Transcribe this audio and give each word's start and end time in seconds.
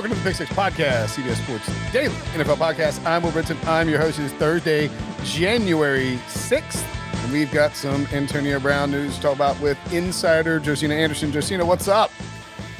Welcome 0.00 0.16
to 0.16 0.24
the 0.24 0.30
Pick 0.30 0.36
Six 0.36 0.50
Podcast, 0.52 1.08
CBS 1.08 1.44
Sports 1.44 1.92
Daily 1.92 2.14
NFL 2.32 2.56
Podcast. 2.56 3.04
I'm 3.04 3.22
Will 3.22 3.32
Brinson. 3.32 3.62
I'm 3.66 3.86
your 3.86 3.98
host. 3.98 4.18
It 4.18 4.24
is 4.24 4.32
Thursday, 4.32 4.88
January 5.24 6.18
6th. 6.28 6.82
And 7.22 7.30
we've 7.30 7.52
got 7.52 7.76
some 7.76 8.06
Antonio 8.06 8.58
Brown 8.60 8.90
news 8.90 9.16
to 9.16 9.20
talk 9.20 9.34
about 9.34 9.60
with 9.60 9.76
insider 9.92 10.58
Josina 10.58 10.94
Anderson. 10.94 11.30
Josina, 11.30 11.66
what's 11.66 11.86
up? 11.86 12.10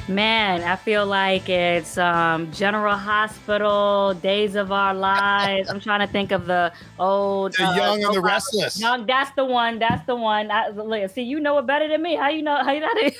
Man, 0.07 0.63
I 0.63 0.75
feel 0.75 1.05
like 1.05 1.47
it's 1.47 1.95
um, 1.99 2.51
General 2.51 2.95
Hospital, 2.95 4.15
Days 4.15 4.55
of 4.55 4.71
Our 4.71 4.95
Lives. 4.95 5.69
I'm 5.69 5.79
trying 5.79 5.99
to 5.99 6.11
think 6.11 6.31
of 6.31 6.47
the 6.47 6.73
old 6.97 7.53
The 7.53 7.65
uh, 7.65 7.75
Young 7.75 8.03
and 8.03 8.15
the. 8.15 8.21
Restless. 8.21 8.79
Young, 8.79 9.05
that's 9.05 9.29
the 9.35 9.45
one. 9.45 9.77
That's 9.77 10.03
the 10.07 10.15
one. 10.15 10.49
I, 10.49 11.05
see, 11.05 11.21
you 11.21 11.39
know 11.39 11.59
it 11.59 11.67
better 11.67 11.87
than 11.87 12.01
me. 12.01 12.15
How 12.15 12.29
you 12.29 12.41
know? 12.41 12.55
How 12.63 12.71
you 12.71 12.79
know? 12.79 12.87
I 12.89 13.13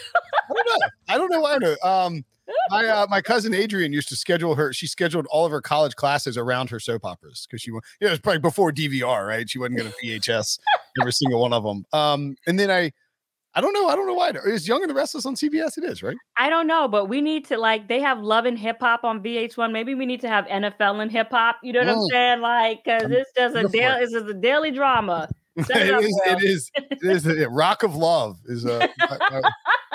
don't 0.49 0.65
know. 0.65 0.87
I 1.07 1.17
don't 1.19 1.31
know. 1.31 1.45
I 1.45 1.57
know. 1.59 1.75
Um, 1.83 2.25
my 2.69 2.85
uh, 2.85 3.07
my 3.09 3.21
cousin 3.21 3.53
Adrian 3.53 3.93
used 3.93 4.09
to 4.09 4.15
schedule 4.15 4.55
her. 4.55 4.73
She 4.73 4.87
scheduled 4.87 5.25
all 5.27 5.45
of 5.45 5.51
her 5.51 5.61
college 5.61 5.95
classes 5.95 6.37
around 6.37 6.69
her 6.69 6.79
soap 6.79 7.05
operas 7.05 7.47
because 7.49 7.61
she 7.61 7.71
you 7.71 7.79
know, 8.01 8.07
it 8.07 8.09
was 8.11 8.19
probably 8.19 8.39
before 8.39 8.71
DVR, 8.71 9.27
right? 9.27 9.49
She 9.49 9.59
wasn't 9.59 9.77
going 9.77 9.91
to 9.91 10.05
VHS 10.05 10.59
every 10.99 11.13
single 11.13 11.41
one 11.41 11.53
of 11.53 11.63
them. 11.63 11.85
Um, 11.93 12.35
and 12.47 12.59
then 12.59 12.71
I, 12.71 12.91
I 13.53 13.61
don't 13.61 13.73
know. 13.73 13.87
I 13.87 13.95
don't 13.95 14.07
know 14.07 14.13
why. 14.13 14.31
Is 14.45 14.67
Young 14.67 14.81
and 14.81 14.89
the 14.89 14.93
Restless 14.93 15.25
on 15.25 15.35
CBS? 15.35 15.77
It 15.77 15.83
is, 15.83 16.01
right? 16.01 16.15
I 16.37 16.49
don't 16.49 16.67
know, 16.67 16.87
but 16.87 17.05
we 17.09 17.19
need 17.21 17.45
to 17.45 17.57
like 17.57 17.87
they 17.87 17.99
have 17.99 18.19
Love 18.19 18.45
and 18.45 18.57
Hip 18.57 18.77
Hop 18.79 19.03
on 19.03 19.21
VH1. 19.21 19.71
Maybe 19.71 19.93
we 19.95 20.05
need 20.05 20.21
to 20.21 20.29
have 20.29 20.45
NFL 20.45 21.01
and 21.01 21.11
hip 21.11 21.29
hop. 21.31 21.57
You 21.61 21.73
know 21.73 21.79
what 21.79 21.89
I'm 21.89 21.97
Mm. 21.97 22.09
saying? 22.11 22.41
Like, 22.41 22.83
cause 22.85 23.03
I'm 23.05 23.11
it's 23.13 23.31
just 23.35 23.55
a 23.55 23.67
daily. 23.67 24.01
It's 24.03 24.13
just 24.13 24.27
a 24.27 24.33
daily 24.33 24.71
drama. 24.71 25.29
It 25.57 25.93
up, 25.93 26.01
is. 26.01 26.21
It 26.25 26.43
is. 26.43 26.71
It 26.75 26.97
is. 27.03 27.27
uh, 27.27 27.49
Rock 27.49 27.83
of 27.83 27.93
Love 27.95 28.37
is 28.45 28.63
a 28.63 28.87
uh, 29.09 29.41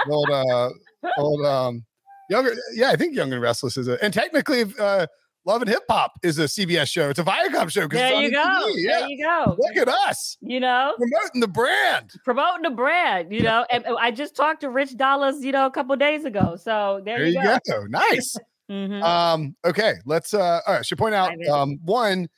old 0.06 0.30
uh, 0.32 0.70
old 1.16 1.46
um 1.46 1.84
younger. 2.30 2.54
Yeah, 2.74 2.90
I 2.90 2.96
think 2.96 3.14
Young 3.14 3.32
and 3.32 3.40
Restless 3.42 3.76
is 3.76 3.88
a 3.88 4.02
and 4.04 4.12
technically 4.12 4.64
uh, 4.78 5.06
Love 5.44 5.62
and 5.62 5.68
Hip 5.70 5.84
Hop 5.88 6.12
is 6.24 6.38
a 6.40 6.44
CBS 6.44 6.88
show. 6.90 7.08
It's 7.10 7.18
a 7.20 7.24
Viacom 7.24 7.70
show. 7.70 7.86
There 7.86 8.14
you 8.20 8.30
go. 8.32 8.38
TV. 8.42 8.72
Yeah. 8.76 8.98
There 9.00 9.08
you 9.08 9.24
go. 9.24 9.56
Look 9.58 9.76
at 9.76 9.88
us 9.88 10.36
You 10.40 10.58
know. 10.58 10.94
promoting 10.98 11.40
the 11.40 11.46
brand. 11.48 12.10
promoting 12.24 12.62
the 12.62 12.70
brand, 12.70 13.32
you 13.32 13.42
know. 13.42 13.64
And 13.70 13.84
I 14.00 14.10
just 14.10 14.34
talked 14.34 14.62
to 14.62 14.70
Rich 14.70 14.96
Dollaz, 14.96 15.42
you 15.42 15.52
know, 15.52 15.66
a 15.66 15.70
couple 15.70 15.94
days 15.96 16.24
ago. 16.24 16.56
So 16.60 17.00
there, 17.04 17.18
There 17.18 17.26
you 17.28 17.42
go. 17.42 17.58
go. 17.68 17.84
Nice. 17.86 18.36
Mhm. 18.68 19.00
Um, 19.00 19.54
okay, 19.64 19.94
let's 20.06 20.34
uh 20.34 20.40
all 20.66 20.74
right. 20.74 20.78
I 20.80 20.82
should 20.82 20.98
point 20.98 21.14
out 21.14 21.30
um 21.46 21.78
one, 21.84 22.28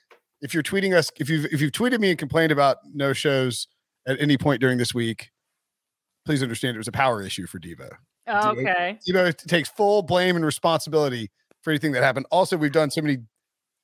if 0.43 0.53
you're 0.53 0.63
tweeting 0.63 0.95
us, 0.95 1.11
if 1.19 1.31
you've 1.31 1.47
if 1.47 1.63
you've 1.63 1.73
tweeted 1.73 2.01
me 2.01 2.11
and 2.11 2.19
complained 2.19 2.53
about 2.53 2.77
no 2.93 3.15
shows 3.15 3.67
at 4.07 4.21
any 4.21 4.37
point 4.37 4.61
during 4.61 4.77
this 4.77 4.93
week, 4.93 5.31
please 6.27 6.43
understand 6.43 6.75
it 6.75 6.79
was 6.79 6.87
a 6.87 6.93
power 6.93 7.23
issue 7.23 7.47
for 7.47 7.59
Devo. 7.59 7.89
Okay. 8.29 8.99
Devo 9.09 9.37
t- 9.37 9.47
takes 9.47 9.69
full 9.69 10.03
blame 10.03 10.37
and 10.37 10.45
responsibility 10.45 11.31
for 11.63 11.71
anything 11.71 11.93
that 11.93 12.03
happened. 12.03 12.27
Also, 12.31 12.57
we've 12.57 12.73
done 12.73 12.91
so 12.91 13.03
many 13.03 13.19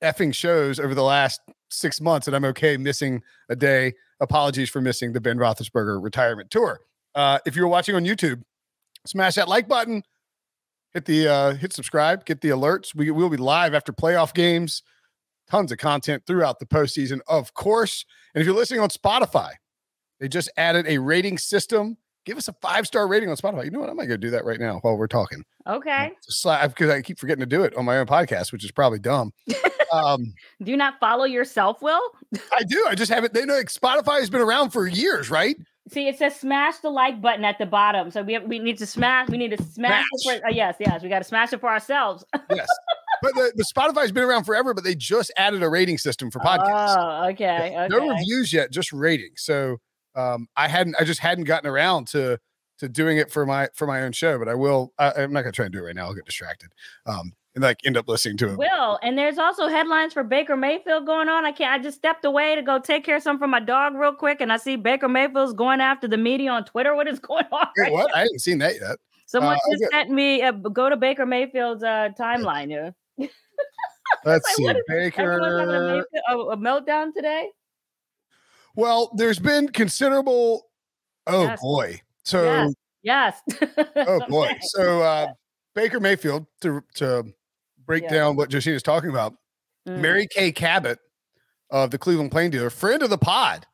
effing 0.03 0.33
shows 0.33 0.79
over 0.79 0.93
the 0.93 1.03
last 1.03 1.41
six 1.69 1.99
months 1.99 2.25
that 2.25 2.35
I'm 2.35 2.45
okay 2.45 2.77
missing 2.77 3.21
a 3.49 3.55
day. 3.55 3.93
Apologies 4.19 4.69
for 4.69 4.81
missing 4.81 5.13
the 5.13 5.21
Ben 5.21 5.37
Roethlisberger 5.37 6.01
retirement 6.01 6.49
tour. 6.49 6.79
Uh, 7.13 7.39
if 7.45 7.55
you're 7.55 7.67
watching 7.67 7.95
on 7.95 8.05
YouTube, 8.05 8.41
smash 9.05 9.35
that 9.35 9.47
like 9.47 9.67
button, 9.67 10.03
hit 10.93 11.05
the 11.05 11.27
uh, 11.27 11.53
hit 11.53 11.73
subscribe, 11.73 12.25
get 12.25 12.41
the 12.41 12.49
alerts. 12.49 12.95
We 12.95 13.11
will 13.11 13.29
be 13.29 13.37
live 13.37 13.73
after 13.73 13.91
playoff 13.91 14.33
games. 14.33 14.83
Tons 15.47 15.71
of 15.71 15.77
content 15.77 16.23
throughout 16.25 16.59
the 16.59 16.65
postseason, 16.65 17.19
of 17.27 17.53
course. 17.53 18.03
And 18.33 18.41
if 18.41 18.47
you're 18.47 18.55
listening 18.55 18.79
on 18.79 18.89
Spotify, 18.89 19.51
they 20.19 20.27
just 20.27 20.49
added 20.57 20.87
a 20.87 20.97
rating 20.97 21.37
system. 21.37 21.97
Give 22.25 22.37
us 22.37 22.47
a 22.47 22.53
five 22.53 22.87
star 22.87 23.07
rating 23.07 23.29
on 23.29 23.37
Spotify. 23.37 23.65
You 23.65 23.71
know 23.71 23.79
what? 23.79 23.89
I 23.89 23.93
might 23.93 24.07
go 24.07 24.17
do 24.17 24.31
that 24.31 24.45
right 24.45 24.59
now 24.59 24.79
while 24.81 24.97
we're 24.97 25.07
talking. 25.07 25.43
Okay. 25.67 26.11
Because 26.27 26.89
I 26.89 27.01
keep 27.01 27.19
forgetting 27.19 27.41
to 27.41 27.45
do 27.45 27.63
it 27.63 27.75
on 27.75 27.85
my 27.85 27.97
own 27.99 28.07
podcast, 28.07 28.51
which 28.51 28.65
is 28.65 28.71
probably 28.71 28.99
dumb. 28.99 29.31
um, 29.91 30.33
Do 30.63 30.71
you 30.71 30.77
not 30.77 30.99
follow 30.99 31.25
yourself, 31.25 31.81
Will? 31.81 32.01
I 32.53 32.63
do. 32.63 32.83
I 32.87 32.95
just 32.95 33.11
haven't. 33.11 33.33
They 33.33 33.45
know 33.45 33.55
like, 33.55 33.67
Spotify 33.67 34.19
has 34.19 34.29
been 34.29 34.41
around 34.41 34.71
for 34.71 34.87
years, 34.87 35.29
right? 35.29 35.55
See, 35.91 36.07
it 36.07 36.17
says 36.17 36.35
smash 36.35 36.77
the 36.77 36.89
like 36.89 37.21
button 37.21 37.45
at 37.45 37.59
the 37.59 37.67
bottom. 37.67 38.09
So 38.09 38.23
we 38.23 38.33
have, 38.33 38.43
we 38.43 38.57
need 38.57 38.79
to 38.79 38.87
smash. 38.87 39.29
We 39.29 39.37
need 39.37 39.55
to 39.55 39.63
smash. 39.63 40.03
it 40.13 40.19
Smash. 40.21 40.39
for, 40.39 40.47
uh, 40.47 40.51
yes, 40.51 40.75
yes. 40.79 41.03
We 41.03 41.09
got 41.09 41.19
to 41.19 41.23
smash 41.25 41.53
it 41.53 41.59
for 41.61 41.69
ourselves. 41.69 42.25
Yes. 42.55 42.67
but 43.21 43.33
the, 43.35 43.51
the 43.55 43.65
Spotify's 43.75 44.11
been 44.11 44.23
around 44.23 44.45
forever, 44.45 44.73
but 44.73 44.83
they 44.83 44.95
just 44.95 45.31
added 45.37 45.61
a 45.61 45.69
rating 45.69 45.97
system 45.97 46.31
for 46.31 46.39
podcasts. 46.39 46.95
Oh, 46.97 47.29
okay. 47.29 47.75
Okay. 47.77 47.87
No 47.89 48.07
reviews 48.09 48.51
yet, 48.51 48.71
just 48.71 48.91
ratings. 48.93 49.41
So 49.43 49.77
um, 50.15 50.47
I 50.55 50.67
hadn't. 50.67 50.95
I 50.99 51.03
just 51.03 51.19
hadn't 51.19 51.43
gotten 51.45 51.69
around 51.69 52.07
to 52.09 52.39
to 52.79 52.89
doing 52.89 53.17
it 53.17 53.31
for 53.31 53.45
my 53.45 53.69
for 53.73 53.87
my 53.87 54.01
own 54.03 54.11
show. 54.11 54.37
But 54.39 54.47
I 54.49 54.55
will. 54.55 54.93
I, 54.99 55.11
I'm 55.17 55.33
not 55.33 55.41
gonna 55.41 55.51
try 55.51 55.65
and 55.65 55.73
do 55.73 55.79
it 55.79 55.83
right 55.87 55.95
now. 55.95 56.05
I'll 56.05 56.13
get 56.13 56.25
distracted. 56.25 56.71
Um, 57.05 57.33
and 57.55 57.63
like 57.63 57.79
end 57.85 57.95
up 57.95 58.07
listening 58.09 58.35
to 58.37 58.49
it. 58.51 58.57
Will 58.57 58.99
and 59.01 59.17
there's 59.17 59.37
also 59.37 59.67
headlines 59.67 60.11
for 60.11 60.23
Baker 60.25 60.57
Mayfield 60.57 61.05
going 61.05 61.29
on. 61.29 61.45
I 61.45 61.53
can't. 61.53 61.71
I 61.71 61.81
just 61.81 61.97
stepped 61.97 62.25
away 62.25 62.53
to 62.55 62.61
go 62.61 62.79
take 62.79 63.05
care 63.05 63.15
of 63.15 63.23
something 63.23 63.39
for 63.39 63.47
my 63.47 63.61
dog 63.61 63.95
real 63.95 64.13
quick, 64.13 64.41
and 64.41 64.51
I 64.51 64.57
see 64.57 64.75
Baker 64.75 65.07
Mayfield's 65.07 65.53
going 65.53 65.79
after 65.79 66.07
the 66.07 66.17
media 66.17 66.51
on 66.51 66.65
Twitter. 66.65 66.95
What 66.95 67.07
is 67.07 67.19
going 67.21 67.45
on? 67.51 67.67
Right 67.77 67.91
what? 67.93 68.13
I 68.13 68.19
haven't 68.19 68.39
seen 68.39 68.57
that 68.59 68.73
yet. 68.81 68.97
Someone 69.27 69.55
Uh, 69.55 69.71
just 69.71 69.91
sent 69.91 70.09
me 70.11 70.41
uh, 70.43 70.51
go 70.51 70.89
to 70.89 70.97
Baker 70.97 71.25
Mayfield's 71.25 71.83
uh, 71.83 72.09
timeline. 72.19 72.69
Yeah. 72.69 72.89
Let's 74.25 74.45
Like, 74.45 74.55
see. 74.55 74.63
what 74.63 74.75
is 74.77 74.83
Everyone 75.17 75.59
having 75.59 75.75
a, 75.75 75.79
Baker. 75.97 76.05
A, 76.29 76.37
a 76.39 76.57
meltdown 76.57 77.13
today. 77.13 77.47
Well, 78.75 79.11
there's 79.15 79.39
been 79.39 79.69
considerable. 79.69 80.67
Oh 81.27 81.43
Yes. 81.43 81.61
boy. 81.61 82.01
So 82.23 82.43
Yes. 82.43 82.73
Yes. 83.03 83.41
oh 83.95 84.19
boy. 84.29 84.51
So 84.61 85.01
uh, 85.01 85.27
Baker 85.73 85.99
Mayfield 85.99 86.45
to 86.61 86.83
to 86.95 87.25
break 87.85 88.03
Yeah. 88.03 88.13
down 88.13 88.35
what 88.35 88.49
Josina's 88.49 88.83
talking 88.83 89.09
about. 89.09 89.33
Mm, 89.87 89.99
Mary 90.01 90.27
Kay 90.27 90.51
Cabot 90.51 90.99
of 91.69 91.91
the 91.91 91.97
Cleveland 91.97 92.31
Plain 92.31 92.51
Dealer, 92.51 92.69
friend 92.69 93.01
of 93.03 93.09
the 93.09 93.17
pod, 93.17 93.65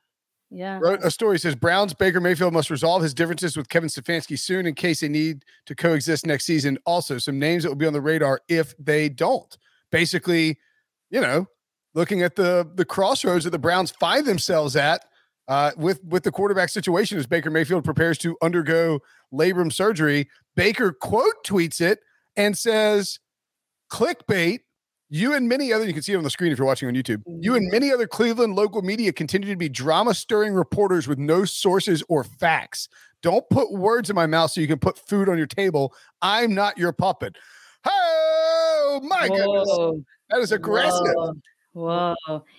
Yeah. 0.49 0.79
wrote 0.81 0.99
a 1.03 1.11
story 1.11 1.39
says 1.39 1.55
Browns 1.55 1.93
Baker 1.93 2.19
Mayfield 2.21 2.53
must 2.53 2.69
resolve 2.69 3.01
his 3.03 3.13
differences 3.13 3.55
with 3.57 3.69
Kevin 3.69 3.89
Stefanski 3.89 4.37
soon 4.37 4.65
in 4.65 4.75
case 4.75 4.99
they 5.01 5.07
need 5.09 5.43
to 5.65 5.75
coexist 5.75 6.25
next 6.25 6.45
season. 6.45 6.77
Also, 6.85 7.17
some 7.17 7.39
names 7.39 7.63
that 7.63 7.69
will 7.69 7.75
be 7.75 7.85
on 7.87 7.93
the 7.93 8.01
radar 8.01 8.41
if 8.49 8.73
they 8.77 9.07
don't. 9.09 9.57
Basically, 9.91 10.57
you 11.09 11.19
know, 11.21 11.47
looking 11.93 12.21
at 12.21 12.35
the 12.35 12.69
the 12.75 12.85
crossroads 12.85 13.43
that 13.43 13.51
the 13.51 13.59
Browns 13.59 13.91
find 13.91 14.25
themselves 14.25 14.75
at 14.75 15.05
uh, 15.47 15.71
with 15.77 16.03
with 16.03 16.23
the 16.23 16.31
quarterback 16.31 16.69
situation 16.69 17.17
as 17.17 17.27
Baker 17.27 17.49
Mayfield 17.49 17.83
prepares 17.83 18.17
to 18.19 18.37
undergo 18.41 18.99
labrum 19.33 19.71
surgery. 19.71 20.29
Baker 20.55 20.91
quote 20.91 21.45
tweets 21.45 21.81
it 21.81 21.99
and 22.35 22.57
says, 22.57 23.19
"Clickbait." 23.91 24.59
You 25.13 25.33
and 25.33 25.49
many 25.49 25.73
other, 25.73 25.85
you 25.85 25.91
can 25.91 26.01
see 26.03 26.13
it 26.13 26.15
on 26.15 26.23
the 26.23 26.29
screen 26.29 26.53
if 26.53 26.57
you're 26.57 26.65
watching 26.65 26.87
on 26.87 26.93
YouTube. 26.93 27.21
You 27.27 27.55
and 27.55 27.69
many 27.69 27.91
other 27.91 28.07
Cleveland 28.07 28.55
local 28.55 28.81
media 28.81 29.11
continue 29.11 29.49
to 29.49 29.57
be 29.57 29.67
drama 29.67 30.13
stirring 30.13 30.53
reporters 30.53 31.05
with 31.05 31.19
no 31.19 31.43
sources 31.43 32.01
or 32.07 32.23
facts. 32.23 32.87
Don't 33.21 33.43
put 33.49 33.73
words 33.73 34.09
in 34.09 34.15
my 34.15 34.25
mouth 34.25 34.51
so 34.51 34.61
you 34.61 34.67
can 34.67 34.79
put 34.79 34.97
food 34.97 35.27
on 35.27 35.37
your 35.37 35.47
table. 35.47 35.93
I'm 36.21 36.55
not 36.55 36.77
your 36.77 36.93
puppet. 36.93 37.35
Oh 37.85 39.01
my 39.03 39.27
goodness. 39.27 40.05
That 40.29 40.39
is 40.39 40.53
aggressive. 40.53 41.13
Whoa. 41.15 41.33
Whoa. 41.73 42.15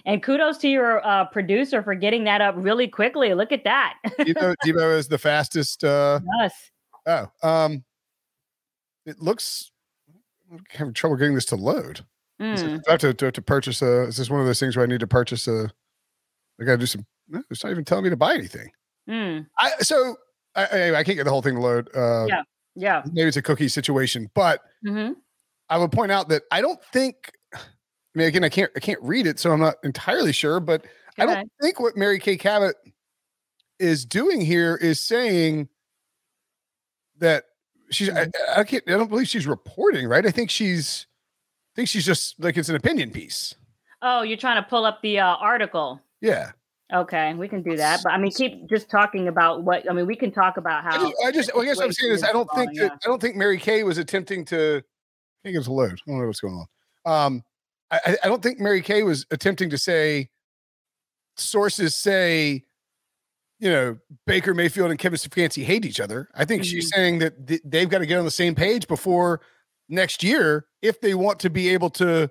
And 0.06 0.22
kudos 0.22 0.58
to 0.58 0.68
your 0.68 1.06
uh, 1.06 1.26
producer 1.26 1.82
for 1.82 1.94
getting 1.94 2.24
that 2.24 2.40
up 2.40 2.54
really 2.56 2.88
quickly. 2.88 3.34
Look 3.34 3.52
at 3.52 3.64
that. 3.64 3.94
Debo, 4.20 4.54
Debo 4.64 4.96
is 4.96 5.08
the 5.08 5.18
fastest. 5.18 5.84
Uh, 5.84 6.20
yes. 6.40 6.70
oh, 7.06 7.26
um, 7.42 7.84
it 9.04 9.20
looks. 9.20 9.70
I'm 10.50 10.64
having 10.70 10.94
trouble 10.94 11.16
getting 11.16 11.34
this 11.34 11.44
to 11.46 11.56
load. 11.56 12.04
Mm. 12.40 12.82
I 12.88 12.92
have 12.92 13.00
to, 13.00 13.24
have 13.24 13.32
to 13.34 13.42
purchase 13.42 13.82
a? 13.82 14.02
Is 14.04 14.16
this 14.16 14.30
one 14.30 14.40
of 14.40 14.46
those 14.46 14.60
things 14.60 14.76
where 14.76 14.84
I 14.84 14.88
need 14.88 15.00
to 15.00 15.06
purchase 15.06 15.46
a? 15.46 15.70
I 16.60 16.64
got 16.64 16.72
to 16.72 16.78
do 16.78 16.86
some. 16.86 17.06
No, 17.28 17.42
it's 17.50 17.62
not 17.62 17.70
even 17.70 17.84
telling 17.84 18.04
me 18.04 18.10
to 18.10 18.16
buy 18.16 18.34
anything. 18.34 18.70
Mm. 19.08 19.46
I 19.58 19.70
so 19.80 20.16
I, 20.54 20.64
I 20.66 20.94
I 20.96 21.04
can't 21.04 21.16
get 21.16 21.24
the 21.24 21.30
whole 21.30 21.42
thing 21.42 21.54
to 21.54 21.60
load. 21.60 21.88
Uh, 21.94 22.26
Yeah. 22.28 22.42
Yeah. 22.74 23.02
maybe 23.12 23.28
it's 23.28 23.36
a 23.36 23.42
cookie 23.42 23.68
situation, 23.68 24.30
but 24.34 24.60
hmm 24.84 25.12
I 25.68 25.78
would 25.78 25.92
point 25.92 26.12
out 26.12 26.28
that 26.28 26.42
I 26.50 26.60
don't 26.60 26.82
think. 26.92 27.16
I 28.14 28.18
mean, 28.18 28.28
again, 28.28 28.44
I 28.44 28.48
can't 28.48 28.70
I 28.76 28.80
can't 28.80 29.00
read 29.02 29.26
it, 29.26 29.38
so 29.38 29.52
I'm 29.52 29.60
not 29.60 29.76
entirely 29.84 30.32
sure. 30.32 30.60
But 30.60 30.84
I 31.18 31.26
don't 31.26 31.50
think 31.60 31.80
what 31.80 31.96
Mary 31.96 32.18
Kay 32.18 32.36
Cabot 32.36 32.76
is 33.78 34.04
doing 34.04 34.40
here 34.40 34.76
is 34.76 35.00
saying 35.00 35.68
that 37.18 37.44
she's. 37.90 38.10
I, 38.10 38.28
I 38.56 38.64
can't. 38.64 38.84
I 38.86 38.92
don't 38.92 39.08
believe 39.08 39.28
she's 39.28 39.46
reporting, 39.46 40.06
right? 40.06 40.26
I 40.26 40.30
think 40.30 40.50
she's. 40.50 41.06
I 41.74 41.76
think 41.76 41.88
she's 41.88 42.04
just 42.04 42.38
like 42.38 42.58
it's 42.58 42.68
an 42.68 42.76
opinion 42.76 43.10
piece. 43.10 43.54
Oh, 44.02 44.22
you're 44.22 44.36
trying 44.36 44.62
to 44.62 44.68
pull 44.68 44.84
up 44.84 45.00
the 45.00 45.20
uh, 45.20 45.36
article. 45.36 46.00
Yeah. 46.20 46.52
Okay, 46.92 47.32
we 47.32 47.48
can 47.48 47.62
do 47.62 47.76
that. 47.78 48.00
But 48.04 48.12
I 48.12 48.18
mean, 48.18 48.30
keep 48.30 48.68
just 48.68 48.90
talking 48.90 49.28
about 49.28 49.62
what 49.62 49.90
I 49.90 49.94
mean. 49.94 50.06
We 50.06 50.16
can 50.16 50.30
talk 50.30 50.58
about 50.58 50.84
I 50.84 50.90
how. 50.90 50.98
just, 50.98 51.14
I 51.24 51.30
just 51.30 51.50
I 51.56 51.64
guess 51.64 51.76
what 51.78 51.86
I'm 51.86 51.92
saying 51.92 52.12
is 52.12 52.22
I 52.22 52.32
don't 52.32 52.48
think 52.54 52.76
that 52.78 52.92
I 52.92 53.08
don't 53.08 53.20
think 53.20 53.36
Mary 53.36 53.58
Kay 53.58 53.82
was 53.84 53.96
attempting 53.96 54.44
to. 54.46 54.76
I 54.76 55.40
think 55.42 55.56
it's 55.56 55.68
a 55.68 55.72
load. 55.72 55.92
I 55.92 56.10
don't 56.10 56.20
know 56.20 56.26
what's 56.26 56.40
going 56.40 56.66
on. 57.06 57.26
Um, 57.26 57.44
I, 57.92 58.16
I- 58.24 58.28
don't 58.28 58.42
think 58.42 58.58
Mary 58.58 58.80
Kay 58.82 59.02
was 59.02 59.26
attempting 59.30 59.70
to 59.70 59.78
say. 59.78 60.30
Sources 61.36 61.94
say, 61.94 62.64
you 63.58 63.70
know, 63.70 63.96
Baker 64.26 64.52
Mayfield 64.52 64.90
and 64.90 64.98
Kevin 64.98 65.18
Stefanski 65.18 65.64
hate 65.64 65.84
each 65.86 65.98
other. 66.00 66.28
I 66.34 66.44
think 66.44 66.62
she's 66.64 66.90
saying 66.94 67.20
that 67.20 67.46
th- 67.46 67.62
they've 67.64 67.88
got 67.88 67.98
to 67.98 68.06
get 68.06 68.18
on 68.18 68.24
the 68.26 68.30
same 68.30 68.54
page 68.54 68.86
before 68.86 69.40
next 69.88 70.22
year 70.22 70.66
if 70.82 71.00
they 71.00 71.14
want 71.14 71.38
to 71.40 71.50
be 71.50 71.70
able 71.70 71.88
to 71.90 72.30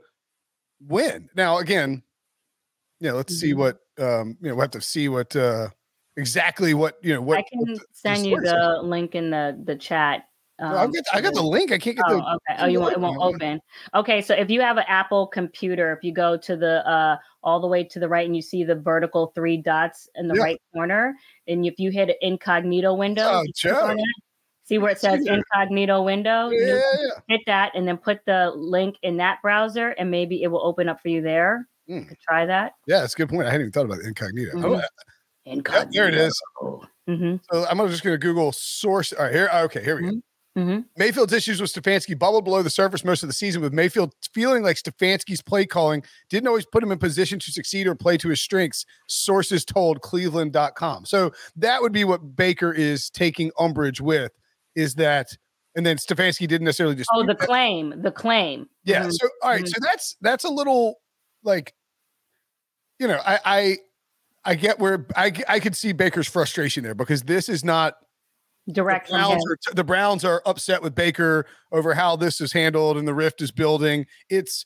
win. 0.88 1.30
Now, 1.36 1.58
again, 1.58 2.04
you 3.00 3.10
know, 3.10 3.16
let's 3.16 3.36
see 3.36 3.54
Mhm. 3.54 3.58
what 3.58 3.80
um, 4.00 4.38
you 4.42 4.50
know. 4.50 4.56
We'll 4.56 4.62
have 4.66 4.72
to 4.72 4.82
see 4.82 5.10
what 5.10 5.36
uh 5.36 5.70
exactly 6.16 6.74
what 6.76 6.98
you 7.02 7.14
know 7.16 7.22
what. 7.22 7.40
I 7.40 7.42
what 7.42 7.66
can 7.68 7.74
the- 7.74 7.86
send 7.94 8.26
you 8.28 8.36
source 8.36 8.46
is. 8.46 8.52
the 8.52 8.82
link 8.84 9.16
in 9.16 9.32
the 9.32 9.60
the 9.64 9.76
chat. 9.76 10.26
Um, 10.62 10.92
got, 10.92 11.04
I 11.14 11.22
got 11.22 11.34
the 11.34 11.42
link. 11.42 11.72
I 11.72 11.78
can't 11.80 11.96
get 11.98 12.06
Oh, 12.08 12.16
the. 12.18 12.22
okay. 12.54 12.64
Oh, 12.64 12.68
you 12.68 12.80
want 12.80 12.94
it 12.94 13.00
won't 13.00 13.18
open. 13.20 13.60
Okay, 13.96 14.22
so 14.22 14.34
if 14.36 14.50
you 14.50 14.62
have 14.62 14.78
an 14.78 14.86
Apple 14.88 15.28
computer, 15.28 15.92
if 15.94 16.04
you 16.04 16.14
go 16.14 16.38
to 16.38 16.56
the 16.56 16.88
uh 16.88 17.18
all 17.44 17.60
the 17.60 17.68
way 17.68 17.84
to 17.84 18.00
the 18.00 18.08
right 18.08 18.26
and 18.28 18.36
you 18.36 18.42
see 18.42 18.64
the 18.64 18.76
vertical 18.76 19.32
three 19.34 19.58
dots 19.58 20.08
in 20.16 20.28
the 20.28 20.36
Yeah. 20.36 20.44
right 20.44 20.62
corner, 20.74 21.16
and 21.48 21.66
if 21.66 21.80
you 21.80 21.90
hit 21.92 22.10
an 22.10 22.16
incognito 22.22 22.94
window, 22.94 23.24
Oh, 23.26 23.42
you 23.42 23.52
Joe. 23.56 23.96
see 24.66 24.78
where 24.78 24.92
it 24.92 25.00
says 25.00 25.26
incognito 25.26 26.04
window. 26.04 26.50
Yeah, 26.52 26.60
you 26.60 26.76
yeah. 26.76 27.10
Hit 27.28 27.42
that 27.48 27.72
and 27.74 27.88
then 27.88 27.98
put 27.98 28.20
the 28.26 28.52
link 28.56 28.96
in 29.02 29.18
that 29.18 29.42
browser, 29.42 29.90
and 29.98 30.12
maybe 30.12 30.44
it 30.44 30.48
will 30.48 30.64
open 30.66 30.88
up 30.88 31.02
for 31.02 31.10
you 31.10 31.22
there. 31.22 31.68
Mm. 31.90 32.14
Try 32.22 32.46
that. 32.46 32.74
Yeah, 32.88 33.00
that's 33.02 33.16
a 33.16 33.18
good 33.18 33.30
point. 33.30 33.48
I 33.48 33.52
hadn't 33.52 33.62
even 33.62 33.72
thought 33.72 33.86
about 33.86 34.00
incognito. 34.02 34.52
Mhm. 34.58 34.80
Oh, 34.82 34.88
Incognito. 35.46 35.90
there 35.92 36.08
it 36.08 36.14
is. 36.16 36.40
Mm-hmm. 37.10 37.38
so 37.52 37.66
I'm 37.68 37.78
just 37.90 38.04
going 38.04 38.14
to 38.14 38.18
Google 38.20 38.52
source. 38.52 39.12
All 39.12 39.26
right, 39.26 39.34
here. 39.34 39.50
Okay, 39.52 39.84
here 39.84 39.96
we 40.00 40.04
go. 40.04 40.22
Mm-hmm. 40.58 40.80
Mayfield's 40.98 41.32
issues 41.32 41.62
with 41.62 41.72
Stefanski 41.74 42.18
bubbled 42.20 42.44
below 42.44 42.62
the 42.62 42.70
surface 42.70 43.06
most 43.06 43.24
of 43.24 43.30
the 43.30 43.34
season, 43.34 43.62
with 43.62 43.72
Mayfield 43.72 44.14
feeling 44.34 44.64
like 44.64 44.76
Stefanski's 44.76 45.42
play 45.42 45.66
calling 45.66 46.04
didn't 46.30 46.48
always 46.50 46.66
put 46.66 46.84
him 46.84 46.92
in 46.92 47.00
position 47.00 47.40
to 47.40 47.52
succeed 47.54 47.88
or 47.88 47.96
play 47.96 48.18
to 48.18 48.28
his 48.28 48.42
strengths. 48.42 48.86
Sources 49.08 49.64
told 49.64 50.02
Cleveland.com. 50.02 51.06
So 51.06 51.32
that 51.56 51.82
would 51.82 51.94
be 51.94 52.04
what 52.04 52.36
Baker 52.36 52.74
is 52.74 53.10
taking 53.10 53.50
umbrage 53.58 54.02
with, 54.02 54.34
is 54.76 54.96
that, 54.96 55.30
and 55.78 55.86
then 55.86 55.96
Stefanski 55.96 56.48
didn't 56.50 56.66
necessarily 56.66 56.96
just. 56.96 57.10
Oh, 57.14 57.26
the 57.26 57.34
claim. 57.36 58.02
The 58.02 58.12
claim. 58.12 58.68
Yeah. 58.84 59.04
Mhm. 59.06 59.12
So 59.14 59.30
all 59.42 59.52
right, 59.52 59.64
Mhm. 59.64 59.68
so 59.70 59.76
that's 59.82 60.18
that's 60.20 60.44
a 60.44 60.50
little 60.50 60.96
like, 61.44 61.74
you 63.00 63.08
know, 63.08 63.22
I 63.26 63.40
I 63.46 63.78
I 64.44 64.56
get 64.56 64.80
where 64.80 65.08
I 65.16 65.32
I 65.48 65.60
could 65.62 65.78
see 65.78 65.94
Baker's 65.94 66.28
frustration 66.28 66.84
there 66.84 66.94
because 66.96 67.22
this 67.24 67.48
is 67.48 67.64
not 67.64 67.96
Direct 68.72 69.08
the. 69.08 69.14
Browns 69.16 69.44
are 69.46 69.74
the 69.74 69.84
Browns 69.84 70.24
are 70.26 70.42
upset 70.46 70.82
with 70.84 70.94
Baker 70.94 71.46
over 71.72 71.94
how 71.94 72.16
this 72.16 72.40
is 72.40 72.54
handled 72.54 72.98
and 72.98 73.08
the 73.08 73.14
rift 73.14 73.42
is 73.42 73.52
building. 73.52 74.06
It's 74.30 74.66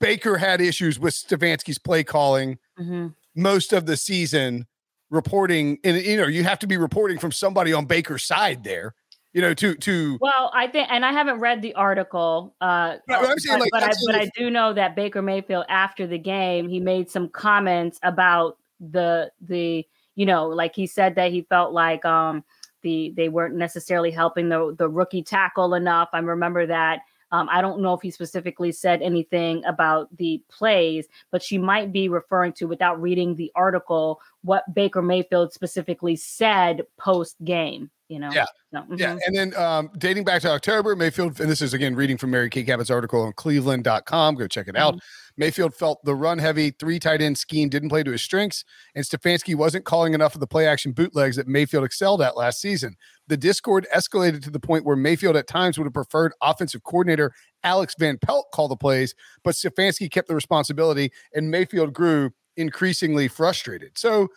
Baker 0.00 0.36
had 0.38 0.60
issues 0.60 0.98
with 1.00 1.14
Stefanski's 1.14 1.78
play 1.78 2.04
calling 2.04 2.58
Mhm. 2.78 3.14
most 3.34 3.72
of 3.72 3.86
the 3.86 3.96
season, 3.96 4.66
reporting 5.10 5.78
and 5.82 5.96
you 5.96 6.16
know 6.16 6.26
you 6.28 6.44
have 6.44 6.58
to 6.60 6.66
be 6.68 6.76
reporting 6.76 7.18
from 7.18 7.32
somebody 7.32 7.72
on 7.72 7.86
Baker's 7.86 8.24
side 8.24 8.62
there, 8.62 8.94
you 9.32 9.40
know, 9.42 9.52
to 9.54 9.74
to 9.74 10.18
Well, 10.20 10.52
I 10.54 10.68
think, 10.68 10.88
and 10.90 11.04
I 11.04 11.12
haven't 11.12 11.40
read 11.40 11.60
the 11.60 11.74
article, 11.74 12.54
uh, 12.60 12.98
Right, 13.08 13.20
but 13.20 13.30
I'm 13.30 13.38
saying, 13.40 13.58
but, 13.58 13.60
like, 13.60 13.70
but 13.72 13.82
I 13.82 13.92
but 14.06 14.14
I 14.14 14.30
do 14.36 14.48
know 14.50 14.72
that 14.74 14.94
Baker 14.94 15.22
Mayfield 15.22 15.64
after 15.68 16.06
the 16.06 16.18
game, 16.18 16.68
he 16.68 16.78
made 16.78 17.10
some 17.10 17.28
comments 17.28 17.98
about 18.04 18.58
the 18.78 19.32
the 19.40 19.84
you 20.14 20.26
know, 20.26 20.48
like 20.48 20.74
he 20.76 20.86
said 20.86 21.14
that 21.16 21.32
he 21.32 21.42
felt 21.42 21.72
like 21.72 22.04
um 22.04 22.44
the 22.82 23.12
they 23.16 23.28
weren't 23.28 23.54
necessarily 23.54 24.10
helping 24.10 24.48
the 24.48 24.74
the 24.78 24.88
rookie 24.88 25.22
tackle 25.22 25.74
enough. 25.74 26.08
I 26.12 26.18
remember 26.18 26.66
that. 26.66 27.00
Um, 27.30 27.48
I 27.50 27.60
don't 27.60 27.82
know 27.82 27.92
if 27.92 28.00
he 28.00 28.10
specifically 28.10 28.72
said 28.72 29.02
anything 29.02 29.62
about 29.66 30.08
the 30.16 30.42
plays, 30.48 31.06
but 31.30 31.42
she 31.42 31.58
might 31.58 31.92
be 31.92 32.08
referring 32.08 32.54
to, 32.54 32.66
without 32.66 33.00
reading 33.02 33.36
the 33.36 33.52
article, 33.54 34.20
what 34.42 34.64
Baker 34.72 35.02
Mayfield 35.02 35.52
specifically 35.52 36.16
said 36.16 36.86
post 36.96 37.36
game. 37.44 37.90
You 38.08 38.18
know, 38.20 38.30
Yeah. 38.32 38.46
So, 38.72 38.84
Yeah, 38.96 39.14
mhm. 39.14 39.18
and 39.26 39.36
then 39.36 39.56
um, 39.56 39.90
dating 39.98 40.24
back 40.24 40.40
to 40.42 40.50
October, 40.50 40.96
Mayfield, 40.96 41.38
and 41.40 41.50
this 41.50 41.60
is 41.60 41.74
again 41.74 41.94
reading 41.94 42.16
from 42.16 42.30
Mary 42.30 42.48
Kay 42.48 42.64
Cabot's 42.64 42.90
article 42.90 43.20
on 43.20 43.34
cleveland.com. 43.34 44.34
Go 44.36 44.46
check 44.46 44.66
it 44.66 44.76
out. 44.76 44.98
Mayfield 45.38 45.74
felt 45.74 46.04
the 46.04 46.14
run 46.14 46.38
heavy 46.38 46.70
three 46.72 46.98
tight 46.98 47.22
end 47.22 47.38
scheme 47.38 47.68
didn't 47.68 47.88
play 47.88 48.02
to 48.02 48.10
his 48.10 48.22
strengths, 48.22 48.64
and 48.94 49.04
Stefanski 49.04 49.54
wasn't 49.54 49.84
calling 49.84 50.12
enough 50.12 50.34
of 50.34 50.40
the 50.40 50.46
play 50.46 50.66
action 50.66 50.92
bootlegs 50.92 51.36
that 51.36 51.48
Mayfield 51.48 51.84
excelled 51.84 52.20
at 52.20 52.36
last 52.36 52.60
season. 52.60 52.96
The 53.28 53.36
discord 53.36 53.86
escalated 53.94 54.42
to 54.42 54.50
the 54.50 54.60
point 54.60 54.84
where 54.84 54.96
Mayfield 54.96 55.36
at 55.36 55.46
times 55.46 55.78
would 55.78 55.84
have 55.84 55.94
preferred 55.94 56.32
offensive 56.42 56.82
coordinator 56.82 57.32
Alex 57.62 57.94
Van 57.98 58.18
Pelt 58.18 58.46
call 58.52 58.68
the 58.68 58.76
plays, 58.76 59.14
but 59.44 59.54
Stefanski 59.54 60.10
kept 60.10 60.28
the 60.28 60.34
responsibility, 60.34 61.12
and 61.32 61.50
Mayfield 61.50 61.92
grew 61.94 62.32
increasingly 62.56 63.28
frustrated. 63.28 63.96
So, 63.96 64.28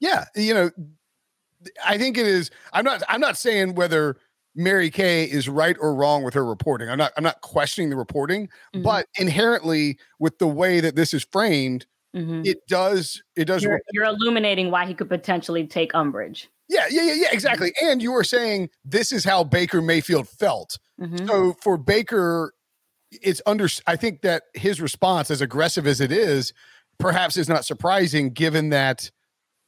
yeah, 0.00 0.24
you 0.34 0.54
know, 0.54 0.70
I 1.84 1.98
think 1.98 2.18
it 2.18 2.26
is. 2.26 2.50
I'm 2.72 2.84
not. 2.84 3.02
I'm 3.08 3.20
not 3.20 3.38
saying 3.38 3.74
whether 3.74 4.16
Mary 4.54 4.90
Kay 4.90 5.24
is 5.24 5.48
right 5.48 5.76
or 5.80 5.94
wrong 5.94 6.22
with 6.22 6.34
her 6.34 6.44
reporting. 6.44 6.88
I'm 6.88 6.98
not. 6.98 7.12
I'm 7.16 7.24
not 7.24 7.40
questioning 7.40 7.90
the 7.90 7.96
reporting, 7.96 8.48
Mhm. 8.74 8.82
but 8.82 9.06
inherently, 9.18 9.98
with 10.18 10.38
the 10.38 10.46
way 10.46 10.80
that 10.80 10.94
this 10.96 11.12
is 11.12 11.24
framed, 11.24 11.86
Mhm. 12.14 12.46
it 12.46 12.66
does. 12.68 13.22
It 13.36 13.46
does. 13.46 13.62
you're, 13.62 13.80
you're 13.92 14.04
illuminating 14.04 14.70
why 14.70 14.86
he 14.86 14.94
could 14.94 15.08
potentially 15.08 15.66
take 15.66 15.94
umbrage. 15.94 16.48
yeah, 16.68 16.86
yeah, 16.88 17.02
yeah, 17.02 17.14
yeah. 17.14 17.28
Exactly. 17.32 17.72
And 17.82 18.00
you 18.00 18.12
were 18.12 18.24
saying 18.24 18.70
this 18.84 19.12
is 19.12 19.24
how 19.24 19.44
Baker 19.44 19.82
Mayfield 19.82 20.28
felt. 20.28 20.78
Mhm. 21.00 21.26
So 21.26 21.56
for 21.60 21.76
Baker, 21.76 22.52
it's 23.10 23.42
under. 23.46 23.68
I 23.86 23.96
think 23.96 24.22
that 24.22 24.44
his 24.54 24.80
response, 24.80 25.30
as 25.30 25.40
aggressive 25.40 25.86
as 25.86 26.00
it 26.00 26.12
is, 26.12 26.52
perhaps 26.98 27.36
is 27.36 27.48
not 27.48 27.64
surprising, 27.64 28.30
given 28.30 28.68
that 28.70 29.10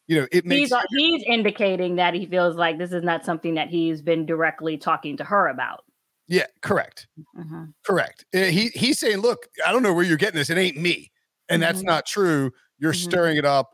you 0.06 0.20
know 0.20 0.26
it 0.32 0.44
makes. 0.44 0.70
He's 0.70 0.78
he's 0.90 1.22
indicating 1.26 1.96
that 1.96 2.14
he 2.14 2.26
feels 2.26 2.56
like 2.56 2.78
this 2.78 2.92
is 2.92 3.02
not 3.02 3.25
something 3.25 3.54
that 3.54 3.68
he's 3.68 4.02
been 4.02 4.26
directly 4.26 4.76
talking 4.76 5.16
to 5.18 5.25
her 5.25 5.48
about. 5.48 5.84
yeah, 6.28 6.46
correct. 6.62 7.06
Mhm. 7.36 7.72
Correct. 7.84 8.25
Uh, 8.34 8.44
He 8.44 8.68
he's 8.68 8.98
saying, 8.98 9.18
"Look, 9.18 9.46
I 9.66 9.72
don't 9.72 9.82
know 9.82 9.94
where 9.94 10.04
you're 10.04 10.16
getting 10.16 10.38
this. 10.38 10.50
It 10.50 10.58
ain't 10.58 10.76
me." 10.76 11.10
And 11.48 11.62
that's 11.62 11.82
Mhm. 11.82 11.86
not 11.86 12.06
true. 12.06 12.50
You're 12.78 12.92
Mhm. 12.92 12.96
stirring 12.96 13.36
it 13.36 13.44
up. 13.44 13.70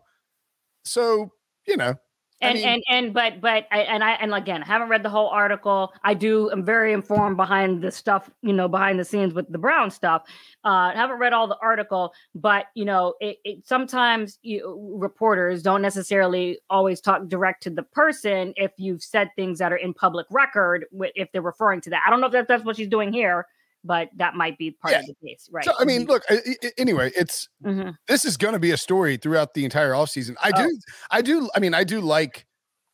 So, 0.84 1.32
you 1.66 1.76
know, 1.76 1.94
I 2.42 2.46
And 2.48 2.54
mean- 2.58 2.66
and 2.68 2.82
and 2.90 3.14
but 3.14 3.40
but 3.40 3.66
I, 3.70 3.80
and 3.82 4.02
I 4.02 4.12
and 4.12 4.34
again 4.34 4.62
I 4.62 4.66
haven't 4.66 4.88
read 4.88 5.02
the 5.02 5.08
whole 5.10 5.28
article. 5.28 5.92
I 6.02 6.14
do. 6.14 6.50
I'm 6.50 6.64
very 6.64 6.92
informed 6.92 7.36
behind 7.36 7.82
the 7.82 7.90
stuff, 7.92 8.28
you 8.42 8.52
know, 8.52 8.66
behind 8.68 8.98
the 8.98 9.04
scenes 9.04 9.32
with 9.32 9.50
the 9.50 9.58
Brown 9.58 9.90
stuff. 9.90 10.22
Uh, 10.64 10.90
I 10.90 10.94
haven't 10.94 11.18
read 11.18 11.32
all 11.32 11.46
the 11.46 11.58
article, 11.62 12.12
but 12.34 12.66
you 12.74 12.84
know, 12.84 13.14
it, 13.20 13.38
it 13.44 13.66
sometimes 13.66 14.38
you, 14.42 14.76
reporters 14.98 15.62
don't 15.62 15.82
necessarily 15.82 16.58
always 16.68 17.00
talk 17.00 17.28
direct 17.28 17.62
to 17.64 17.70
the 17.70 17.82
person 17.84 18.52
if 18.56 18.72
you've 18.76 19.02
said 19.02 19.30
things 19.36 19.58
that 19.60 19.72
are 19.72 19.76
in 19.76 19.94
public 19.94 20.26
record. 20.30 20.86
If 21.14 21.30
they're 21.32 21.42
referring 21.42 21.80
to 21.82 21.90
that, 21.90 22.02
I 22.06 22.10
don't 22.10 22.20
know 22.20 22.26
if 22.26 22.32
that, 22.32 22.48
that's 22.48 22.64
what 22.64 22.76
she's 22.76 22.88
doing 22.88 23.12
here, 23.12 23.46
but 23.84 24.08
that 24.16 24.34
might 24.34 24.56
be 24.58 24.70
part 24.70 24.92
Yeah. 24.92 25.00
of 25.00 25.06
the 25.06 25.14
case, 25.26 25.48
right? 25.50 25.64
so 25.64 25.72
I 25.78 25.84
mean, 25.84 26.04
look, 26.06 26.22
I- 26.30 26.40
I- 26.62 26.72
anyway, 26.78 27.10
it's 27.16 27.48
Mhm. 27.64 27.94
this 28.08 28.24
is 28.24 28.36
going 28.36 28.52
to 28.54 28.60
be 28.60 28.70
a 28.70 28.76
story 28.76 29.16
throughout 29.16 29.54
the 29.54 29.64
entire 29.64 29.90
offseason. 29.92 30.36
I 30.42 30.52
Oh. 30.54 30.62
do 30.66 30.78
I 31.10 31.22
do 31.22 31.50
I 31.54 31.60
mean, 31.60 31.74
I 31.74 31.84
do 31.84 32.00
like 32.00 32.46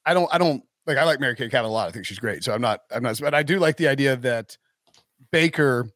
I 0.07 0.15
don't 0.15 0.29
I 0.33 0.39
don't 0.39 0.63
like 0.87 0.97
I 0.97 1.05
like 1.05 1.21
Mary 1.21 1.35
Kay 1.37 1.49
Cabot 1.49 1.69
a 1.69 1.73
lot. 1.73 1.89
I 1.89 1.93
think 1.93 2.07
she's 2.07 2.19
great. 2.19 2.43
So 2.45 2.53
I'm 2.55 2.63
not 2.63 2.81
I'm 2.91 3.03
not 3.03 3.21
but 3.21 3.35
I 3.35 3.43
do 3.43 3.59
like 3.59 3.77
the 3.77 3.89
idea 3.89 4.17
that 4.17 4.57
Baker 5.31 5.91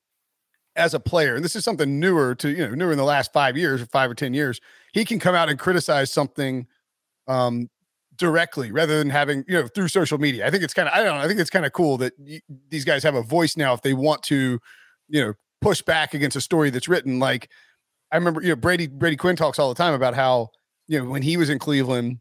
as 0.74 0.94
a 0.94 1.00
player, 1.00 1.34
and 1.36 1.44
this 1.44 1.54
is 1.54 1.64
something 1.64 2.00
newer 2.00 2.34
to 2.36 2.48
you 2.48 2.66
know 2.66 2.74
newer 2.74 2.92
in 2.92 2.98
the 2.98 3.04
last 3.04 3.32
five 3.32 3.56
years 3.56 3.80
or 3.82 3.86
five 3.86 4.10
or 4.10 4.14
ten 4.14 4.32
years, 4.34 4.60
he 4.92 5.04
can 5.04 5.18
come 5.18 5.34
out 5.34 5.48
and 5.48 5.58
criticize 5.58 6.10
something 6.12 6.66
um, 7.28 7.68
directly 8.16 8.72
rather 8.72 8.98
than 8.98 9.10
having 9.10 9.44
you 9.46 9.54
know 9.54 9.68
through 9.68 9.88
social 9.88 10.18
media. 10.18 10.46
I 10.46 10.50
think 10.50 10.62
it's 10.64 10.74
kind 10.74 10.88
of 10.88 10.94
I 10.94 11.02
don't 11.02 11.16
know. 11.16 11.22
I 11.22 11.28
think 11.28 11.40
it's 11.40 11.50
kind 11.50 11.66
of 11.66 11.72
cool 11.72 11.98
that 11.98 12.14
y- 12.18 12.40
these 12.68 12.84
guys 12.84 13.02
have 13.02 13.14
a 13.14 13.22
voice 13.22 13.56
now 13.56 13.74
if 13.74 13.82
they 13.82 13.92
want 13.94 14.22
to, 14.24 14.58
you 15.12 15.20
know, 15.20 15.34
push 15.60 15.82
back 15.82 16.14
against 16.14 16.36
a 16.36 16.40
story 16.40 16.70
that's 16.70 16.88
written. 16.88 17.20
Like 17.20 17.50
I 18.10 18.16
remember, 18.16 18.42
you 18.42 18.48
know, 18.48 18.56
Brady 18.56 18.88
Brady 18.88 19.16
Quinn 19.16 19.36
talks 19.36 19.58
all 19.58 19.68
the 19.68 19.76
time 19.76 19.94
about 19.94 20.14
how 20.14 20.48
you 20.88 20.98
know 20.98 21.08
when 21.08 21.22
he 21.22 21.36
was 21.36 21.50
in 21.50 21.60
Cleveland, 21.60 22.18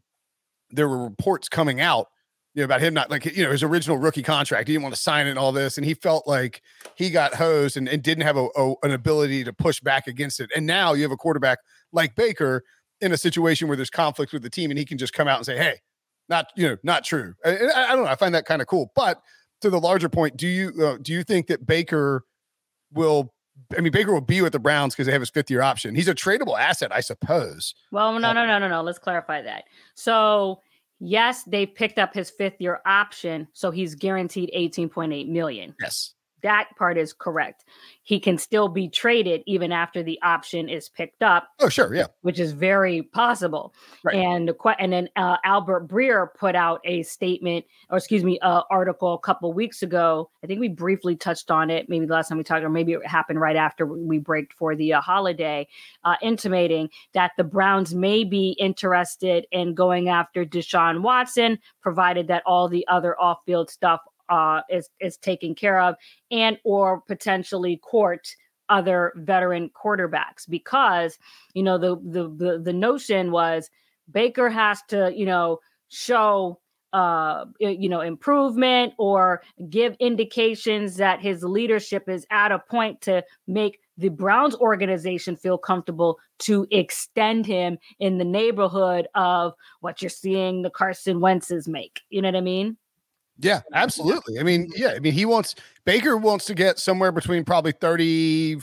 there 0.70 0.88
were 0.88 1.02
reports 1.02 1.48
coming 1.48 1.80
out 1.80 2.06
you 2.54 2.60
know, 2.60 2.66
about 2.66 2.82
him 2.82 2.92
not 2.92 3.10
like 3.10 3.24
you 3.24 3.42
know 3.42 3.50
his 3.50 3.62
original 3.62 3.96
rookie 3.96 4.22
contract. 4.22 4.68
He 4.68 4.74
didn't 4.74 4.82
want 4.82 4.94
to 4.94 5.00
sign 5.00 5.26
it 5.26 5.30
and 5.30 5.38
all 5.38 5.52
this, 5.52 5.78
and 5.78 5.86
he 5.86 5.94
felt 5.94 6.28
like 6.28 6.62
he 6.94 7.08
got 7.08 7.34
hosed 7.34 7.78
and, 7.78 7.88
and 7.88 8.02
didn't 8.02 8.24
have 8.24 8.36
a, 8.36 8.46
a, 8.56 8.74
an 8.82 8.92
ability 8.92 9.42
to 9.44 9.52
push 9.52 9.80
back 9.80 10.06
against 10.06 10.38
it. 10.38 10.50
And 10.54 10.66
now 10.66 10.92
you 10.92 11.02
have 11.02 11.12
a 11.12 11.16
quarterback 11.16 11.58
like 11.92 12.14
Baker 12.14 12.62
in 13.00 13.12
a 13.12 13.16
situation 13.16 13.68
where 13.68 13.76
there's 13.76 13.90
conflict 13.90 14.34
with 14.34 14.42
the 14.42 14.50
team, 14.50 14.70
and 14.70 14.78
he 14.78 14.84
can 14.84 14.98
just 14.98 15.14
come 15.14 15.28
out 15.28 15.38
and 15.38 15.46
say, 15.46 15.56
"Hey, 15.56 15.80
not 16.28 16.46
you 16.54 16.68
know, 16.68 16.76
not 16.82 17.04
true." 17.04 17.32
I, 17.42 17.56
I 17.56 17.94
don't 17.94 18.04
know. 18.04 18.10
I 18.10 18.16
find 18.16 18.34
that 18.34 18.44
kind 18.44 18.60
of 18.60 18.68
cool. 18.68 18.92
But 18.94 19.22
to 19.62 19.70
the 19.70 19.80
larger 19.80 20.10
point, 20.10 20.36
do 20.36 20.46
you 20.46 20.72
uh, 20.84 20.98
do 21.00 21.12
you 21.12 21.24
think 21.24 21.46
that 21.46 21.66
Baker 21.66 22.24
will? 22.94 23.32
I 23.76 23.80
mean, 23.80 23.92
Baker 23.92 24.12
will 24.12 24.20
be 24.20 24.42
with 24.42 24.52
the 24.52 24.58
Browns 24.58 24.94
because 24.94 25.06
they 25.06 25.12
have 25.12 25.22
his 25.22 25.30
fifth 25.30 25.50
year 25.50 25.62
option. 25.62 25.94
He's 25.94 26.08
a 26.08 26.14
tradable 26.14 26.58
asset, 26.58 26.92
I 26.92 27.00
suppose. 27.00 27.74
Well, 27.90 28.18
no, 28.18 28.28
um, 28.28 28.34
no, 28.34 28.46
no, 28.46 28.58
no, 28.58 28.68
no. 28.68 28.82
Let's 28.82 28.98
clarify 28.98 29.42
that. 29.42 29.64
So 29.94 30.60
yes, 31.00 31.42
they 31.44 31.66
picked 31.66 31.98
up 31.98 32.14
his 32.14 32.30
fifth 32.30 32.60
year 32.60 32.80
option, 32.86 33.48
so 33.52 33.70
he's 33.70 33.94
guaranteed 33.94 34.50
18.8 34.56 35.28
million. 35.28 35.74
Yes. 35.80 36.14
That 36.42 36.68
part 36.76 36.98
is 36.98 37.12
correct. 37.12 37.64
He 38.02 38.18
can 38.18 38.36
still 38.38 38.68
be 38.68 38.88
traded 38.88 39.42
even 39.46 39.70
after 39.72 40.02
the 40.02 40.20
option 40.22 40.68
is 40.68 40.88
picked 40.88 41.22
up. 41.22 41.48
Oh, 41.60 41.68
sure, 41.68 41.94
yeah, 41.94 42.06
which 42.22 42.40
is 42.40 42.52
very 42.52 43.02
possible. 43.02 43.74
Right. 44.02 44.16
And 44.16 44.52
and 44.78 44.92
then 44.92 45.08
uh, 45.16 45.36
Albert 45.44 45.88
Breer 45.88 46.28
put 46.34 46.56
out 46.56 46.80
a 46.84 47.02
statement, 47.04 47.64
or 47.90 47.98
excuse 47.98 48.24
me, 48.24 48.38
uh, 48.40 48.62
article 48.70 49.14
a 49.14 49.18
couple 49.18 49.52
weeks 49.52 49.82
ago. 49.82 50.30
I 50.42 50.46
think 50.46 50.60
we 50.60 50.68
briefly 50.68 51.16
touched 51.16 51.50
on 51.50 51.70
it, 51.70 51.88
maybe 51.88 52.06
the 52.06 52.12
last 52.12 52.28
time 52.28 52.38
we 52.38 52.44
talked, 52.44 52.64
or 52.64 52.68
maybe 52.68 52.92
it 52.92 53.06
happened 53.06 53.40
right 53.40 53.56
after 53.56 53.86
we 53.86 54.18
break 54.18 54.52
for 54.54 54.74
the 54.74 54.94
uh, 54.94 55.00
holiday, 55.00 55.68
uh, 56.04 56.16
intimating 56.22 56.88
that 57.14 57.32
the 57.36 57.44
Browns 57.44 57.94
may 57.94 58.24
be 58.24 58.56
interested 58.58 59.46
in 59.52 59.74
going 59.74 60.08
after 60.08 60.44
Deshaun 60.44 61.02
Watson, 61.02 61.58
provided 61.80 62.28
that 62.28 62.42
all 62.46 62.68
the 62.68 62.86
other 62.88 63.18
off-field 63.20 63.70
stuff 63.70 64.00
uh, 64.32 64.62
is 64.70 64.88
is 64.98 65.18
taken 65.18 65.54
care 65.54 65.78
of, 65.80 65.94
and 66.30 66.58
or 66.64 67.02
potentially 67.02 67.76
court 67.76 68.34
other 68.70 69.12
veteran 69.16 69.70
quarterbacks 69.70 70.48
because 70.48 71.18
you 71.52 71.62
know 71.62 71.76
the 71.76 71.96
the 71.96 72.28
the, 72.28 72.58
the 72.58 72.72
notion 72.72 73.30
was 73.30 73.68
Baker 74.10 74.48
has 74.48 74.80
to 74.88 75.12
you 75.14 75.26
know 75.26 75.58
show 75.90 76.58
uh 76.94 77.44
you 77.60 77.88
know 77.88 78.00
improvement 78.00 78.94
or 78.98 79.42
give 79.68 79.94
indications 80.00 80.96
that 80.96 81.20
his 81.20 81.42
leadership 81.42 82.08
is 82.08 82.26
at 82.30 82.52
a 82.52 82.58
point 82.58 83.02
to 83.02 83.22
make 83.46 83.80
the 83.98 84.08
Browns 84.08 84.54
organization 84.56 85.36
feel 85.36 85.58
comfortable 85.58 86.18
to 86.38 86.66
extend 86.70 87.44
him 87.44 87.76
in 88.00 88.16
the 88.16 88.24
neighborhood 88.24 89.06
of 89.14 89.52
what 89.80 90.00
you're 90.00 90.08
seeing 90.08 90.62
the 90.62 90.70
Carson 90.70 91.20
Wentz's 91.20 91.68
make. 91.68 92.00
You 92.08 92.22
know 92.22 92.28
what 92.28 92.36
I 92.36 92.40
mean? 92.40 92.78
Yeah, 93.38 93.60
absolutely. 93.72 94.38
I 94.38 94.42
mean, 94.42 94.68
yeah, 94.74 94.92
I 94.96 94.98
mean, 94.98 95.12
he 95.12 95.24
wants 95.24 95.54
Baker 95.84 96.16
wants 96.16 96.44
to 96.46 96.54
get 96.54 96.78
somewhere 96.78 97.12
between 97.12 97.44
probably 97.44 97.72
30 97.72 98.60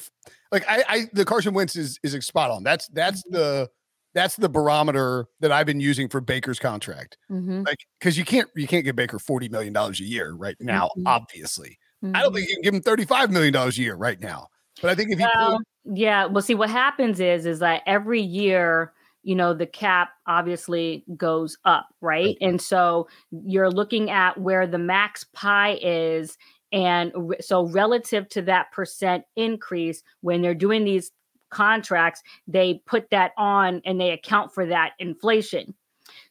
like 0.51 0.65
I, 0.67 0.83
I 0.87 1.05
the 1.13 1.25
Carson 1.25 1.53
Wentz 1.53 1.75
is 1.75 1.99
is 2.03 2.13
spot 2.25 2.51
on. 2.51 2.63
That's 2.63 2.87
that's 2.89 3.21
mm-hmm. 3.23 3.35
the 3.35 3.69
that's 4.13 4.35
the 4.35 4.49
barometer 4.49 5.27
that 5.39 5.51
I've 5.51 5.65
been 5.65 5.79
using 5.79 6.09
for 6.09 6.21
Baker's 6.21 6.59
contract. 6.59 7.17
Mm-hmm. 7.31 7.63
Like 7.63 7.79
because 7.99 8.17
you 8.17 8.25
can't 8.25 8.49
you 8.55 8.67
can't 8.67 8.85
get 8.85 8.95
Baker 8.95 9.19
40 9.19 9.49
million 9.49 9.73
dollars 9.73 9.99
a 9.99 10.05
year 10.05 10.33
right 10.33 10.55
now, 10.59 10.87
mm-hmm. 10.87 11.07
obviously. 11.07 11.77
Mm-hmm. 12.03 12.15
I 12.15 12.21
don't 12.21 12.33
think 12.33 12.45
mm-hmm. 12.45 12.49
you 12.49 12.55
can 12.55 12.63
give 12.63 12.73
him 12.75 12.81
35 12.81 13.31
million 13.31 13.53
dollars 13.53 13.77
a 13.77 13.81
year 13.81 13.95
right 13.95 14.19
now. 14.19 14.47
But 14.81 14.91
I 14.91 14.95
think 14.95 15.11
if 15.11 15.19
you 15.19 15.27
well, 15.35 15.59
yeah, 15.85 16.25
well 16.25 16.41
see 16.41 16.55
what 16.55 16.69
happens 16.69 17.19
is 17.19 17.45
is 17.45 17.59
that 17.59 17.81
every 17.85 18.21
year 18.21 18.93
you 19.29 19.35
know 19.35 19.53
the 19.53 19.67
cap 19.67 20.09
obviously 20.25 21.05
goes 21.15 21.55
up 21.63 21.87
right 22.01 22.35
and 22.41 22.59
so 22.59 23.07
you're 23.45 23.69
looking 23.69 24.09
at 24.09 24.35
where 24.41 24.65
the 24.65 24.79
max 24.79 25.23
pie 25.35 25.77
is 25.83 26.35
and 26.71 27.11
re- 27.15 27.37
so 27.39 27.67
relative 27.67 28.27
to 28.29 28.41
that 28.41 28.71
percent 28.71 29.23
increase 29.35 30.01
when 30.21 30.41
they're 30.41 30.55
doing 30.55 30.83
these 30.83 31.11
contracts 31.51 32.23
they 32.47 32.81
put 32.87 33.07
that 33.11 33.31
on 33.37 33.83
and 33.85 34.01
they 34.01 34.09
account 34.09 34.51
for 34.51 34.65
that 34.65 34.93
inflation 34.97 35.75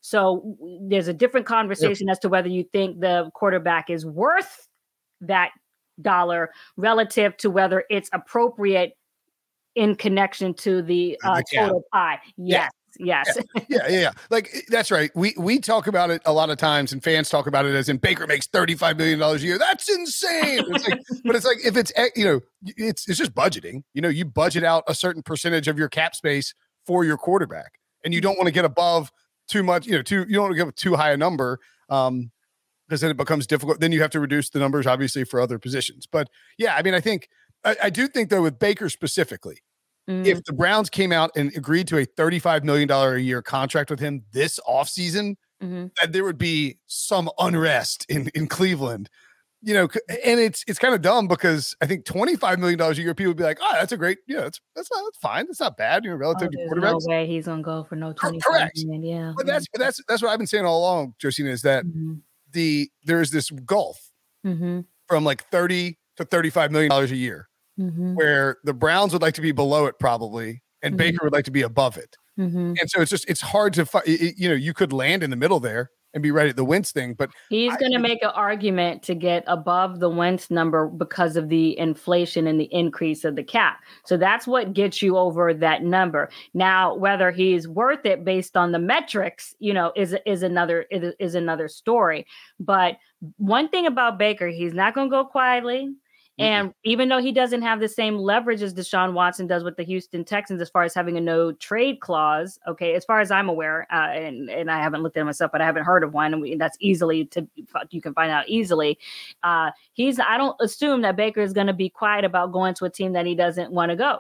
so 0.00 0.57
there's 0.88 1.07
a 1.07 1.14
different 1.14 1.47
conversation 1.47 2.09
yep. 2.09 2.14
as 2.14 2.19
to 2.19 2.28
whether 2.28 2.49
you 2.49 2.64
think 2.73 2.99
the 2.99 3.31
quarterback 3.33 3.90
is 3.90 4.05
worth 4.05 4.69
that 5.21 5.50
dollar 6.02 6.50
relative 6.76 7.37
to 7.37 7.49
whether 7.49 7.85
it's 7.90 8.11
appropriate 8.12 8.95
in 9.78 9.95
connection 9.95 10.52
to 10.55 10.83
the, 10.83 11.17
uh, 11.25 11.37
the 11.37 11.45
total 11.55 11.85
pie. 11.93 12.19
Yes. 12.37 12.73
Yes. 12.99 13.38
Yeah, 13.68 13.78
yeah, 13.88 14.00
yeah, 14.00 14.11
Like 14.30 14.50
eh, 14.52 14.61
that's 14.68 14.90
right. 14.90 15.11
We 15.14 15.35
we 15.37 15.59
talk 15.59 15.87
about 15.87 16.11
it 16.11 16.23
a 16.25 16.33
lot 16.33 16.50
of 16.50 16.59
times, 16.59 16.92
and 16.92 17.02
fans 17.02 17.28
talk 17.28 17.47
about 17.47 17.66
it 17.66 17.75
as 17.75 17.88
in 17.88 17.99
Baker 17.99 18.26
makes 18.26 18.47
thirty 18.47 18.75
five 18.75 18.97
million 18.97 19.18
dollars 19.18 19.42
a 19.42 19.47
year. 19.47 19.59
That's 19.59 19.88
insane. 19.88 20.64
It's 20.68 20.88
like, 20.88 21.00
but 21.25 21.37
it's 21.37 21.45
like 21.45 21.59
if 21.64 21.76
it's 21.76 21.92
eh, 21.97 22.09
you 22.16 22.25
know 22.25 22.40
it's 22.64 23.09
it's 23.09 23.18
just 23.18 23.35
budgeting. 23.35 23.83
You 23.95 24.02
know, 24.02 24.09
you 24.09 24.25
budget 24.25 24.64
out 24.64 24.85
a 24.88 24.95
certain 24.95 25.23
percentage 25.23 25.68
of 25.68 25.78
your 25.78 25.88
cap 25.88 26.14
space 26.14 26.54
for 26.87 27.04
your 27.04 27.16
quarterback, 27.16 27.73
and 28.04 28.14
you 28.14 28.21
don't 28.21 28.37
want 28.37 28.47
to 28.47 28.52
get 28.52 28.64
above 28.64 29.12
too 29.49 29.62
much. 29.62 29.87
You 29.87 29.97
know, 29.97 30.02
too 30.02 30.25
you 30.28 30.35
don't 30.35 30.45
want 30.45 30.57
to 30.57 30.64
give 30.64 30.75
too 30.75 30.97
high 30.97 31.12
a 31.12 31.16
number. 31.16 31.59
Um, 31.88 32.30
because 32.88 33.02
then 33.02 33.11
it 33.11 33.18
becomes 33.18 33.47
difficult. 33.47 33.80
Then 33.80 33.92
you 33.92 34.00
have 34.00 34.11
to 34.12 34.21
reduce 34.21 34.49
the 34.49 34.59
numbers, 34.59 34.87
obviously, 34.87 35.23
for 35.25 35.40
other 35.40 35.59
positions. 35.59 36.07
But 36.11 36.30
yeah, 36.57 36.75
I 36.75 36.83
mean, 36.83 36.95
I 36.95 37.00
think 37.00 37.28
I, 37.62 37.76
I 37.85 37.90
do 37.90 38.09
think 38.09 38.30
though 38.30 38.42
with 38.42 38.59
Baker 38.59 38.88
specifically, 38.88 39.59
Mm. 40.09 40.27
If 40.27 40.43
the 40.45 40.55
Browns 40.55 40.88
came 40.88 41.12
out 41.12 41.31
and 41.37 41.55
agreed 41.55 41.87
to 41.88 41.99
a 41.99 42.07
$35 42.07 42.65
million 42.65 42.91
a 42.91 43.19
year 43.19 43.43
contract 43.43 43.91
with 43.91 44.00
him 44.00 44.25
this 44.33 44.59
offseason, 44.67 45.37
mm-hmm. 45.62 45.87
that 46.00 46.12
there 46.12 46.25
would 46.25 46.38
be 46.38 46.79
some 46.87 47.31
unrest 47.38 48.07
in, 48.09 48.31
in 48.35 48.47
Cleveland. 48.47 49.11
You 49.61 49.75
know, 49.75 49.88
and 50.09 50.38
it's 50.38 50.62
it's 50.69 50.79
kind 50.79 50.95
of 50.95 51.03
dumb 51.03 51.27
because 51.27 51.75
I 51.83 51.87
think 51.87 52.05
twenty 52.05 52.37
five 52.37 52.61
million 52.61 52.79
dollars 52.79 52.97
a 52.97 53.03
year, 53.03 53.12
people 53.12 53.31
would 53.31 53.37
be 53.37 53.43
like, 53.43 53.59
"Oh, 53.61 53.73
that's 53.73 53.91
a 53.91 53.97
great, 53.97 54.19
yeah, 54.29 54.43
that's 54.43 54.61
that's 54.77 54.88
not, 54.88 55.03
that's 55.03 55.19
fine, 55.19 55.47
that's 55.47 55.59
not 55.59 55.77
bad, 55.77 56.05
you 56.05 56.11
know, 56.11 56.17
relative 56.17 56.50
oh, 56.53 56.69
to 56.69 56.81
quarterbacks." 56.81 57.03
No 57.09 57.12
way 57.12 57.27
he's 57.27 57.47
gonna 57.47 57.61
go 57.61 57.83
for 57.83 57.97
no 57.97 58.12
twenty 58.12 58.38
five 58.38 58.71
million, 58.77 59.03
yeah. 59.03 59.33
But 59.37 59.47
that's 59.47 59.67
but 59.73 59.81
that's 59.81 60.00
that's 60.07 60.23
what 60.23 60.31
I've 60.31 60.38
been 60.38 60.47
saying 60.47 60.65
all 60.65 60.79
along, 60.79 61.15
Josina, 61.21 61.50
is 61.50 61.62
that 61.62 61.85
mm-hmm. 61.85 62.19
the 62.53 62.88
there's 63.03 63.33
this 63.33 63.50
gulf 63.50 63.99
mm-hmm. 64.47 64.83
from 65.09 65.25
like 65.25 65.43
thirty 65.49 65.99
to 66.19 66.25
thirty 66.25 66.50
five 66.50 66.71
million 66.71 66.91
dollars 66.91 67.11
a 67.11 67.17
year 67.17 67.49
mm-hmm. 67.78 68.14
where 68.14 68.56
the 68.64 68.75
Browns 68.75 69.12
would 69.12 69.23
like 69.23 69.35
to 69.35 69.40
be 69.40 69.52
below 69.52 69.87
it 69.87 69.99
probably, 69.99 70.62
and 70.82 70.92
mm-hmm. 70.92 70.99
Baker 70.99 71.18
would 71.23 71.32
like 71.32 71.44
to 71.44 71.50
be 71.50 71.62
above 71.62 71.97
it. 71.97 72.16
Mm-hmm. 72.38 72.75
And 72.80 72.90
so 72.90 73.00
it's 73.00 73.11
just 73.11 73.28
it's 73.28 73.40
hard 73.40 73.73
to 73.75 73.87
find. 73.87 74.04
You 74.06 74.49
know, 74.49 74.54
you 74.54 74.73
could 74.73 74.92
land 74.92 75.23
in 75.23 75.30
the 75.30 75.37
middle 75.37 75.61
there 75.61 75.90
and 76.14 76.23
be 76.23 76.30
right 76.30 76.49
at 76.49 76.56
the 76.56 76.64
Wentz 76.64 76.90
thing, 76.90 77.14
but 77.14 77.30
he's 77.50 77.76
going 77.76 77.92
to 77.92 77.99
make 77.99 78.23
an 78.23 78.30
argument 78.35 79.02
to 79.02 79.14
get 79.14 79.44
above 79.47 80.00
the 80.00 80.08
Wentz 80.08 80.50
number 80.50 80.87
because 80.87 81.37
of 81.37 81.49
the 81.49 81.78
inflation 81.78 82.47
and 82.47 82.58
the 82.58 82.73
increase 82.73 83.25
of 83.25 83.37
the 83.37 83.42
cap. 83.42 83.80
So 84.06 84.16
that's 84.16 84.47
what 84.47 84.73
gets 84.73 85.02
you 85.02 85.18
over 85.18 85.52
that 85.52 85.82
number. 85.82 86.30
Now, 86.54 86.94
whether 86.94 87.30
he's 87.30 87.68
worth 87.68 88.06
it 88.06 88.25
based 88.25 88.56
on 88.56 88.73
the 88.73 88.78
metrics, 88.78 89.54
you 89.58 89.75
know, 89.75 89.92
is 89.97 90.16
is 90.25 90.42
another 90.42 90.82
is, 90.90 91.14
is 91.18 91.35
another 91.35 91.68
story. 91.68 92.26
But 92.58 92.97
one 93.37 93.68
thing 93.68 93.87
about 93.87 94.18
Baker, 94.18 94.49
he's 94.49 94.75
not 94.75 94.94
going 94.94 95.08
to 95.08 95.14
go 95.14 95.25
quietly. 95.25 95.90
And 96.38 96.73
even 96.85 97.09
though 97.09 97.21
he 97.21 97.33
doesn't 97.33 97.62
have 97.62 97.80
the 97.80 97.88
same 97.88 98.16
leverage 98.16 98.62
as 98.62 98.73
Deshaun 98.73 99.12
Watson 99.12 99.49
does 99.49 99.64
with 99.64 99.76
the 99.76 99.83
Houston 99.83 100.25
Texans, 100.25 100.61
as 100.61 100.71
far 100.71 100.85
as 100.85 100.95
having 100.95 101.16
a 101.16 101.21
no 101.21 101.50
trade 101.52 102.00
clause, 102.00 102.61
okay, 102.66 102.95
as 102.95 103.04
far 103.04 103.21
as 103.21 103.33
I'm 103.33 103.49
aware, 103.49 103.87
uh, 103.92 104.11
and 104.11 104.49
and 104.49 104.71
I 104.71 104.78
haven't 104.78 105.02
looked 105.02 105.16
at 105.16 105.23
it 105.23 105.25
myself, 105.25 105.50
but 105.50 105.61
I 105.61 105.66
haven't 105.66 105.85
heard 105.85 106.04
of 106.04 106.14
one, 106.14 106.33
and 106.33 106.40
we, 106.40 106.54
that's 106.54 106.76
easily 106.80 107.25
to 107.26 107.47
you 107.90 108.00
can 108.00 108.14
find 108.14 108.30
out 108.30 108.49
easily. 108.49 108.99
Uh, 109.42 109.73
he's 109.95 110.21
I 110.21 110.37
don't 110.37 110.57
assume 110.61 111.02
that 111.02 111.16
Baker 111.16 111.40
is 111.40 111.52
going 111.52 111.66
to 111.66 111.73
be 111.73 111.88
quiet 111.88 112.25
about 112.25 112.52
going 112.52 112.75
to 112.75 112.85
a 112.85 112.90
team 112.90 113.14
that 113.14 113.26
he 113.26 113.35
doesn't 113.35 113.73
want 113.73 113.90
to 113.90 113.97
go. 113.97 114.18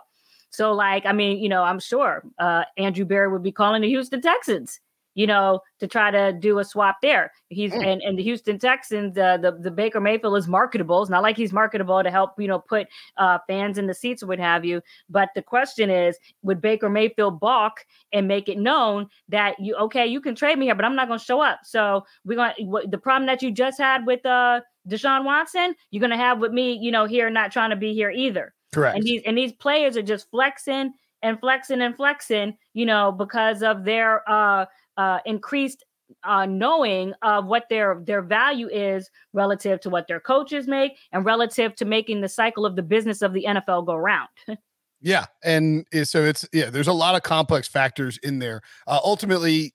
So, 0.50 0.72
like, 0.72 1.06
I 1.06 1.12
mean, 1.12 1.38
you 1.38 1.48
know, 1.48 1.62
I'm 1.62 1.78
sure 1.78 2.24
uh, 2.38 2.64
Andrew 2.76 3.04
Berry 3.04 3.28
would 3.28 3.42
be 3.42 3.52
calling 3.52 3.82
the 3.82 3.88
Houston 3.88 4.22
Texans 4.22 4.80
you 5.18 5.26
know, 5.26 5.58
to 5.80 5.88
try 5.88 6.12
to 6.12 6.32
do 6.32 6.60
a 6.60 6.64
swap 6.64 6.98
there. 7.02 7.32
He's 7.48 7.72
mm. 7.72 7.84
and, 7.84 8.00
and 8.02 8.16
the 8.16 8.22
Houston 8.22 8.56
Texans, 8.56 9.18
uh, 9.18 9.36
the 9.36 9.50
the 9.50 9.72
Baker 9.72 10.00
Mayfield 10.00 10.38
is 10.38 10.46
marketable. 10.46 11.02
It's 11.02 11.10
not 11.10 11.24
like 11.24 11.36
he's 11.36 11.52
marketable 11.52 12.00
to 12.04 12.08
help 12.08 12.34
you 12.38 12.46
know 12.46 12.60
put 12.60 12.86
uh, 13.16 13.38
fans 13.48 13.78
in 13.78 13.88
the 13.88 13.94
seats 13.94 14.22
or 14.22 14.28
what 14.28 14.38
have 14.38 14.64
you. 14.64 14.80
But 15.10 15.30
the 15.34 15.42
question 15.42 15.90
is, 15.90 16.16
would 16.42 16.60
Baker 16.60 16.88
Mayfield 16.88 17.40
balk 17.40 17.84
and 18.12 18.28
make 18.28 18.48
it 18.48 18.58
known 18.58 19.08
that 19.28 19.58
you 19.58 19.74
okay, 19.74 20.06
you 20.06 20.20
can 20.20 20.36
trade 20.36 20.56
me 20.56 20.66
here, 20.66 20.76
but 20.76 20.84
I'm 20.84 20.94
not 20.94 21.08
going 21.08 21.18
to 21.18 21.24
show 21.24 21.40
up. 21.40 21.62
So 21.64 22.06
we're 22.24 22.36
going 22.36 22.52
to 22.56 22.88
the 22.88 22.98
problem 22.98 23.26
that 23.26 23.42
you 23.42 23.50
just 23.50 23.80
had 23.80 24.06
with 24.06 24.24
uh 24.24 24.60
Deshaun 24.88 25.24
Watson, 25.24 25.74
you're 25.90 26.00
going 26.00 26.12
to 26.12 26.16
have 26.16 26.38
with 26.38 26.52
me, 26.52 26.74
you 26.74 26.92
know, 26.92 27.06
here 27.06 27.28
not 27.28 27.50
trying 27.50 27.70
to 27.70 27.76
be 27.76 27.92
here 27.92 28.10
either. 28.10 28.54
Correct. 28.72 28.96
And 28.96 29.04
these 29.04 29.22
and 29.26 29.36
these 29.36 29.52
players 29.52 29.96
are 29.96 30.02
just 30.02 30.30
flexing 30.30 30.92
and 31.22 31.40
flexing 31.40 31.80
and 31.82 31.96
flexing, 31.96 32.56
you 32.74 32.86
know, 32.86 33.10
because 33.10 33.64
of 33.64 33.84
their 33.84 34.22
uh 34.30 34.66
uh 34.98 35.20
increased 35.24 35.84
uh 36.24 36.44
knowing 36.44 37.14
of 37.22 37.46
what 37.46 37.64
their 37.70 38.00
their 38.04 38.20
value 38.20 38.68
is 38.68 39.10
relative 39.32 39.80
to 39.80 39.90
what 39.90 40.06
their 40.08 40.20
coaches 40.20 40.66
make 40.66 40.92
and 41.12 41.24
relative 41.24 41.74
to 41.76 41.86
making 41.86 42.20
the 42.20 42.28
cycle 42.28 42.66
of 42.66 42.76
the 42.76 42.82
business 42.82 43.22
of 43.22 43.32
the 43.32 43.46
NFL 43.48 43.86
go 43.86 43.96
round. 43.96 44.28
yeah, 45.00 45.24
and 45.42 45.86
so 46.02 46.24
it's 46.24 46.46
yeah, 46.52 46.68
there's 46.68 46.88
a 46.88 46.92
lot 46.92 47.14
of 47.14 47.22
complex 47.22 47.66
factors 47.66 48.18
in 48.18 48.38
there. 48.38 48.60
Uh 48.86 49.00
ultimately 49.02 49.74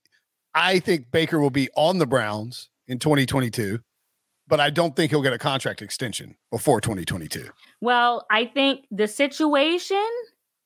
I 0.54 0.78
think 0.78 1.10
Baker 1.10 1.40
will 1.40 1.50
be 1.50 1.70
on 1.76 1.98
the 1.98 2.06
Browns 2.06 2.70
in 2.88 3.00
2022 3.00 3.80
but 4.48 4.60
I 4.60 4.70
don't 4.70 4.96
think 4.96 5.12
he'll 5.12 5.22
get 5.22 5.34
a 5.34 5.38
contract 5.38 5.82
extension 5.82 6.36
before 6.52 6.82
2022. 6.82 7.50
Well, 7.82 8.26
I 8.30 8.46
think 8.46 8.86
the 8.92 9.08
situation 9.08 10.06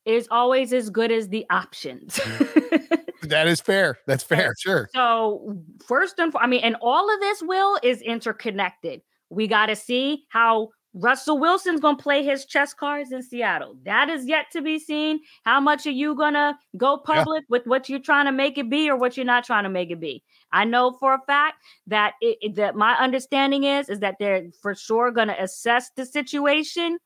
is 0.06 0.28
always 0.32 0.74
as 0.74 0.90
good 0.90 1.12
as 1.12 1.30
the 1.30 1.46
options. 1.50 2.20
that 3.30 3.48
is 3.48 3.62
fair. 3.62 4.00
That's 4.08 4.24
fair. 4.24 4.54
Sure. 4.60 4.90
So, 4.94 5.58
first 5.86 6.20
and 6.20 6.32
foremost, 6.32 6.46
I 6.46 6.50
mean, 6.50 6.62
and 6.62 6.76
all 6.82 7.14
of 7.14 7.20
this 7.20 7.42
will 7.42 7.80
is 7.84 8.02
interconnected. 8.02 9.02
We 9.30 9.48
got 9.48 9.68
to 9.68 9.76
see 9.76 10.26
how 10.30 10.70
Russell 10.94 11.38
Wilson's 11.38 11.80
going 11.80 11.98
to 11.98 12.04
play 12.04 12.24
his 12.24 12.46
chess 12.46 12.74
cards 12.74 13.12
in 13.12 13.22
Seattle. 13.22 13.76
That 13.84 14.10
is 14.10 14.26
yet 14.26 14.46
to 14.54 14.62
be 14.62 14.80
seen. 14.80 15.20
How 15.44 15.60
much 15.60 15.86
are 15.86 15.92
you 15.92 16.16
going 16.16 16.34
to 16.34 16.58
go 16.76 16.98
public 16.98 17.44
yeah. 17.44 17.50
with 17.50 17.68
what 17.68 17.88
you're 17.88 18.00
trying 18.00 18.26
to 18.26 18.32
make 18.32 18.58
it 18.58 18.70
be 18.70 18.90
or 18.90 18.96
what 18.96 19.16
you're 19.16 19.26
not 19.26 19.44
trying 19.44 19.64
to 19.64 19.70
make 19.70 19.92
it 19.92 20.00
be? 20.00 20.24
I 20.52 20.66
know 20.66 20.94
for 21.00 21.14
a 21.14 21.22
fact 21.28 21.58
that 21.88 22.14
it, 22.22 22.56
that 22.56 22.76
my 22.76 22.94
understanding 22.96 23.66
is 23.66 23.90
is 23.90 24.00
that 24.00 24.16
they're 24.20 24.48
for 24.62 24.74
sure 24.74 25.12
going 25.12 25.28
to 25.28 25.42
assess 25.42 25.92
the 25.96 26.06
situation 26.06 26.98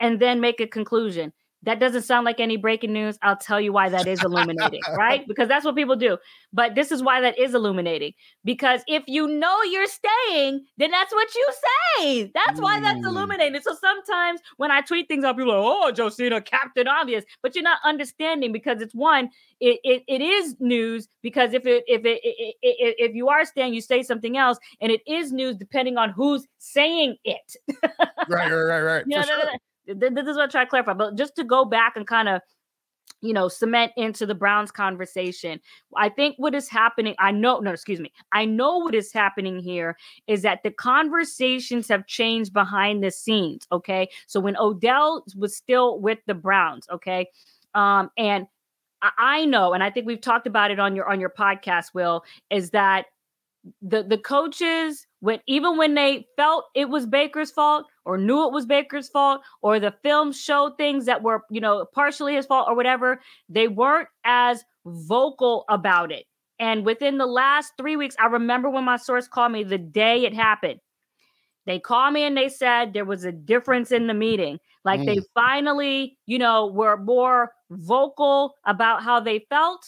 and 0.00 0.20
then 0.20 0.40
make 0.40 0.60
a 0.60 0.66
conclusion. 0.66 1.32
That 1.64 1.80
doesn't 1.80 2.02
sound 2.02 2.24
like 2.24 2.38
any 2.38 2.56
breaking 2.56 2.92
news. 2.92 3.18
I'll 3.22 3.36
tell 3.36 3.60
you 3.60 3.72
why 3.72 3.88
that 3.88 4.06
is 4.06 4.22
illuminating, 4.22 4.80
right? 4.96 5.24
Because 5.28 5.48
that's 5.48 5.64
what 5.64 5.74
people 5.74 5.96
do. 5.96 6.16
But 6.52 6.74
this 6.74 6.92
is 6.92 7.02
why 7.02 7.20
that 7.20 7.38
is 7.38 7.54
illuminating. 7.54 8.12
Because 8.44 8.82
if 8.86 9.02
you 9.06 9.26
know 9.26 9.62
you're 9.62 9.86
staying, 9.86 10.64
then 10.76 10.90
that's 10.90 11.12
what 11.12 11.34
you 11.34 11.48
say. 11.98 12.30
That's 12.34 12.60
why 12.60 12.80
that's 12.80 13.00
mm. 13.00 13.06
illuminating. 13.06 13.60
So 13.60 13.74
sometimes 13.74 14.40
when 14.56 14.70
I 14.70 14.80
tweet 14.80 15.08
things 15.08 15.24
out, 15.24 15.36
people 15.36 15.52
are 15.52 15.60
like, 15.60 15.66
oh, 15.66 15.92
Josina, 15.92 16.40
Captain 16.40 16.86
Obvious. 16.86 17.24
But 17.42 17.54
you're 17.54 17.64
not 17.64 17.80
understanding 17.84 18.52
because 18.52 18.80
it's 18.80 18.94
one, 18.94 19.28
it, 19.60 19.80
it, 19.82 20.04
it 20.06 20.20
is 20.22 20.56
news 20.60 21.08
because 21.22 21.52
if 21.52 21.66
it 21.66 21.84
if 21.86 22.04
it, 22.04 22.20
it, 22.22 22.56
it 22.62 22.94
if 22.98 23.14
you 23.14 23.28
are 23.28 23.44
staying, 23.44 23.74
you 23.74 23.80
say 23.80 24.02
something 24.02 24.36
else, 24.36 24.58
and 24.80 24.92
it 24.92 25.00
is 25.06 25.32
news 25.32 25.56
depending 25.56 25.98
on 25.98 26.10
who's 26.10 26.46
saying 26.58 27.16
it. 27.24 27.56
right, 28.28 28.50
right, 28.50 28.52
right, 28.52 28.80
right. 28.80 29.04
You 29.08 29.16
know, 29.16 29.22
sure 29.22 29.58
this 29.96 30.26
is 30.26 30.36
what 30.36 30.48
I 30.48 30.50
try 30.50 30.64
to 30.64 30.70
clarify, 30.70 30.92
but 30.92 31.16
just 31.16 31.34
to 31.36 31.44
go 31.44 31.64
back 31.64 31.96
and 31.96 32.06
kind 32.06 32.28
of 32.28 32.42
you 33.20 33.32
know, 33.32 33.48
cement 33.48 33.92
into 33.96 34.26
the 34.26 34.34
Browns 34.34 34.70
conversation. 34.70 35.60
I 35.96 36.08
think 36.08 36.36
what 36.38 36.54
is 36.54 36.68
happening, 36.68 37.14
I 37.18 37.32
know, 37.32 37.58
no, 37.58 37.72
excuse 37.72 38.00
me, 38.00 38.12
I 38.32 38.44
know 38.44 38.78
what 38.78 38.94
is 38.94 39.12
happening 39.12 39.58
here 39.58 39.96
is 40.26 40.42
that 40.42 40.62
the 40.62 40.70
conversations 40.70 41.88
have 41.88 42.06
changed 42.06 42.52
behind 42.52 43.02
the 43.02 43.10
scenes. 43.10 43.66
Okay. 43.72 44.08
So 44.26 44.40
when 44.40 44.56
Odell 44.56 45.24
was 45.36 45.56
still 45.56 45.98
with 45.98 46.18
the 46.26 46.34
Browns, 46.34 46.86
okay, 46.90 47.26
um, 47.74 48.10
and 48.16 48.46
I 49.02 49.44
know, 49.44 49.74
and 49.74 49.82
I 49.82 49.90
think 49.90 50.06
we've 50.06 50.20
talked 50.20 50.46
about 50.46 50.70
it 50.70 50.80
on 50.80 50.96
your 50.96 51.08
on 51.08 51.20
your 51.20 51.30
podcast, 51.30 51.94
Will, 51.94 52.24
is 52.50 52.70
that 52.70 53.06
the 53.82 54.02
the 54.02 54.18
coaches 54.18 55.06
when 55.20 55.40
even 55.46 55.76
when 55.76 55.94
they 55.94 56.26
felt 56.36 56.66
it 56.74 56.88
was 56.88 57.06
Baker's 57.06 57.50
fault 57.50 57.86
or 58.04 58.16
knew 58.16 58.46
it 58.46 58.52
was 58.52 58.66
Baker's 58.66 59.08
fault 59.08 59.40
or 59.62 59.80
the 59.80 59.94
film 60.02 60.32
showed 60.32 60.76
things 60.76 61.06
that 61.06 61.22
were 61.22 61.42
you 61.50 61.60
know 61.60 61.86
partially 61.94 62.34
his 62.34 62.46
fault 62.46 62.68
or 62.68 62.74
whatever 62.74 63.20
they 63.48 63.68
weren't 63.68 64.08
as 64.24 64.64
vocal 64.86 65.64
about 65.68 66.12
it. 66.12 66.24
And 66.60 66.84
within 66.84 67.18
the 67.18 67.26
last 67.26 67.72
3 67.78 67.96
weeks 67.96 68.16
I 68.18 68.26
remember 68.26 68.70
when 68.70 68.84
my 68.84 68.96
source 68.96 69.28
called 69.28 69.52
me 69.52 69.64
the 69.64 69.78
day 69.78 70.24
it 70.24 70.34
happened. 70.34 70.80
They 71.66 71.78
called 71.78 72.14
me 72.14 72.22
and 72.22 72.36
they 72.36 72.48
said 72.48 72.92
there 72.92 73.04
was 73.04 73.24
a 73.24 73.32
difference 73.32 73.92
in 73.92 74.06
the 74.06 74.14
meeting. 74.14 74.58
Like 74.84 75.00
mm. 75.00 75.06
they 75.06 75.20
finally 75.34 76.16
you 76.26 76.38
know 76.38 76.66
were 76.68 76.96
more 76.96 77.52
vocal 77.70 78.54
about 78.64 79.02
how 79.02 79.20
they 79.20 79.46
felt 79.50 79.84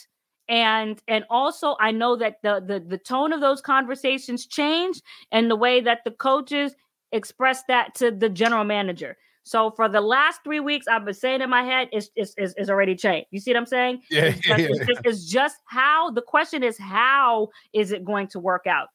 and 0.50 1.00
and 1.08 1.24
also 1.30 1.76
i 1.80 1.90
know 1.90 2.16
that 2.16 2.42
the, 2.42 2.62
the 2.66 2.80
the 2.80 2.98
tone 2.98 3.32
of 3.32 3.40
those 3.40 3.62
conversations 3.62 4.46
changed 4.46 5.02
and 5.32 5.50
the 5.50 5.56
way 5.56 5.80
that 5.80 6.00
the 6.04 6.10
coaches 6.10 6.74
expressed 7.12 7.66
that 7.68 7.94
to 7.94 8.10
the 8.10 8.28
general 8.28 8.64
manager 8.64 9.16
so 9.44 9.70
for 9.70 9.88
the 9.88 10.00
last 10.00 10.40
three 10.44 10.60
weeks 10.60 10.86
i've 10.88 11.04
been 11.04 11.14
saying 11.14 11.40
in 11.40 11.48
my 11.48 11.62
head 11.62 11.88
is 11.92 12.10
is 12.16 12.34
is 12.36 12.68
already 12.68 12.94
changed 12.94 13.28
you 13.30 13.40
see 13.40 13.52
what 13.52 13.58
i'm 13.58 13.66
saying 13.66 14.02
yeah, 14.10 14.24
it's, 14.24 14.40
just, 14.40 14.58
yeah, 14.58 14.66
it's, 14.68 14.86
just, 14.86 15.00
it's 15.04 15.24
just 15.26 15.56
how 15.66 16.10
the 16.10 16.22
question 16.22 16.62
is 16.62 16.76
how 16.76 17.48
is 17.72 17.92
it 17.92 18.04
going 18.04 18.26
to 18.26 18.38
work 18.38 18.66
out 18.66 18.88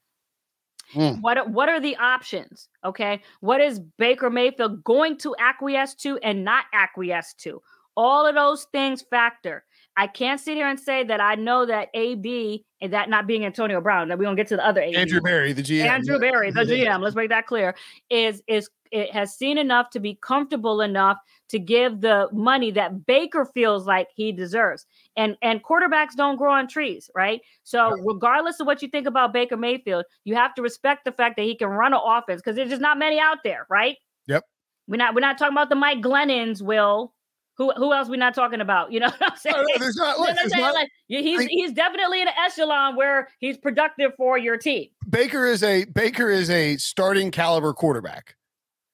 Mm. 0.93 1.19
What 1.21 1.49
what 1.49 1.67
are 1.67 1.79
the 1.79 1.95
options? 1.97 2.69
Okay. 2.83 3.21
What 3.39 3.59
is 3.59 3.79
Baker 3.97 4.29
Mayfield 4.29 4.83
going 4.83 5.17
to 5.17 5.35
acquiesce 5.39 5.95
to 5.95 6.17
and 6.19 6.45
not 6.45 6.65
acquiesce 6.73 7.33
to? 7.39 7.61
All 7.97 8.27
of 8.27 8.35
those 8.35 8.65
things 8.71 9.01
factor. 9.01 9.63
I 9.97 10.07
can't 10.07 10.39
sit 10.39 10.55
here 10.55 10.67
and 10.67 10.79
say 10.79 11.03
that 11.03 11.21
I 11.21 11.35
know 11.35 11.65
that 11.65 11.89
AB 11.93 12.65
and 12.81 12.93
that 12.93 13.09
not 13.09 13.27
being 13.27 13.45
Antonio 13.45 13.79
Brown, 13.79 14.09
that 14.09 14.17
we're 14.17 14.25
gonna 14.25 14.35
get 14.35 14.47
to 14.47 14.57
the 14.57 14.65
other 14.65 14.81
AB. 14.81 14.95
Andrew 14.95 15.21
Berry, 15.21 15.53
the 15.53 15.63
GM. 15.63 15.85
Andrew 15.85 16.19
Berry, 16.19 16.51
the 16.51 16.61
GM. 16.65 17.01
Let's 17.01 17.15
make 17.15 17.29
that 17.29 17.47
clear. 17.47 17.75
Is 18.09 18.43
is 18.47 18.69
it 18.91 19.11
has 19.11 19.35
seen 19.35 19.57
enough 19.57 19.89
to 19.91 19.99
be 19.99 20.17
comfortable 20.21 20.81
enough 20.81 21.17
to 21.49 21.59
give 21.59 22.01
the 22.01 22.27
money 22.31 22.71
that 22.71 23.05
Baker 23.05 23.45
feels 23.45 23.85
like 23.85 24.09
he 24.15 24.31
deserves. 24.31 24.85
And 25.15 25.37
and 25.41 25.63
quarterbacks 25.63 26.15
don't 26.15 26.37
grow 26.37 26.53
on 26.53 26.67
trees, 26.67 27.09
right? 27.15 27.41
So 27.63 27.91
right. 27.91 28.01
regardless 28.03 28.59
of 28.59 28.67
what 28.67 28.81
you 28.81 28.87
think 28.87 29.07
about 29.07 29.33
Baker 29.33 29.57
Mayfield, 29.57 30.05
you 30.23 30.35
have 30.35 30.53
to 30.55 30.61
respect 30.61 31.05
the 31.05 31.11
fact 31.11 31.37
that 31.37 31.43
he 31.43 31.55
can 31.55 31.69
run 31.69 31.93
an 31.93 31.99
offense 32.03 32.41
because 32.41 32.55
there's 32.55 32.69
just 32.69 32.81
not 32.81 32.97
many 32.97 33.19
out 33.19 33.37
there, 33.43 33.65
right? 33.69 33.97
Yep. 34.27 34.43
We're 34.87 34.97
not 34.97 35.15
we're 35.15 35.21
not 35.21 35.37
talking 35.37 35.55
about 35.55 35.69
the 35.69 35.75
Mike 35.75 36.01
Glennons, 36.01 36.61
Will, 36.61 37.13
who 37.57 37.71
who 37.73 37.93
else 37.93 38.09
we 38.09 38.17
not 38.17 38.35
talking 38.35 38.61
about? 38.61 38.91
You 38.91 38.99
know 38.99 39.07
what 39.17 39.31
I'm 39.31 39.37
saying? 39.37 39.55
No, 39.57 39.77
there's 39.79 39.95
not, 39.95 40.19
look, 40.19 40.29
you 40.29 40.35
know 40.35 40.61
not, 40.61 40.73
like, 40.73 40.89
he's 41.07 41.41
I, 41.41 41.47
he's 41.49 41.73
definitely 41.73 42.21
in 42.21 42.27
an 42.27 42.33
echelon 42.37 42.95
where 42.95 43.29
he's 43.39 43.57
productive 43.57 44.11
for 44.17 44.37
your 44.37 44.57
team. 44.57 44.89
Baker 45.09 45.45
is 45.45 45.63
a 45.63 45.85
Baker 45.85 46.29
is 46.29 46.49
a 46.49 46.77
starting 46.77 47.31
caliber 47.31 47.73
quarterback. 47.73 48.35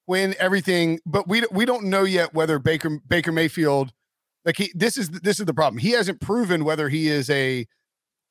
When 0.06 0.34
everything, 0.38 0.98
but 1.06 1.28
we 1.28 1.44
we 1.52 1.64
don't 1.64 1.84
know 1.84 2.02
yet 2.02 2.34
whether 2.34 2.58
Baker 2.58 3.00
Baker 3.06 3.30
Mayfield, 3.30 3.92
like 4.44 4.56
he 4.56 4.72
this 4.74 4.96
is 4.96 5.08
this 5.10 5.38
is 5.38 5.46
the 5.46 5.54
problem. 5.54 5.78
He 5.78 5.92
hasn't 5.92 6.20
proven 6.20 6.64
whether 6.64 6.88
he 6.88 7.08
is 7.08 7.30
a 7.30 7.66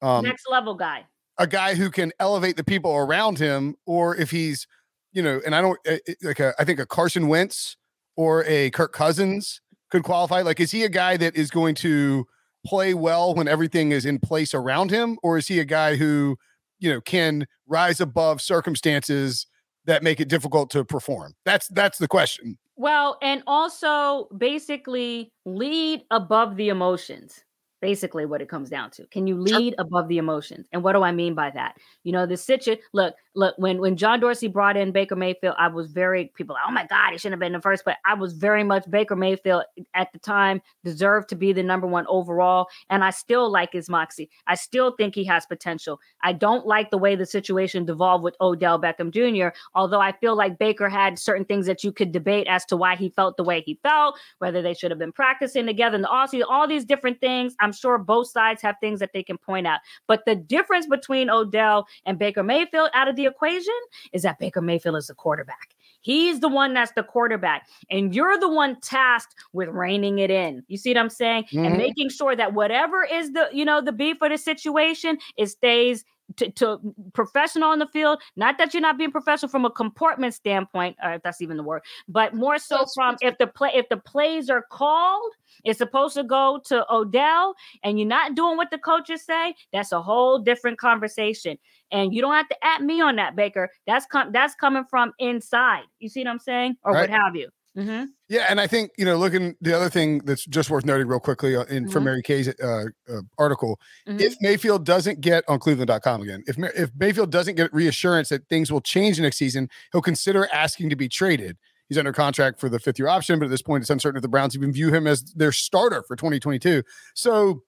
um, 0.01 0.25
next 0.25 0.43
level 0.51 0.75
guy, 0.75 1.05
a 1.37 1.47
guy 1.47 1.75
who 1.75 1.89
can 1.89 2.11
elevate 2.19 2.57
the 2.57 2.63
people 2.63 2.93
around 2.93 3.39
him, 3.39 3.75
or 3.85 4.17
if 4.17 4.31
he's 4.31 4.67
you 5.13 5.21
know, 5.23 5.41
and 5.45 5.55
I 5.55 5.61
don't 5.61 5.79
eh, 5.85 5.99
eh, 6.07 6.13
like 6.23 6.41
a, 6.41 6.53
I 6.59 6.65
think 6.65 6.79
a 6.79 6.85
Carson 6.85 7.29
Wentz 7.29 7.77
or 8.17 8.43
a 8.45 8.69
Kirk 8.71 8.91
Cousins 8.91 9.61
could 9.91 10.03
qualify? 10.03 10.41
Like, 10.41 10.59
is 10.59 10.71
he 10.71 10.83
a 10.83 10.89
guy 10.89 11.17
that 11.17 11.35
is 11.35 11.51
going 11.51 11.75
to 11.75 12.25
play 12.65 12.93
well 12.93 13.33
when 13.35 13.47
everything 13.47 13.91
is 13.91 14.05
in 14.05 14.19
place 14.19 14.53
around 14.53 14.91
him, 14.91 15.17
or 15.23 15.37
is 15.37 15.47
he 15.47 15.59
a 15.59 15.65
guy 15.65 15.95
who, 15.95 16.37
you 16.79 16.91
know, 16.91 17.01
can 17.01 17.45
rise 17.67 17.99
above 17.99 18.41
circumstances 18.41 19.47
that 19.85 20.03
make 20.03 20.19
it 20.19 20.27
difficult 20.27 20.69
to 20.71 20.85
perform? 20.85 21.33
That's 21.45 21.67
that's 21.67 21.97
the 21.97 22.07
question. 22.07 22.57
Well, 22.75 23.17
and 23.21 23.43
also 23.45 24.27
basically 24.37 25.31
lead 25.45 26.03
above 26.09 26.55
the 26.55 26.69
emotions 26.69 27.43
basically 27.81 28.25
what 28.25 28.41
it 28.41 28.49
comes 28.49 28.69
down 28.69 28.91
to. 28.91 29.05
Can 29.07 29.27
you 29.27 29.37
lead 29.37 29.73
sure. 29.73 29.85
above 29.85 30.07
the 30.07 30.17
emotions? 30.17 30.67
And 30.71 30.83
what 30.83 30.93
do 30.93 31.03
I 31.03 31.11
mean 31.11 31.33
by 31.33 31.49
that? 31.51 31.77
You 32.03 32.11
know, 32.11 32.25
the 32.25 32.37
situation. 32.37 32.81
Look, 32.93 33.15
look. 33.35 33.55
When 33.57 33.79
when 33.79 33.97
John 33.97 34.19
Dorsey 34.19 34.47
brought 34.47 34.77
in 34.77 34.91
Baker 34.91 35.15
Mayfield, 35.15 35.55
I 35.57 35.67
was 35.67 35.91
very 35.91 36.31
people. 36.35 36.53
Like, 36.53 36.63
oh 36.67 36.71
my 36.71 36.85
God, 36.85 37.11
he 37.11 37.17
shouldn't 37.17 37.33
have 37.33 37.39
been 37.39 37.53
the 37.53 37.61
first. 37.61 37.83
But 37.83 37.97
I 38.05 38.13
was 38.13 38.33
very 38.33 38.63
much 38.63 38.89
Baker 38.89 39.15
Mayfield 39.15 39.63
at 39.93 40.11
the 40.13 40.19
time 40.19 40.61
deserved 40.83 41.29
to 41.29 41.35
be 41.35 41.53
the 41.53 41.63
number 41.63 41.87
one 41.87 42.05
overall, 42.07 42.67
and 42.89 43.03
I 43.03 43.09
still 43.09 43.51
like 43.51 43.73
his 43.73 43.89
moxie. 43.89 44.29
I 44.47 44.55
still 44.55 44.91
think 44.91 45.15
he 45.15 45.23
has 45.25 45.45
potential. 45.45 45.99
I 46.21 46.33
don't 46.33 46.65
like 46.65 46.91
the 46.91 46.97
way 46.97 47.15
the 47.15 47.25
situation 47.25 47.85
devolved 47.85 48.23
with 48.23 48.35
Odell 48.39 48.79
Beckham 48.79 49.11
Jr. 49.11 49.55
Although 49.73 50.01
I 50.01 50.11
feel 50.11 50.35
like 50.35 50.59
Baker 50.59 50.89
had 50.89 51.17
certain 51.17 51.45
things 51.45 51.65
that 51.65 51.83
you 51.83 51.91
could 51.91 52.11
debate 52.11 52.47
as 52.47 52.65
to 52.65 52.77
why 52.77 52.95
he 52.95 53.09
felt 53.09 53.37
the 53.37 53.43
way 53.43 53.61
he 53.65 53.79
felt, 53.83 54.19
whether 54.39 54.61
they 54.61 54.73
should 54.73 54.91
have 54.91 54.99
been 54.99 55.11
practicing 55.11 55.65
together 55.65 55.95
in 55.95 56.01
the 56.01 56.07
offseason, 56.07 56.43
all 56.49 56.67
these 56.67 56.85
different 56.85 57.19
things. 57.19 57.55
I'm 57.59 57.70
I'm 57.71 57.77
sure 57.77 57.97
both 57.97 58.27
sides 58.27 58.61
have 58.63 58.75
things 58.81 58.99
that 58.99 59.13
they 59.13 59.23
can 59.23 59.37
point 59.37 59.65
out. 59.65 59.79
But 60.07 60.25
the 60.25 60.35
difference 60.35 60.87
between 60.87 61.29
Odell 61.29 61.87
and 62.05 62.19
Baker 62.19 62.43
Mayfield 62.43 62.89
out 62.93 63.07
of 63.07 63.15
the 63.15 63.25
equation 63.25 63.73
is 64.11 64.23
that 64.23 64.39
Baker 64.39 64.61
Mayfield 64.61 64.97
is 64.97 65.07
the 65.07 65.15
quarterback. 65.15 65.69
He's 66.01 66.39
the 66.39 66.49
one 66.49 66.73
that's 66.73 66.91
the 66.93 67.03
quarterback, 67.03 67.67
and 67.91 68.13
you're 68.13 68.37
the 68.39 68.49
one 68.49 68.79
tasked 68.81 69.35
with 69.53 69.69
reining 69.69 70.17
it 70.17 70.31
in. 70.31 70.63
You 70.67 70.77
see 70.77 70.89
what 70.89 70.97
I'm 70.97 71.09
saying? 71.09 71.43
Mm-hmm. 71.43 71.65
And 71.65 71.77
making 71.77 72.09
sure 72.09 72.35
that 72.35 72.53
whatever 72.53 73.03
is 73.03 73.31
the, 73.33 73.49
you 73.53 73.63
know, 73.63 73.81
the 73.81 73.91
beef 73.91 74.17
for 74.17 74.27
the 74.27 74.37
situation, 74.37 75.19
it 75.37 75.47
stays 75.47 76.03
to, 76.37 76.51
to 76.51 76.79
professional 77.13 77.69
on 77.69 77.79
the 77.79 77.87
field. 77.87 78.21
Not 78.35 78.57
that 78.57 78.73
you're 78.73 78.81
not 78.81 78.97
being 78.97 79.11
professional 79.11 79.49
from 79.49 79.65
a 79.65 79.69
comportment 79.69 80.33
standpoint, 80.33 80.97
or 81.03 81.13
if 81.13 81.23
that's 81.23 81.41
even 81.41 81.57
the 81.57 81.63
word, 81.63 81.81
but 82.07 82.33
more 82.33 82.57
so 82.57 82.85
from 82.93 83.17
if 83.21 83.37
the 83.37 83.47
play 83.47 83.71
if 83.73 83.89
the 83.89 83.97
plays 83.97 84.49
are 84.49 84.65
called, 84.71 85.31
it's 85.63 85.77
supposed 85.77 86.15
to 86.15 86.23
go 86.23 86.61
to 86.65 86.85
Odell, 86.93 87.55
and 87.83 87.99
you're 87.99 88.07
not 88.07 88.35
doing 88.35 88.57
what 88.57 88.71
the 88.71 88.77
coaches 88.77 89.23
say. 89.23 89.55
That's 89.73 89.91
a 89.91 90.01
whole 90.01 90.39
different 90.39 90.77
conversation. 90.77 91.57
And 91.91 92.13
you 92.13 92.21
don't 92.21 92.33
have 92.33 92.47
to 92.47 92.65
at 92.65 92.81
me 92.81 93.01
on 93.01 93.17
that, 93.17 93.35
Baker. 93.35 93.69
That's 93.85 94.05
com- 94.05 94.31
that's 94.31 94.55
coming 94.55 94.85
from 94.89 95.13
inside. 95.19 95.83
You 95.99 96.09
see 96.09 96.21
what 96.21 96.29
I'm 96.29 96.39
saying, 96.39 96.77
or 96.83 96.93
right. 96.93 97.01
what 97.01 97.09
have 97.09 97.35
you. 97.35 97.49
Mm-hmm. 97.77 98.05
Yeah, 98.31 98.45
and 98.47 98.61
I 98.61 98.67
think 98.67 98.91
you 98.97 99.03
know, 99.03 99.17
looking 99.17 99.57
the 99.59 99.75
other 99.75 99.89
thing 99.89 100.19
that's 100.19 100.45
just 100.45 100.69
worth 100.69 100.85
noting 100.85 101.05
real 101.05 101.19
quickly 101.19 101.53
uh, 101.53 101.63
in 101.63 101.83
mm-hmm. 101.83 101.91
from 101.91 102.05
Mary 102.05 102.21
Kay's 102.21 102.47
uh, 102.47 102.85
uh, 103.09 103.19
article, 103.37 103.77
mm-hmm. 104.07 104.21
if 104.21 104.37
Mayfield 104.39 104.85
doesn't 104.85 105.19
get 105.19 105.43
on 105.49 105.59
Cleveland.com 105.59 106.21
again, 106.21 106.41
if 106.47 106.57
if 106.57 106.91
Mayfield 106.97 107.29
doesn't 107.29 107.55
get 107.55 107.73
reassurance 107.73 108.29
that 108.29 108.47
things 108.47 108.71
will 108.71 108.79
change 108.79 109.19
next 109.19 109.35
season, 109.35 109.69
he'll 109.91 110.01
consider 110.01 110.47
asking 110.53 110.89
to 110.91 110.95
be 110.95 111.09
traded. 111.09 111.57
He's 111.89 111.97
under 111.97 112.13
contract 112.13 112.61
for 112.61 112.69
the 112.69 112.79
fifth 112.79 112.97
year 112.97 113.09
option, 113.09 113.37
but 113.37 113.45
at 113.45 113.51
this 113.51 113.61
point, 113.61 113.81
it's 113.81 113.89
uncertain 113.89 114.15
if 114.15 114.21
the 114.21 114.29
Browns 114.29 114.55
even 114.55 114.71
view 114.71 114.93
him 114.93 115.07
as 115.07 115.25
their 115.33 115.51
starter 115.51 116.01
for 116.07 116.15
2022. 116.15 116.83
So 117.13 117.63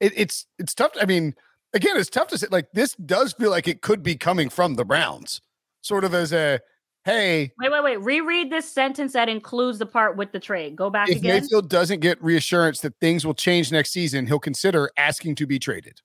it, 0.00 0.14
it's 0.16 0.46
it's 0.58 0.74
tough. 0.74 0.92
I 0.98 1.04
mean, 1.04 1.34
again, 1.74 1.98
it's 1.98 2.08
tough 2.08 2.28
to 2.28 2.38
say. 2.38 2.46
Like 2.50 2.72
this 2.72 2.94
does 2.94 3.34
feel 3.34 3.50
like 3.50 3.68
it 3.68 3.82
could 3.82 4.02
be 4.02 4.16
coming 4.16 4.48
from 4.48 4.76
the 4.76 4.86
Browns, 4.86 5.42
sort 5.82 6.04
of 6.04 6.14
as 6.14 6.32
a 6.32 6.60
hey. 7.04 7.52
Wait, 7.58 7.72
wait, 7.72 7.84
wait. 7.84 8.00
Reread 8.00 8.50
this 8.50 8.70
sentence 8.70 9.12
that 9.12 9.28
includes 9.28 9.78
the 9.78 9.86
part 9.86 10.16
with 10.16 10.32
the 10.32 10.40
trade. 10.40 10.76
Go 10.76 10.90
back 10.90 11.08
if 11.08 11.18
again. 11.18 11.42
Mayfield 11.42 11.68
doesn't 11.68 12.00
get 12.00 12.22
reassurance 12.22 12.80
that 12.80 12.94
things 13.00 13.26
will 13.26 13.34
change 13.34 13.72
next 13.72 13.90
season, 13.90 14.26
he'll 14.26 14.38
consider 14.38 14.90
asking 14.96 15.36
to 15.36 15.46
be 15.46 15.58
traded. 15.58 16.00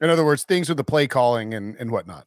In 0.00 0.08
other 0.08 0.24
words, 0.24 0.44
things 0.44 0.68
with 0.68 0.78
the 0.78 0.84
play 0.84 1.06
calling 1.06 1.52
and, 1.52 1.76
and 1.76 1.90
whatnot. 1.90 2.26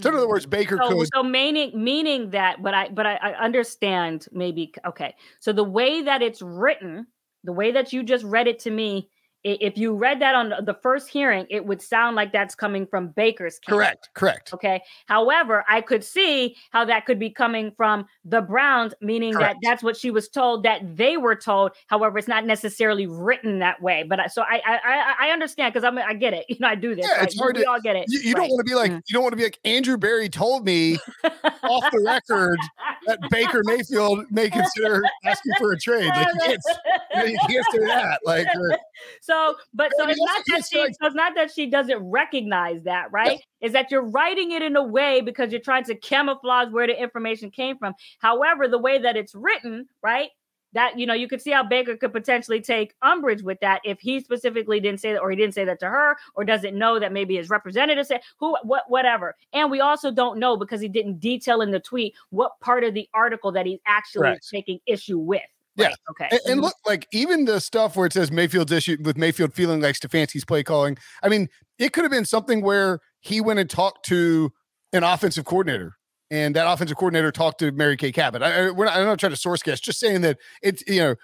So 0.00 0.10
in 0.10 0.14
other 0.14 0.28
words, 0.28 0.44
mm-hmm. 0.44 0.50
Baker 0.50 0.78
so, 0.82 0.88
could. 0.88 1.08
So 1.14 1.22
meaning 1.22 1.72
meaning 1.74 2.30
that, 2.30 2.62
but 2.62 2.74
I 2.74 2.88
but 2.88 3.06
I, 3.06 3.16
I 3.16 3.32
understand 3.44 4.26
maybe 4.32 4.72
okay. 4.86 5.14
So 5.40 5.52
the 5.52 5.64
way 5.64 6.02
that 6.02 6.22
it's 6.22 6.42
written, 6.42 7.06
the 7.44 7.52
way 7.52 7.72
that 7.72 7.92
you 7.92 8.02
just 8.02 8.24
read 8.24 8.46
it 8.46 8.58
to 8.60 8.70
me, 8.70 9.08
if 9.46 9.78
you 9.78 9.94
read 9.94 10.20
that 10.20 10.34
on 10.34 10.52
the 10.64 10.74
first 10.82 11.08
hearing, 11.08 11.46
it 11.50 11.64
would 11.64 11.80
sound 11.80 12.16
like 12.16 12.32
that's 12.32 12.54
coming 12.54 12.86
from 12.86 13.08
Baker's 13.08 13.58
camp. 13.58 13.76
Correct, 13.76 14.08
correct. 14.14 14.52
Okay. 14.52 14.82
However, 15.06 15.64
I 15.68 15.80
could 15.80 16.02
see 16.02 16.56
how 16.70 16.84
that 16.86 17.06
could 17.06 17.18
be 17.18 17.30
coming 17.30 17.72
from 17.76 18.06
the 18.24 18.40
Browns, 18.40 18.92
meaning 19.00 19.34
correct. 19.34 19.58
that 19.62 19.68
that's 19.68 19.82
what 19.82 19.96
she 19.96 20.10
was 20.10 20.28
told 20.28 20.64
that 20.64 20.96
they 20.96 21.16
were 21.16 21.36
told. 21.36 21.72
However, 21.86 22.18
it's 22.18 22.28
not 22.28 22.44
necessarily 22.44 23.06
written 23.06 23.60
that 23.60 23.80
way. 23.80 24.04
But 24.08 24.32
so 24.32 24.42
I 24.42 24.60
I 24.66 25.28
I 25.28 25.30
understand 25.30 25.72
because 25.72 25.84
I'm 25.84 25.96
I 25.98 26.14
get 26.14 26.34
it. 26.34 26.44
You 26.56 26.60
know, 26.60 26.68
I 26.68 26.74
do 26.74 26.94
this. 26.94 27.06
Yeah, 27.06 27.16
right? 27.16 27.24
it's 27.24 27.38
hard 27.38 27.54
we 27.56 27.64
to, 27.64 27.70
all 27.70 27.80
get 27.82 27.96
it. 27.96 28.06
You, 28.08 28.18
you 28.20 28.32
right. 28.32 28.40
don't 28.40 28.48
want 28.48 28.66
to 28.66 28.70
be 28.70 28.74
like 28.74 28.90
mm. 28.90 29.02
you 29.06 29.12
don't 29.12 29.22
want 29.22 29.32
to 29.32 29.36
be 29.36 29.42
like 29.42 29.58
Andrew 29.66 29.98
Berry 29.98 30.30
told 30.30 30.64
me 30.64 30.96
off 31.62 31.84
the 31.92 32.02
record 32.02 32.58
that 33.06 33.18
Baker 33.30 33.62
Mayfield 33.64 34.30
may 34.30 34.50
consider 34.50 35.02
asking 35.24 35.52
for 35.58 35.72
a 35.72 35.78
trade. 35.78 36.08
Like 36.08 36.26
you 36.26 36.40
can't, 36.40 37.30
you 37.30 37.38
can't 37.48 37.66
say 37.72 37.78
that. 37.86 38.20
Like. 38.24 38.46
Uh, 38.46 38.76
so, 39.20 39.56
but 39.74 39.92
so 39.98 40.08
it's 40.08 40.20
not 40.20 40.42
that 40.48 40.64
she, 40.66 40.78
so 40.78 41.06
it's 41.06 41.14
not 41.14 41.34
that 41.34 41.50
she 41.52 41.66
doesn't 41.66 41.98
recognize 41.98 42.82
that, 42.84 43.10
right? 43.12 43.40
Is 43.60 43.72
that 43.72 43.90
you're 43.90 44.04
writing 44.04 44.52
it 44.52 44.62
in 44.62 44.76
a 44.76 44.82
way 44.82 45.20
because 45.20 45.50
you're 45.50 45.60
trying 45.60 45.84
to 45.84 45.94
camouflage 45.94 46.70
where 46.70 46.86
the 46.86 47.00
information 47.00 47.50
came 47.50 47.78
from. 47.78 47.94
However, 48.18 48.68
the 48.68 48.78
way 48.78 48.98
that 48.98 49.16
it's 49.16 49.34
written, 49.34 49.88
right? 50.02 50.30
That 50.76 50.98
you 50.98 51.06
know, 51.06 51.14
you 51.14 51.26
could 51.26 51.40
see 51.40 51.52
how 51.52 51.62
Baker 51.62 51.96
could 51.96 52.12
potentially 52.12 52.60
take 52.60 52.94
umbrage 53.00 53.42
with 53.42 53.58
that 53.60 53.80
if 53.82 53.98
he 53.98 54.20
specifically 54.20 54.78
didn't 54.78 55.00
say 55.00 55.14
that, 55.14 55.20
or 55.20 55.30
he 55.30 55.36
didn't 55.36 55.54
say 55.54 55.64
that 55.64 55.80
to 55.80 55.88
her, 55.88 56.16
or 56.34 56.44
doesn't 56.44 56.76
know 56.76 57.00
that 57.00 57.14
maybe 57.14 57.36
his 57.36 57.48
representative 57.48 58.06
said 58.06 58.20
who, 58.38 58.54
what, 58.62 58.84
whatever. 58.88 59.34
And 59.54 59.70
we 59.70 59.80
also 59.80 60.10
don't 60.10 60.38
know 60.38 60.54
because 60.54 60.82
he 60.82 60.88
didn't 60.88 61.18
detail 61.18 61.62
in 61.62 61.70
the 61.70 61.80
tweet 61.80 62.14
what 62.28 62.52
part 62.60 62.84
of 62.84 62.92
the 62.92 63.08
article 63.14 63.50
that 63.52 63.64
he's 63.64 63.80
actually 63.86 64.28
right. 64.28 64.46
taking 64.52 64.78
issue 64.84 65.18
with. 65.18 65.40
Yeah. 65.76 65.86
Right. 65.86 65.96
Okay. 66.10 66.28
And, 66.30 66.40
and, 66.44 66.52
mm-hmm. 66.52 66.60
look, 66.64 66.74
like 66.86 67.08
even 67.10 67.46
the 67.46 67.58
stuff 67.58 67.96
where 67.96 68.04
it 68.04 68.12
says 68.12 68.30
Mayfield's 68.30 68.72
issue 68.72 68.98
with 69.02 69.16
Mayfield 69.16 69.54
feeling 69.54 69.80
like 69.80 69.94
Stefanski's 69.94 70.44
play 70.44 70.62
calling. 70.62 70.98
I 71.22 71.30
mean, 71.30 71.48
it 71.78 71.94
could 71.94 72.04
have 72.04 72.12
been 72.12 72.26
something 72.26 72.60
where 72.60 73.00
he 73.20 73.40
went 73.40 73.60
and 73.60 73.70
talked 73.70 74.04
to 74.06 74.52
an 74.92 75.04
offensive 75.04 75.46
coordinator, 75.46 75.95
and 76.30 76.56
that 76.56 76.70
offensive 76.70 76.96
coordinator 76.96 77.30
talked 77.30 77.58
to 77.60 77.72
Mary 77.72 77.96
Kay 77.96 78.12
Cabot. 78.12 78.42
I, 78.42 78.70
we're 78.70 78.86
not, 78.86 78.96
I'm 78.96 79.06
not 79.06 79.18
trying 79.18 79.32
to 79.32 79.36
source 79.36 79.62
guess, 79.62 79.80
just 79.80 80.00
saying 80.00 80.22
that 80.22 80.38
it's 80.62 80.82
you 80.86 81.00
know, 81.00 81.14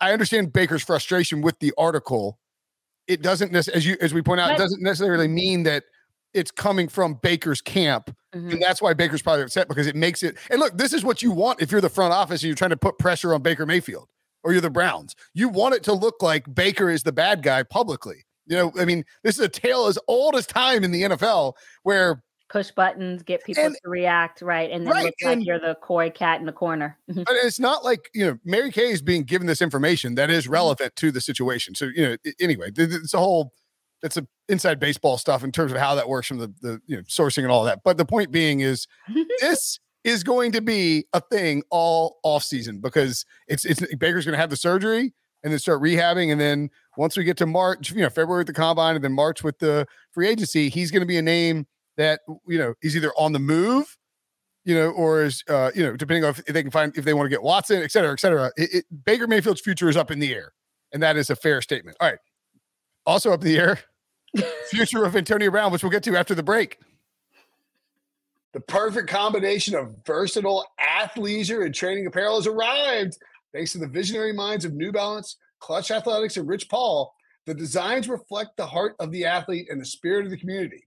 I 0.00 0.12
understand 0.12 0.52
Baker's 0.52 0.82
frustration 0.82 1.42
with 1.42 1.58
the 1.58 1.72
article. 1.76 2.38
It 3.06 3.22
doesn't 3.22 3.52
necessarily, 3.52 3.78
as 3.78 3.86
you 3.86 3.96
as 4.00 4.14
we 4.14 4.22
point 4.22 4.40
out, 4.40 4.50
it 4.50 4.58
doesn't 4.58 4.82
necessarily 4.82 5.28
mean 5.28 5.62
that 5.64 5.84
it's 6.34 6.50
coming 6.50 6.88
from 6.88 7.14
Baker's 7.22 7.60
camp. 7.60 8.14
Mm-hmm. 8.34 8.50
And 8.50 8.62
that's 8.62 8.82
why 8.82 8.92
Baker's 8.94 9.22
probably 9.22 9.44
upset 9.44 9.68
because 9.68 9.86
it 9.86 9.96
makes 9.96 10.22
it. 10.22 10.36
And 10.50 10.60
look, 10.60 10.76
this 10.76 10.92
is 10.92 11.04
what 11.04 11.22
you 11.22 11.30
want 11.30 11.62
if 11.62 11.72
you're 11.72 11.80
the 11.80 11.88
front 11.88 12.12
office 12.12 12.42
and 12.42 12.48
you're 12.48 12.56
trying 12.56 12.70
to 12.70 12.76
put 12.76 12.98
pressure 12.98 13.32
on 13.32 13.42
Baker 13.42 13.64
Mayfield 13.64 14.08
or 14.44 14.52
you're 14.52 14.60
the 14.60 14.70
Browns. 14.70 15.16
You 15.34 15.48
want 15.48 15.74
it 15.74 15.82
to 15.84 15.92
look 15.92 16.22
like 16.22 16.54
Baker 16.54 16.90
is 16.90 17.02
the 17.02 17.12
bad 17.12 17.42
guy 17.42 17.62
publicly. 17.62 18.26
You 18.46 18.56
know, 18.56 18.72
I 18.78 18.84
mean, 18.84 19.04
this 19.24 19.36
is 19.38 19.44
a 19.44 19.48
tale 19.48 19.86
as 19.86 19.98
old 20.06 20.36
as 20.36 20.46
time 20.46 20.84
in 20.84 20.92
the 20.92 21.02
NFL 21.02 21.54
where 21.82 22.22
push 22.48 22.70
buttons, 22.70 23.22
get 23.22 23.44
people 23.44 23.64
and, 23.64 23.74
to 23.74 23.88
react, 23.88 24.42
right? 24.42 24.70
And 24.70 24.86
then 24.86 24.92
right, 24.92 25.04
look 25.04 25.14
like 25.24 25.44
you're 25.44 25.58
the 25.58 25.76
coy 25.82 26.10
cat 26.10 26.40
in 26.40 26.46
the 26.46 26.52
corner. 26.52 26.98
but 27.08 27.26
it's 27.28 27.60
not 27.60 27.84
like, 27.84 28.10
you 28.14 28.24
know, 28.24 28.38
Mary 28.44 28.70
Kay 28.70 28.90
is 28.90 29.02
being 29.02 29.24
given 29.24 29.46
this 29.46 29.60
information 29.60 30.14
that 30.14 30.30
is 30.30 30.44
mm-hmm. 30.44 30.52
relevant 30.52 30.96
to 30.96 31.10
the 31.10 31.20
situation. 31.20 31.74
So, 31.74 31.86
you 31.94 32.08
know, 32.08 32.16
anyway, 32.40 32.70
it's 32.76 33.14
a 33.14 33.18
whole 33.18 33.52
it's 34.02 34.16
a 34.16 34.26
inside 34.48 34.78
baseball 34.78 35.18
stuff 35.18 35.42
in 35.42 35.50
terms 35.50 35.72
of 35.72 35.78
how 35.78 35.94
that 35.94 36.08
works 36.08 36.28
from 36.28 36.38
the 36.38 36.52
the 36.60 36.80
you 36.86 36.96
know 36.96 37.02
sourcing 37.02 37.42
and 37.42 37.50
all 37.50 37.64
that. 37.64 37.80
But 37.84 37.96
the 37.96 38.04
point 38.04 38.30
being 38.30 38.60
is 38.60 38.86
this 39.40 39.80
is 40.04 40.22
going 40.22 40.52
to 40.52 40.60
be 40.60 41.06
a 41.12 41.20
thing 41.20 41.62
all 41.70 42.18
off 42.22 42.44
season 42.44 42.80
because 42.80 43.24
it's 43.48 43.64
it's 43.64 43.82
Baker's 43.96 44.24
going 44.24 44.34
to 44.34 44.40
have 44.40 44.50
the 44.50 44.56
surgery 44.56 45.14
and 45.42 45.52
then 45.52 45.58
start 45.58 45.82
rehabbing 45.82 46.30
and 46.30 46.40
then 46.40 46.70
once 46.96 47.16
we 47.16 47.24
get 47.24 47.36
to 47.36 47.46
March, 47.46 47.90
you 47.90 48.00
know, 48.02 48.08
February 48.08 48.40
with 48.40 48.46
the 48.46 48.52
combine 48.52 48.94
and 48.94 49.04
then 49.04 49.12
March 49.12 49.44
with 49.44 49.58
the 49.58 49.86
free 50.12 50.28
agency, 50.28 50.68
he's 50.68 50.90
going 50.90 51.02
to 51.02 51.06
be 51.06 51.18
a 51.18 51.22
name 51.22 51.66
that 51.96 52.20
you 52.46 52.58
know 52.58 52.74
is 52.82 52.96
either 52.96 53.12
on 53.16 53.32
the 53.32 53.38
move, 53.38 53.96
you 54.64 54.74
know, 54.74 54.90
or 54.90 55.22
is 55.22 55.42
uh, 55.48 55.70
you 55.74 55.82
know, 55.82 55.96
depending 55.96 56.24
on 56.24 56.30
if 56.30 56.44
they 56.44 56.62
can 56.62 56.70
find 56.70 56.96
if 56.96 57.04
they 57.04 57.14
want 57.14 57.26
to 57.26 57.30
get 57.30 57.42
Watson, 57.42 57.82
et 57.82 57.90
cetera, 57.90 58.12
et 58.12 58.20
cetera. 58.20 58.50
It, 58.56 58.74
it, 58.74 59.04
Baker 59.04 59.26
Mayfield's 59.26 59.60
future 59.60 59.88
is 59.88 59.96
up 59.96 60.10
in 60.10 60.18
the 60.18 60.34
air, 60.34 60.52
and 60.92 61.02
that 61.02 61.16
is 61.16 61.30
a 61.30 61.36
fair 61.36 61.62
statement. 61.62 61.96
All 62.00 62.08
right, 62.08 62.18
also 63.04 63.32
up 63.32 63.42
in 63.42 63.48
the 63.48 63.58
air, 63.58 63.80
future 64.70 65.04
of 65.04 65.16
Antonio 65.16 65.50
Brown, 65.50 65.72
which 65.72 65.82
we'll 65.82 65.92
get 65.92 66.02
to 66.04 66.16
after 66.16 66.34
the 66.34 66.42
break. 66.42 66.78
The 68.52 68.60
perfect 68.60 69.08
combination 69.08 69.74
of 69.74 69.96
versatile 70.06 70.64
athleisure 70.80 71.66
and 71.66 71.74
training 71.74 72.06
apparel 72.06 72.36
has 72.36 72.46
arrived. 72.46 73.18
Thanks 73.52 73.72
to 73.72 73.78
the 73.78 73.86
visionary 73.86 74.32
minds 74.32 74.64
of 74.64 74.74
New 74.74 74.92
Balance, 74.92 75.36
Clutch 75.60 75.90
Athletics, 75.90 76.36
and 76.36 76.48
Rich 76.48 76.68
Paul, 76.68 77.14
the 77.46 77.54
designs 77.54 78.08
reflect 78.08 78.56
the 78.56 78.66
heart 78.66 78.96
of 78.98 79.12
the 79.12 79.24
athlete 79.24 79.68
and 79.70 79.80
the 79.80 79.84
spirit 79.84 80.24
of 80.24 80.30
the 80.30 80.36
community. 80.36 80.86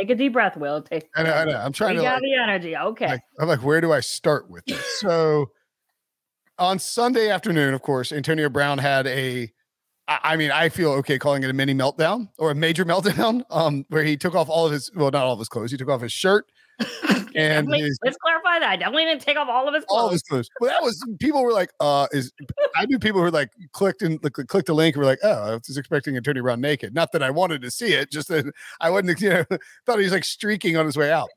take 0.00 0.10
a 0.10 0.14
deep 0.14 0.32
breath, 0.32 0.56
Will. 0.56 0.82
Take 0.82 1.08
I 1.14 1.22
know, 1.22 1.32
I 1.32 1.44
know. 1.44 1.58
I'm 1.58 1.72
trying 1.72 1.96
to 1.96 2.02
like, 2.02 2.20
the 2.20 2.34
energy. 2.34 2.76
Okay. 2.76 3.06
Like, 3.06 3.22
I'm 3.38 3.48
like, 3.48 3.62
where 3.62 3.80
do 3.80 3.92
I 3.92 4.00
start 4.00 4.50
with 4.50 4.64
this? 4.66 4.80
So 5.00 5.50
on 6.58 6.78
Sunday 6.78 7.30
afternoon, 7.30 7.72
of 7.72 7.82
course, 7.82 8.12
Antonio 8.12 8.48
Brown 8.50 8.78
had 8.78 9.06
a 9.06 9.50
I 10.08 10.36
mean, 10.36 10.50
I 10.50 10.70
feel 10.70 10.90
okay 10.94 11.18
calling 11.18 11.44
it 11.44 11.50
a 11.50 11.52
mini 11.52 11.72
meltdown 11.72 12.30
or 12.36 12.50
a 12.50 12.54
major 12.54 12.84
meltdown, 12.86 13.42
um, 13.50 13.86
where 13.88 14.02
he 14.02 14.16
took 14.16 14.34
off 14.34 14.48
all 14.48 14.66
of 14.66 14.72
his 14.72 14.90
well, 14.94 15.10
not 15.10 15.24
all 15.24 15.34
of 15.34 15.38
his 15.38 15.48
clothes. 15.48 15.70
He 15.70 15.76
took 15.76 15.88
off 15.88 16.02
his 16.02 16.12
shirt, 16.12 16.46
and 17.34 17.72
his, 17.74 17.98
let's 18.04 18.16
clarify 18.18 18.58
that. 18.60 18.68
I 18.70 18.76
definitely 18.76 19.04
didn't 19.06 19.22
take 19.22 19.36
off 19.36 19.48
all 19.48 19.66
of 19.68 19.74
his 19.74 19.84
clothes. 19.84 19.98
all 20.00 20.06
of 20.06 20.12
his 20.12 20.22
clothes. 20.22 20.48
Well, 20.60 20.70
that 20.70 20.82
was 20.82 21.02
people 21.18 21.42
were 21.42 21.52
like, 21.52 21.70
uh, 21.80 22.06
is 22.12 22.32
I 22.76 22.86
knew 22.86 22.98
people 22.98 23.22
who 23.22 23.30
like 23.30 23.50
clicked 23.72 24.02
and 24.02 24.20
clicked 24.48 24.66
the 24.66 24.74
link 24.74 24.96
and 24.96 25.00
were 25.04 25.06
like, 25.10 25.20
oh, 25.22 25.52
I 25.52 25.54
was 25.54 25.76
expecting 25.76 26.16
Antonio 26.16 26.42
Brown 26.42 26.60
naked. 26.60 26.94
Not 26.94 27.12
that 27.12 27.22
I 27.22 27.30
wanted 27.30 27.62
to 27.62 27.70
see 27.70 27.92
it, 27.94 28.10
just 28.10 28.28
that 28.28 28.46
I 28.80 28.90
wasn't, 28.90 29.20
you 29.20 29.30
know, 29.30 29.44
thought 29.86 29.98
he 29.98 30.04
was 30.04 30.12
like 30.12 30.24
streaking 30.24 30.76
on 30.76 30.86
his 30.86 30.96
way 30.96 31.10
out. 31.12 31.28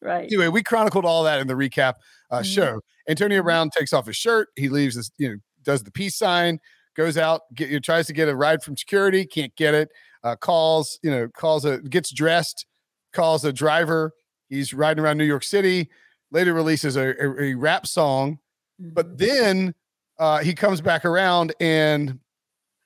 right. 0.00 0.24
Anyway, 0.24 0.48
we 0.48 0.62
chronicled 0.62 1.04
all 1.04 1.22
that 1.24 1.40
in 1.40 1.46
the 1.46 1.54
recap 1.54 1.94
uh, 2.30 2.40
Mhm. 2.40 2.44
show. 2.44 2.80
Antonio 3.08 3.40
Mhm. 3.40 3.44
Brown 3.44 3.70
takes 3.70 3.92
off 3.92 4.06
his 4.06 4.16
shirt. 4.16 4.48
He 4.56 4.68
leaves 4.68 4.94
this, 4.96 5.10
you 5.18 5.28
know, 5.30 5.36
does 5.64 5.82
the 5.82 5.90
peace 5.90 6.16
sign, 6.16 6.58
goes 6.96 7.16
out, 7.18 7.42
get, 7.54 7.68
you 7.68 7.74
know, 7.76 7.80
tries 7.80 8.06
to 8.06 8.12
get 8.12 8.28
a 8.28 8.34
ride 8.36 8.62
from 8.62 8.76
security, 8.76 9.24
can't 9.26 9.54
get 9.56 9.74
it. 9.74 9.88
Uh, 10.24 10.36
calls, 10.36 10.98
you 11.02 11.10
know, 11.10 11.26
calls 11.36 11.64
a 11.64 11.78
gets 11.78 12.12
dressed, 12.12 12.64
calls 13.12 13.44
a 13.44 13.52
driver. 13.52 14.12
He's 14.52 14.74
riding 14.74 15.02
around 15.02 15.16
New 15.16 15.24
York 15.24 15.44
City. 15.44 15.88
Later 16.30 16.52
releases 16.52 16.96
a, 16.96 17.14
a, 17.18 17.40
a 17.42 17.54
rap 17.54 17.86
song, 17.86 18.38
but 18.78 19.14
Mhm. 19.14 19.18
then 19.18 19.74
uh, 20.18 20.38
he 20.40 20.52
comes 20.54 20.82
back 20.82 21.06
around 21.06 21.54
and 21.58 22.18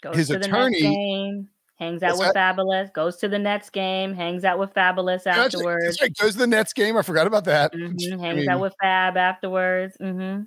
goes 0.01 0.17
his 0.17 0.29
to 0.29 0.35
the 0.39 0.45
attorney- 0.47 0.81
Nets 0.81 0.83
game, 0.83 1.49
hangs 1.75 2.03
out 2.05 2.19
with 2.19 2.33
that? 2.35 2.57
Fabolous, 2.57 2.93
goes 2.95 3.17
to 3.17 3.29
the 3.29 3.39
Nets 3.39 3.69
game, 3.69 4.15
hangs 4.15 4.45
out 4.45 4.61
with 4.61 4.73
Fabolous 4.75 5.27
afterwards. 5.27 5.85
that's 5.85 6.01
right, 6.01 6.17
goes 6.17 6.33
to 6.35 6.39
the 6.39 6.47
Nets 6.47 6.73
game. 6.73 6.97
I 6.97 7.03
forgot 7.03 7.27
about 7.27 7.45
that. 7.47 7.73
Mhm, 7.75 8.15
I 8.15 8.17
hangs 8.21 8.37
mean, 8.39 8.49
out 8.49 8.61
with 8.61 8.75
Fab 8.81 9.17
afterwards. 9.17 9.97
hmm 10.01 10.43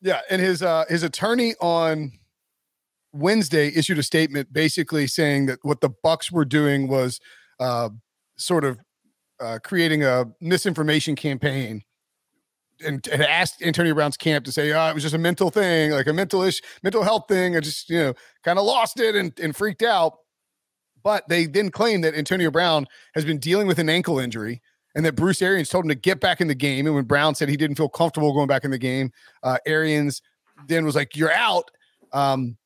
Yeah, 0.00 0.20
and 0.30 0.40
his 0.40 0.62
uh 0.62 0.86
his 0.88 1.02
attorney 1.02 1.54
on 1.60 2.12
Wednesday 3.12 3.68
issued 3.74 3.98
a 3.98 4.02
statement 4.02 4.52
basically 4.52 5.06
saying 5.06 5.46
that 5.46 5.58
what 5.62 5.80
the 5.82 5.90
Bucks 6.02 6.32
were 6.32 6.44
doing 6.46 6.88
was 6.88 7.20
uh 7.58 7.90
sort 8.38 8.64
of 8.64 8.78
uh 9.40 9.58
creating 9.62 10.04
a 10.04 10.26
misinformation 10.40 11.16
campaign 11.16 11.82
and, 12.84 13.06
and 13.08 13.22
asked 13.22 13.62
Antonio 13.62 13.94
Brown's 13.94 14.16
camp 14.16 14.44
to 14.44 14.52
say, 14.52 14.72
oh, 14.72 14.88
it 14.88 14.94
was 14.94 15.02
just 15.02 15.14
a 15.14 15.18
mental 15.18 15.50
thing, 15.50 15.90
like 15.90 16.06
a 16.06 16.12
mental 16.12 16.42
ish, 16.42 16.60
mental 16.82 17.02
health 17.02 17.24
thing. 17.28 17.56
I 17.56 17.60
just, 17.60 17.90
you 17.90 17.98
know, 17.98 18.14
kind 18.44 18.58
of 18.58 18.64
lost 18.64 19.00
it 19.00 19.14
and, 19.14 19.38
and 19.38 19.54
freaked 19.54 19.82
out. 19.82 20.14
But 21.02 21.28
they 21.28 21.46
then 21.46 21.70
claimed 21.70 22.04
that 22.04 22.14
Antonio 22.14 22.50
Brown 22.50 22.86
has 23.14 23.24
been 23.24 23.38
dealing 23.38 23.66
with 23.66 23.78
an 23.78 23.88
ankle 23.88 24.18
injury 24.18 24.60
and 24.94 25.04
that 25.04 25.14
Bruce 25.14 25.40
Arians 25.40 25.68
told 25.68 25.84
him 25.84 25.88
to 25.88 25.94
get 25.94 26.20
back 26.20 26.40
in 26.40 26.48
the 26.48 26.54
game. 26.54 26.86
And 26.86 26.94
when 26.94 27.04
Brown 27.04 27.34
said 27.34 27.48
he 27.48 27.56
didn't 27.56 27.76
feel 27.76 27.88
comfortable 27.88 28.34
going 28.34 28.48
back 28.48 28.64
in 28.64 28.70
the 28.70 28.78
game, 28.78 29.12
uh, 29.42 29.58
Arians 29.66 30.20
then 30.66 30.84
was 30.84 30.94
like, 30.94 31.16
"You're 31.16 31.32
out." 31.32 31.70
Um, 32.12 32.58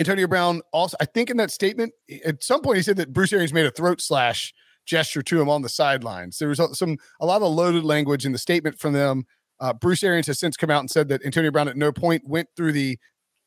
Antonio 0.00 0.26
Brown 0.26 0.62
also, 0.72 0.96
I 1.00 1.04
think, 1.04 1.30
in 1.30 1.36
that 1.36 1.50
statement, 1.50 1.92
at 2.24 2.42
some 2.42 2.62
point 2.62 2.78
he 2.78 2.82
said 2.82 2.96
that 2.96 3.12
Bruce 3.12 3.32
Arians 3.32 3.52
made 3.52 3.66
a 3.66 3.70
throat 3.70 4.00
slash 4.00 4.52
gesture 4.90 5.22
to 5.22 5.40
him 5.40 5.48
on 5.48 5.62
the 5.62 5.68
sidelines. 5.68 6.38
There 6.38 6.48
was 6.48 6.60
some 6.76 6.98
a 7.20 7.26
lot 7.26 7.40
of 7.42 7.52
loaded 7.52 7.84
language 7.84 8.26
in 8.26 8.32
the 8.32 8.38
statement 8.38 8.78
from 8.78 8.92
them. 8.92 9.24
Uh, 9.60 9.72
Bruce 9.72 10.02
Arians 10.02 10.26
has 10.26 10.40
since 10.40 10.56
come 10.56 10.68
out 10.70 10.80
and 10.80 10.90
said 10.90 11.08
that 11.08 11.24
Antonio 11.24 11.50
Brown 11.52 11.68
at 11.68 11.76
no 11.76 11.92
point 11.92 12.22
went 12.26 12.48
through 12.56 12.72
the 12.72 12.98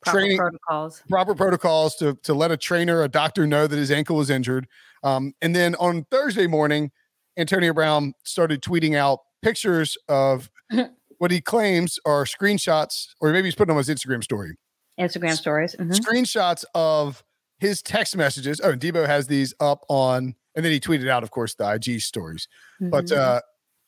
Proper 0.02 0.20
training 0.20 0.38
protocols. 0.38 1.04
proper 1.10 1.36
protocols 1.36 1.96
to 1.96 2.16
to 2.24 2.34
let 2.34 2.52
a 2.52 2.58
trainer, 2.58 3.04
a 3.04 3.08
doctor 3.08 3.46
know 3.46 3.68
that 3.68 3.76
his 3.76 3.92
ankle 3.92 4.16
was 4.18 4.30
injured. 4.30 4.68
Um, 5.04 5.34
and 5.42 5.56
then 5.56 5.76
on 5.76 6.06
Thursday 6.12 6.48
morning, 6.48 6.92
Antonio 7.38 7.74
Brown 7.74 8.14
started 8.24 8.62
tweeting 8.62 8.96
out 8.98 9.20
pictures 9.42 9.98
of 10.08 10.50
what 11.20 11.32
he 11.32 11.42
claims 11.42 12.00
are 12.06 12.26
screenshots, 12.26 13.08
or 13.22 13.32
maybe 13.32 13.48
he's 13.48 13.56
putting 13.56 13.70
them 13.70 13.78
on 13.78 13.84
his 13.86 13.90
Instagram 13.90 14.24
story. 14.24 14.56
Instagram 15.00 15.36
stories. 15.36 15.76
Mhm. 15.80 15.92
Screenshots 15.92 16.64
of 16.76 17.24
his 17.60 17.82
text 17.82 18.16
messages. 18.18 18.60
Oh, 18.64 18.72
and 18.72 18.82
Debo 18.82 19.06
has 19.08 19.28
these 19.28 19.54
up 19.60 19.86
on, 19.90 20.36
and 20.56 20.64
then 20.64 20.72
he 20.72 20.80
tweeted 20.80 21.08
out, 21.10 21.24
of 21.24 21.32
course, 21.32 21.56
the 21.56 21.70
IG 21.70 22.00
stories. 22.02 22.48
But 22.80 23.06
Mhm. 23.06 23.18
uh, 23.18 23.42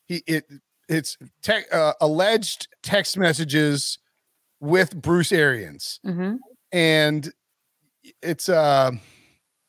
he 0.06 0.22
it 0.26 0.44
it's 0.88 1.16
te- 1.42 1.68
uh, 1.72 1.94
alleged 2.00 2.68
text 2.82 3.16
messages 3.16 3.98
with 4.60 4.94
Bruce 4.94 5.32
Arians, 5.32 6.00
Mhm. 6.04 6.38
and 6.72 7.32
it's 8.22 8.48
uh 8.48 8.92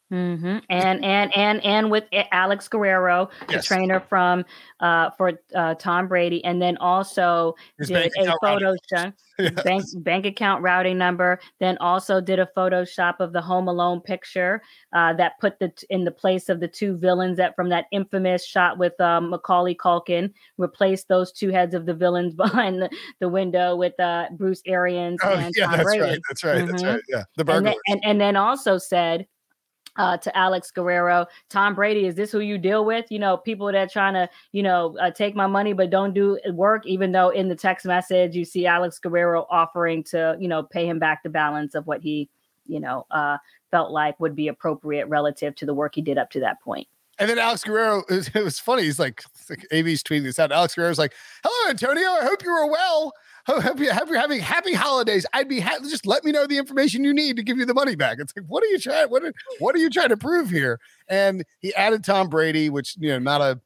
hmm 0.09 0.57
And 0.69 1.03
and 1.03 1.35
and 1.35 1.63
and 1.65 1.91
with 1.91 2.05
Alex 2.31 2.67
Guerrero, 2.67 3.29
the 3.47 3.55
Yes. 3.55 3.65
trainer 3.65 3.99
from 3.99 4.45
uh 4.79 5.09
for 5.17 5.33
uh 5.55 5.75
Tom 5.75 6.07
Brady, 6.07 6.43
and 6.45 6.61
then 6.61 6.77
also 6.77 7.55
His 7.77 7.89
did 7.89 8.11
a. 8.17 8.33
Photoshop 8.43 9.13
Yes. 9.39 9.63
bank 9.63 9.85
bank 9.97 10.25
account 10.25 10.63
routing 10.63 10.97
number. 10.97 11.39
Then 11.59 11.77
also 11.77 12.19
did 12.19 12.39
a 12.39 12.49
Photoshop 12.57 13.15
of 13.19 13.33
the 13.33 13.41
Home 13.41 13.67
Alone 13.67 14.01
picture 14.01 14.63
uh, 14.93 15.13
that 15.13 15.33
put 15.39 15.59
the 15.59 15.71
in 15.91 16.05
the 16.05 16.11
place 16.11 16.49
of 16.49 16.59
the 16.59 16.67
two 16.67 16.97
villains 16.97 17.37
that 17.37 17.55
from 17.55 17.69
that 17.69 17.85
infamous 17.91 18.43
shot 18.43 18.79
with 18.79 18.99
um, 18.99 19.29
Macaulay 19.29 19.75
Culkin 19.75 20.33
replaced 20.57 21.07
those 21.07 21.31
two 21.31 21.49
heads 21.51 21.75
of 21.75 21.85
the 21.85 21.93
villains 21.93 22.33
behind 22.43 22.81
the, 22.81 22.89
the 23.19 23.29
window 23.29 23.75
with 23.75 23.99
uh, 23.99 24.25
Bruce 24.31 24.61
Arians 24.65 25.19
Oh, 25.23 25.35
and 25.35 25.53
yeah, 25.55 25.65
Tom 25.67 25.75
that's 25.77 25.83
Brady 25.83 26.01
right. 26.01 26.19
That's 26.29 26.43
right. 26.43 26.65
That's 26.65 26.83
Mhm. 26.83 26.93
right. 26.93 27.01
Yeah, 27.07 27.23
the 27.35 27.45
burglar. 27.45 27.73
and, 27.87 28.01
and 28.03 28.19
then 28.19 28.35
also 28.35 28.79
said 28.79 29.27
uh, 29.97 30.17
to 30.17 30.37
Alex 30.37 30.71
Guerrero, 30.71 31.25
Tom 31.49 31.75
Brady, 31.75 32.05
is 32.05 32.15
this 32.15 32.31
who 32.31 32.39
you 32.39 32.57
deal 32.57 32.85
with? 32.85 33.05
You 33.09 33.19
know, 33.19 33.37
people 33.37 33.71
that 33.71 33.91
trying 33.91 34.13
to, 34.13 34.29
you 34.51 34.63
know, 34.63 34.97
uh, 34.99 35.11
take 35.11 35.35
my 35.35 35.47
money 35.47 35.73
but 35.73 35.89
don't 35.89 36.13
do 36.13 36.39
work. 36.51 36.85
Even 36.85 37.11
though 37.11 37.29
in 37.29 37.49
the 37.49 37.55
text 37.55 37.85
message 37.85 38.35
you 38.35 38.45
see 38.45 38.65
Alex 38.65 38.99
Guerrero 38.99 39.45
offering 39.49 40.03
to, 40.05 40.37
you 40.39 40.47
know, 40.47 40.63
pay 40.63 40.87
him 40.87 40.99
back 40.99 41.23
the 41.23 41.29
balance 41.29 41.75
of 41.75 41.87
what 41.87 42.01
he, 42.01 42.29
you 42.65 42.79
know, 42.79 43.05
uh, 43.11 43.37
felt 43.71 43.91
like 43.91 44.19
would 44.19 44.35
be 44.35 44.47
appropriate 44.47 45.07
relative 45.07 45.55
to 45.55 45.65
the 45.65 45.73
work 45.73 45.95
he 45.95 46.01
did 46.01 46.17
up 46.17 46.29
to 46.31 46.39
that 46.39 46.61
point. 46.61 46.87
And 47.19 47.29
then 47.29 47.39
Alex 47.39 47.63
Guerrero, 47.63 48.03
it 48.09 48.33
was, 48.35 48.59
funny. 48.59 48.83
He's 48.83 48.99
like, 48.99 49.23
like 49.49 49.65
AB's 49.71 50.03
tweeting 50.03 50.23
this 50.23 50.39
out. 50.39 50.51
Alex 50.51 50.75
Guerrero's 50.75 50.99
like, 50.99 51.13
"Hello, 51.43 51.69
Antonio. 51.69 52.07
I 52.09 52.25
hope 52.25 52.43
you 52.43 52.51
are 52.51 52.69
well. 52.69 53.11
You 53.47 53.61
hope 53.61 53.79
you're 54.09 54.19
having 54.19 54.39
happy 54.39 54.73
holidays. 54.73 55.25
I'd 55.33 55.47
be 55.47 55.59
ha- 55.59 55.79
just 55.83 56.05
let 56.05 56.23
me 56.23 56.31
know 56.31 56.47
the 56.47 56.57
information 56.57 57.03
you 57.03 57.13
need 57.13 57.37
to 57.37 57.43
give 57.43 57.57
you 57.57 57.65
the 57.65 57.73
money 57.73 57.95
back." 57.95 58.17
It's 58.19 58.33
like, 58.35 58.45
what 58.47 58.63
are 58.63 58.67
you 58.67 58.79
trying? 58.79 59.09
What 59.09 59.23
are, 59.23 59.33
what 59.59 59.75
are 59.75 59.79
you 59.79 59.89
trying 59.89 60.09
to 60.09 60.17
prove 60.17 60.49
here? 60.49 60.79
And 61.07 61.43
he 61.59 61.73
added 61.75 62.03
Tom 62.03 62.29
Brady, 62.29 62.69
which 62.69 62.95
you 62.99 63.09
know, 63.09 63.19
not 63.19 63.41
a, 63.41 63.59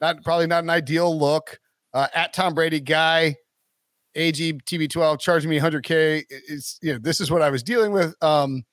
not 0.00 0.22
probably 0.24 0.46
not 0.46 0.64
an 0.64 0.70
ideal 0.70 1.16
look. 1.16 1.60
Uh, 1.94 2.08
at 2.14 2.34
Tom 2.34 2.52
Brady 2.52 2.80
guy, 2.80 3.36
AG 4.14 4.52
TB12 4.52 5.20
charging 5.20 5.50
me 5.50 5.58
100k. 5.58 6.24
It's 6.28 6.78
you 6.82 6.92
know, 6.92 6.98
this 6.98 7.20
is 7.20 7.30
what 7.30 7.42
I 7.42 7.50
was 7.50 7.62
dealing 7.62 7.92
with. 7.92 8.14
Um, 8.22 8.64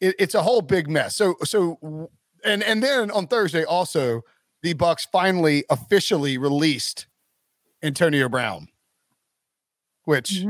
it, 0.00 0.14
it's 0.18 0.34
a 0.34 0.42
whole 0.42 0.62
big 0.62 0.88
mess. 0.88 1.16
So 1.16 1.36
so 1.44 2.10
and 2.44 2.62
and 2.62 2.82
then 2.82 3.10
on 3.10 3.26
Thursday 3.26 3.64
also 3.64 4.22
the 4.62 4.72
Bucks 4.72 5.06
finally 5.12 5.64
officially 5.70 6.38
released 6.38 7.06
Antonio 7.82 8.28
Brown, 8.28 8.68
which 10.06 10.42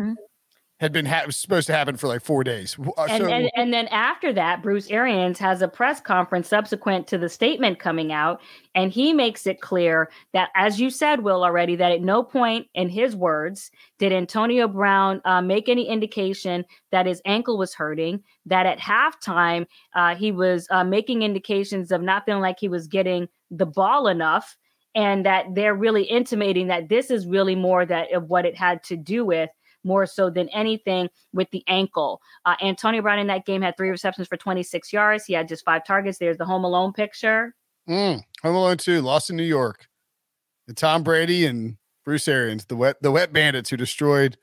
had 0.78 0.92
been 0.92 1.06
ha- 1.06 1.22
was 1.24 1.36
supposed 1.38 1.66
to 1.66 1.72
happen 1.72 1.96
for 1.96 2.06
like 2.06 2.22
four 2.22 2.44
days. 2.44 2.76
Uh, 2.78 3.06
and, 3.08 3.24
so- 3.24 3.30
and 3.30 3.50
and 3.56 3.72
then 3.72 3.88
after 3.88 4.30
that, 4.34 4.62
Bruce 4.62 4.90
Arians 4.90 5.38
has 5.38 5.62
a 5.62 5.68
press 5.68 6.02
conference 6.02 6.48
subsequent 6.48 7.06
to 7.06 7.16
the 7.16 7.30
statement 7.30 7.78
coming 7.78 8.12
out, 8.12 8.42
and 8.74 8.92
he 8.92 9.14
makes 9.14 9.46
it 9.46 9.62
clear 9.62 10.10
that, 10.34 10.50
as 10.54 10.78
you 10.78 10.90
said, 10.90 11.22
Will 11.22 11.42
already, 11.42 11.76
that 11.76 11.92
at 11.92 12.02
no 12.02 12.22
point 12.22 12.66
in 12.74 12.90
his 12.90 13.16
words 13.16 13.70
did 13.98 14.12
Antonio 14.12 14.68
Brown 14.68 15.22
uh, 15.24 15.40
make 15.40 15.70
any 15.70 15.88
indication 15.88 16.62
that 16.92 17.06
his 17.06 17.22
ankle 17.24 17.56
was 17.56 17.72
hurting. 17.72 18.22
That 18.44 18.66
at 18.66 18.78
halftime 18.78 19.64
uh, 19.94 20.14
he 20.14 20.30
was 20.30 20.68
uh, 20.70 20.84
making 20.84 21.22
indications 21.22 21.90
of 21.90 22.02
not 22.02 22.26
feeling 22.26 22.42
like 22.42 22.60
he 22.60 22.68
was 22.68 22.86
getting 22.86 23.28
the 23.50 23.66
ball 23.66 24.08
enough, 24.08 24.58
and 24.96 25.24
that 25.26 25.54
they're 25.54 25.74
really 25.74 26.02
intimating 26.02 26.66
that 26.68 26.88
this 26.88 27.10
is 27.10 27.26
really 27.26 27.54
more 27.54 27.86
that 27.86 28.12
of 28.12 28.28
what 28.28 28.44
it 28.44 28.56
had 28.56 28.82
to 28.84 28.96
do 28.96 29.24
with 29.24 29.50
more 29.84 30.06
so 30.06 30.28
than 30.30 30.48
anything 30.48 31.08
with 31.32 31.48
the 31.52 31.62
ankle. 31.68 32.20
Uh, 32.44 32.56
Antonio 32.60 33.02
Brown 33.02 33.20
in 33.20 33.28
that 33.28 33.46
game 33.46 33.62
had 33.62 33.76
three 33.76 33.90
receptions 33.90 34.26
for 34.26 34.36
26 34.36 34.92
yards. 34.92 35.24
He 35.26 35.34
had 35.34 35.46
just 35.46 35.64
five 35.64 35.84
targets. 35.86 36.18
There's 36.18 36.38
the 36.38 36.44
Home 36.44 36.64
Alone 36.64 36.92
picture. 36.92 37.54
Mm, 37.88 38.22
Home 38.42 38.56
Alone 38.56 38.78
2, 38.78 39.00
Lost 39.00 39.30
in 39.30 39.36
New 39.36 39.44
York. 39.44 39.86
And 40.66 40.76
Tom 40.76 41.04
Brady 41.04 41.46
and 41.46 41.76
Bruce 42.04 42.26
Arians, 42.26 42.64
the 42.64 42.74
wet 42.74 43.00
the 43.00 43.12
wet 43.12 43.32
bandits 43.32 43.70
who 43.70 43.76
destroyed 43.76 44.36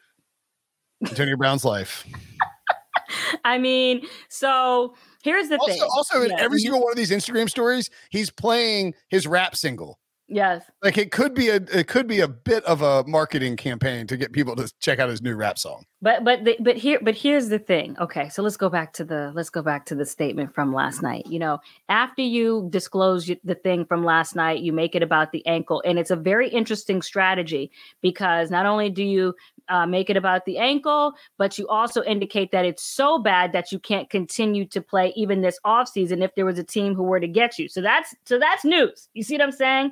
Antonio 1.06 1.36
Brown's 1.36 1.66
life. 1.66 2.06
I 3.44 3.58
mean, 3.58 4.06
so 4.30 4.96
here's 5.24 5.50
the 5.50 5.58
Also, 5.58 5.74
thing. 5.74 5.82
also 5.82 6.22
in 6.22 6.32
every 6.40 6.60
single 6.60 6.82
one 6.82 6.92
of 6.92 6.98
these 6.98 7.12
Instagram 7.12 7.50
stories, 7.50 7.90
he's 8.10 8.30
playing 8.30 8.94
his 9.10 9.28
rap 9.28 9.56
single. 9.56 10.00
Yes. 10.28 10.64
Like 10.82 10.98
it 10.98 11.12
could 11.12 11.34
be 11.34 11.50
a 11.50 11.56
it 11.56 11.88
could 11.88 12.08
be 12.08 12.22
a 12.22 12.28
bit 12.28 12.64
of 12.64 12.82
a 12.82 13.04
marketing 13.06 13.58
campaign 13.58 14.08
to 14.08 14.16
get 14.16 14.32
people 14.32 14.56
to 14.56 14.72
check 14.80 15.00
out 15.00 15.10
his 15.10 15.22
new 15.22 15.36
rap 15.36 15.60
song. 15.60 15.86
But 16.02 16.24
but 16.24 16.46
the, 16.46 16.56
but 16.60 16.78
here 16.78 17.00
but 17.02 17.16
here's 17.16 17.50
the 17.50 17.60
thing. 17.60 17.98
Okay, 18.00 18.30
so 18.30 18.42
let's 18.42 18.56
go 18.56 18.70
back 18.70 18.94
to 18.94 19.04
the 19.04 19.32
let's 19.36 19.50
go 19.50 19.62
back 19.62 19.86
to 19.88 19.96
the 19.96 20.06
statement 20.06 20.56
from 20.56 20.74
last 20.74 21.02
night. 21.02 21.26
You 21.28 21.40
know, 21.40 21.60
after 21.90 22.22
you 22.22 22.68
disclose 22.72 23.30
the 23.44 23.56
thing 23.56 23.86
from 23.86 24.06
last 24.06 24.36
night, 24.36 24.62
you 24.62 24.72
make 24.72 24.96
it 24.96 25.04
about 25.04 25.34
the 25.34 25.46
ankle, 25.46 25.84
and 25.86 26.00
it's 26.00 26.12
a 26.12 26.16
very 26.16 26.48
interesting 26.50 27.02
strategy 27.02 27.70
because 28.02 28.50
not 28.50 28.66
only 28.66 28.90
do 28.90 29.04
you 29.04 29.36
uh, 29.70 29.86
make 29.86 30.10
it 30.10 30.18
about 30.18 30.46
the 30.46 30.58
ankle, 30.58 31.14
but 31.38 31.58
you 31.58 31.68
also 31.68 32.04
indicate 32.04 32.52
that 32.52 32.66
it's 32.66 32.84
so 32.84 33.20
bad 33.20 33.52
that 33.54 33.72
you 33.72 33.80
can't 33.80 34.10
continue 34.10 34.66
to 34.66 34.82
play 34.82 35.14
even 35.16 35.42
this 35.42 35.60
offseason 35.66 36.24
if 36.24 36.36
there 36.36 36.46
was 36.46 36.60
a 36.60 36.64
team 36.64 36.96
who 36.96 37.04
were 37.04 37.20
to 37.20 37.28
get 37.28 37.58
you. 37.58 37.68
So 37.68 37.82
that's 37.82 38.14
so 38.26 38.40
that's 38.40 38.66
news. 38.66 39.10
You 39.14 39.24
see 39.24 39.36
what 39.36 39.44
I'm 39.44 39.52
saying? 39.52 39.92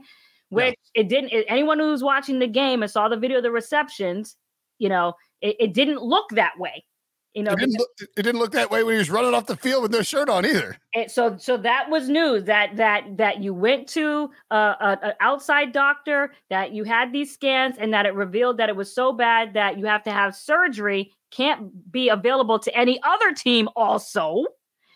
Which 0.50 0.76
yeah. 0.96 1.02
it 1.02 1.10
didn't. 1.10 1.32
It, 1.32 1.46
anyone 1.48 1.80
who 1.80 1.92
was 1.92 2.04
watching 2.04 2.40
the 2.40 2.48
game 2.48 2.84
and 2.84 2.92
saw 2.92 3.08
the 3.08 3.18
video 3.18 3.38
of 3.38 3.44
the 3.44 3.52
receptions, 3.52 4.36
you 4.80 4.90
know, 4.90 5.14
it, 5.42 5.56
it 5.60 5.74
didn't 5.74 6.02
look 6.02 6.30
that 6.32 6.60
way. 6.60 6.84
You 7.34 7.44
know, 7.44 7.54
it 7.54 7.60
didn't, 7.60 7.78
look, 7.78 7.90
it 8.00 8.24
didn't 8.24 8.40
look 8.40 8.52
that 8.52 8.70
way 8.70 8.84
when 8.84 8.96
he 8.96 8.98
was 8.98 9.10
running 9.10 9.34
off 9.34 9.46
the 9.46 9.56
field 9.56 9.84
with 9.84 9.92
no 9.92 10.02
shirt 10.02 10.28
on 10.28 10.46
either. 10.46 10.78
And 10.94 11.10
so, 11.10 11.38
so 11.38 11.56
that 11.58 11.90
was 11.90 12.10
news 12.10 12.44
that 12.44 12.76
that 12.76 13.06
that 13.16 13.42
you 13.42 13.54
went 13.54 13.88
to 13.90 14.30
an 14.50 15.14
outside 15.22 15.72
doctor, 15.72 16.34
that 16.50 16.74
you 16.74 16.84
had 16.84 17.14
these 17.14 17.34
scans, 17.34 17.78
and 17.78 17.94
that 17.94 18.06
it 18.06 18.14
revealed 18.16 18.58
that 18.58 18.68
it 18.68 18.76
was 18.76 18.94
so 18.94 19.14
bad 19.14 19.54
that 19.54 19.80
you 19.80 19.86
have 19.86 20.04
to 20.04 20.12
have 20.12 20.36
surgery. 20.36 21.14
Can't 21.32 21.90
be 21.90 22.10
available 22.10 22.60
to 22.60 22.78
any 22.78 23.00
other 23.04 23.34
team, 23.34 23.70
also. 23.78 24.46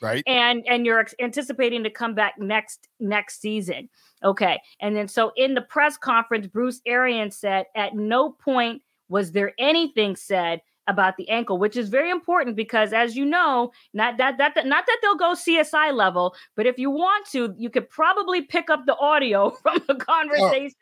Right. 0.01 0.21
And 0.27 0.65
and 0.67 0.85
you're 0.85 1.07
anticipating 1.21 1.83
to 1.85 1.89
come 1.89 2.15
back 2.15 2.33
next 2.37 2.89
next 2.99 3.39
season. 3.39 3.87
Okay. 4.25 4.59
And 4.81 4.93
then 4.93 5.07
so 5.07 5.31
in 5.37 5.53
the 5.53 5.61
press 5.61 5.97
conference, 5.97 6.47
Bruce 6.47 6.81
Arians 6.85 7.37
said, 7.37 7.67
at 7.75 7.95
no 7.95 8.31
point 8.31 8.81
was 9.07 9.31
there 9.31 9.53
anything 9.57 10.17
said 10.17 10.61
about 10.87 11.17
the 11.17 11.27
ankle, 11.29 11.57
which 11.57 11.75
is 11.75 11.89
very 11.89 12.09
important 12.09 12.55
because, 12.55 12.93
as 12.93 13.15
you 13.15 13.25
know, 13.25 13.71
not 13.93 14.17
that, 14.17 14.37
that 14.37 14.55
that 14.55 14.65
not 14.65 14.85
that 14.85 14.97
they'll 15.01 15.15
go 15.15 15.33
CSI 15.33 15.93
level, 15.93 16.35
but 16.55 16.65
if 16.65 16.77
you 16.77 16.89
want 16.89 17.25
to, 17.31 17.53
you 17.57 17.69
could 17.69 17.89
probably 17.89 18.41
pick 18.41 18.69
up 18.69 18.85
the 18.85 18.95
audio 18.97 19.49
from 19.61 19.81
the 19.87 19.93
oh, 19.93 19.97
conversation 19.97 20.75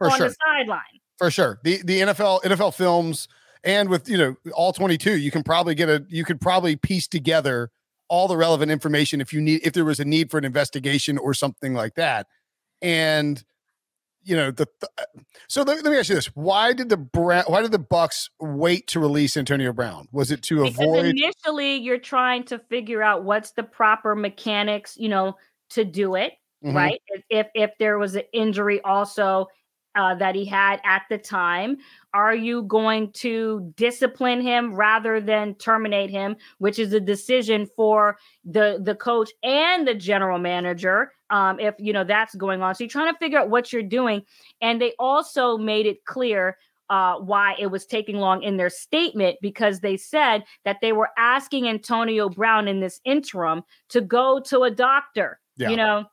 oh, 0.00 0.10
on 0.10 0.18
sure. 0.18 0.28
the 0.28 0.36
sideline. 0.46 0.80
For 1.18 1.30
sure, 1.30 1.58
the 1.64 1.82
the 1.84 2.00
NFL 2.00 2.42
NFL 2.42 2.74
films 2.74 3.28
and 3.64 3.88
with 3.88 4.08
you 4.08 4.16
know 4.16 4.36
all 4.54 4.72
22, 4.72 5.18
you 5.18 5.30
can 5.30 5.42
probably 5.42 5.74
get 5.74 5.88
a 5.88 6.04
you 6.08 6.24
could 6.24 6.40
probably 6.40 6.76
piece 6.76 7.08
together 7.08 7.70
all 8.08 8.28
the 8.28 8.36
relevant 8.36 8.70
information 8.70 9.20
if 9.20 9.32
you 9.32 9.40
need 9.40 9.60
if 9.64 9.72
there 9.72 9.84
was 9.84 10.00
a 10.00 10.04
need 10.04 10.30
for 10.30 10.38
an 10.38 10.44
investigation 10.44 11.18
or 11.18 11.34
something 11.34 11.74
like 11.74 11.94
that, 11.94 12.26
and 12.80 13.44
you 14.28 14.36
know 14.36 14.50
the, 14.50 14.66
the 14.80 14.88
uh, 14.98 15.04
so 15.48 15.62
let, 15.62 15.82
let, 15.82 15.90
me 15.90 15.98
ask 15.98 16.08
you 16.08 16.14
this. 16.14 16.26
Why 16.34 16.72
did 16.72 16.88
the 16.88 16.96
Brown, 16.96 17.44
why 17.46 17.62
did 17.62 17.72
the 17.72 17.78
bucks 17.78 18.28
wait 18.38 18.86
to 18.88 19.00
release 19.00 19.36
antonio 19.36 19.72
brown? 19.72 20.08
Was 20.12 20.30
it 20.30 20.42
to 20.44 20.62
because 20.62 20.78
avoid 20.78 21.06
initially 21.06 21.76
you're 21.76 21.98
trying 21.98 22.44
to 22.44 22.58
figure 22.58 23.02
out 23.02 23.24
what's 23.24 23.52
the 23.52 23.62
proper 23.62 24.14
mechanics 24.14 24.96
you 24.98 25.08
know 25.08 25.36
to 25.70 25.84
do 25.84 26.14
it 26.14 26.34
mm-hmm. 26.64 26.76
right? 26.76 27.00
If 27.30 27.48
if 27.54 27.70
there 27.78 27.98
was 27.98 28.14
an 28.14 28.22
injury 28.32 28.80
also 28.82 29.48
uh, 29.98 30.14
that 30.14 30.36
he 30.36 30.44
had 30.44 30.80
at 30.84 31.02
the 31.10 31.18
time? 31.18 31.76
Are 32.14 32.34
you 32.34 32.62
going 32.62 33.10
to 33.14 33.72
discipline 33.76 34.40
him 34.40 34.74
rather 34.74 35.20
than 35.20 35.56
terminate 35.56 36.08
him, 36.08 36.36
which 36.58 36.78
is 36.78 36.92
a 36.92 37.00
decision 37.00 37.66
for 37.76 38.16
the 38.44 38.80
the 38.82 38.94
coach 38.94 39.30
and 39.42 39.86
the 39.86 39.94
general 39.94 40.38
manager? 40.38 41.12
Um, 41.30 41.58
if 41.58 41.74
you 41.78 41.92
know 41.92 42.04
that's 42.04 42.34
going 42.36 42.62
on, 42.62 42.74
so 42.74 42.84
you're 42.84 42.88
trying 42.88 43.12
to 43.12 43.18
figure 43.18 43.40
out 43.40 43.50
what 43.50 43.72
you're 43.72 43.82
doing, 43.82 44.22
and 44.62 44.80
they 44.80 44.94
also 44.98 45.58
made 45.58 45.84
it 45.84 46.04
clear 46.04 46.56
uh, 46.88 47.16
why 47.16 47.56
it 47.58 47.66
was 47.66 47.84
taking 47.84 48.16
long 48.16 48.42
in 48.42 48.56
their 48.56 48.70
statement 48.70 49.36
because 49.42 49.80
they 49.80 49.96
said 49.96 50.44
that 50.64 50.78
they 50.80 50.92
were 50.92 51.10
asking 51.18 51.68
Antonio 51.68 52.28
Brown 52.28 52.68
in 52.68 52.80
this 52.80 53.00
interim 53.04 53.62
to 53.88 54.00
go 54.00 54.40
to 54.46 54.62
a 54.62 54.70
doctor. 54.70 55.40
Yeah. 55.56 55.70
You 55.70 55.76
know, 55.76 56.04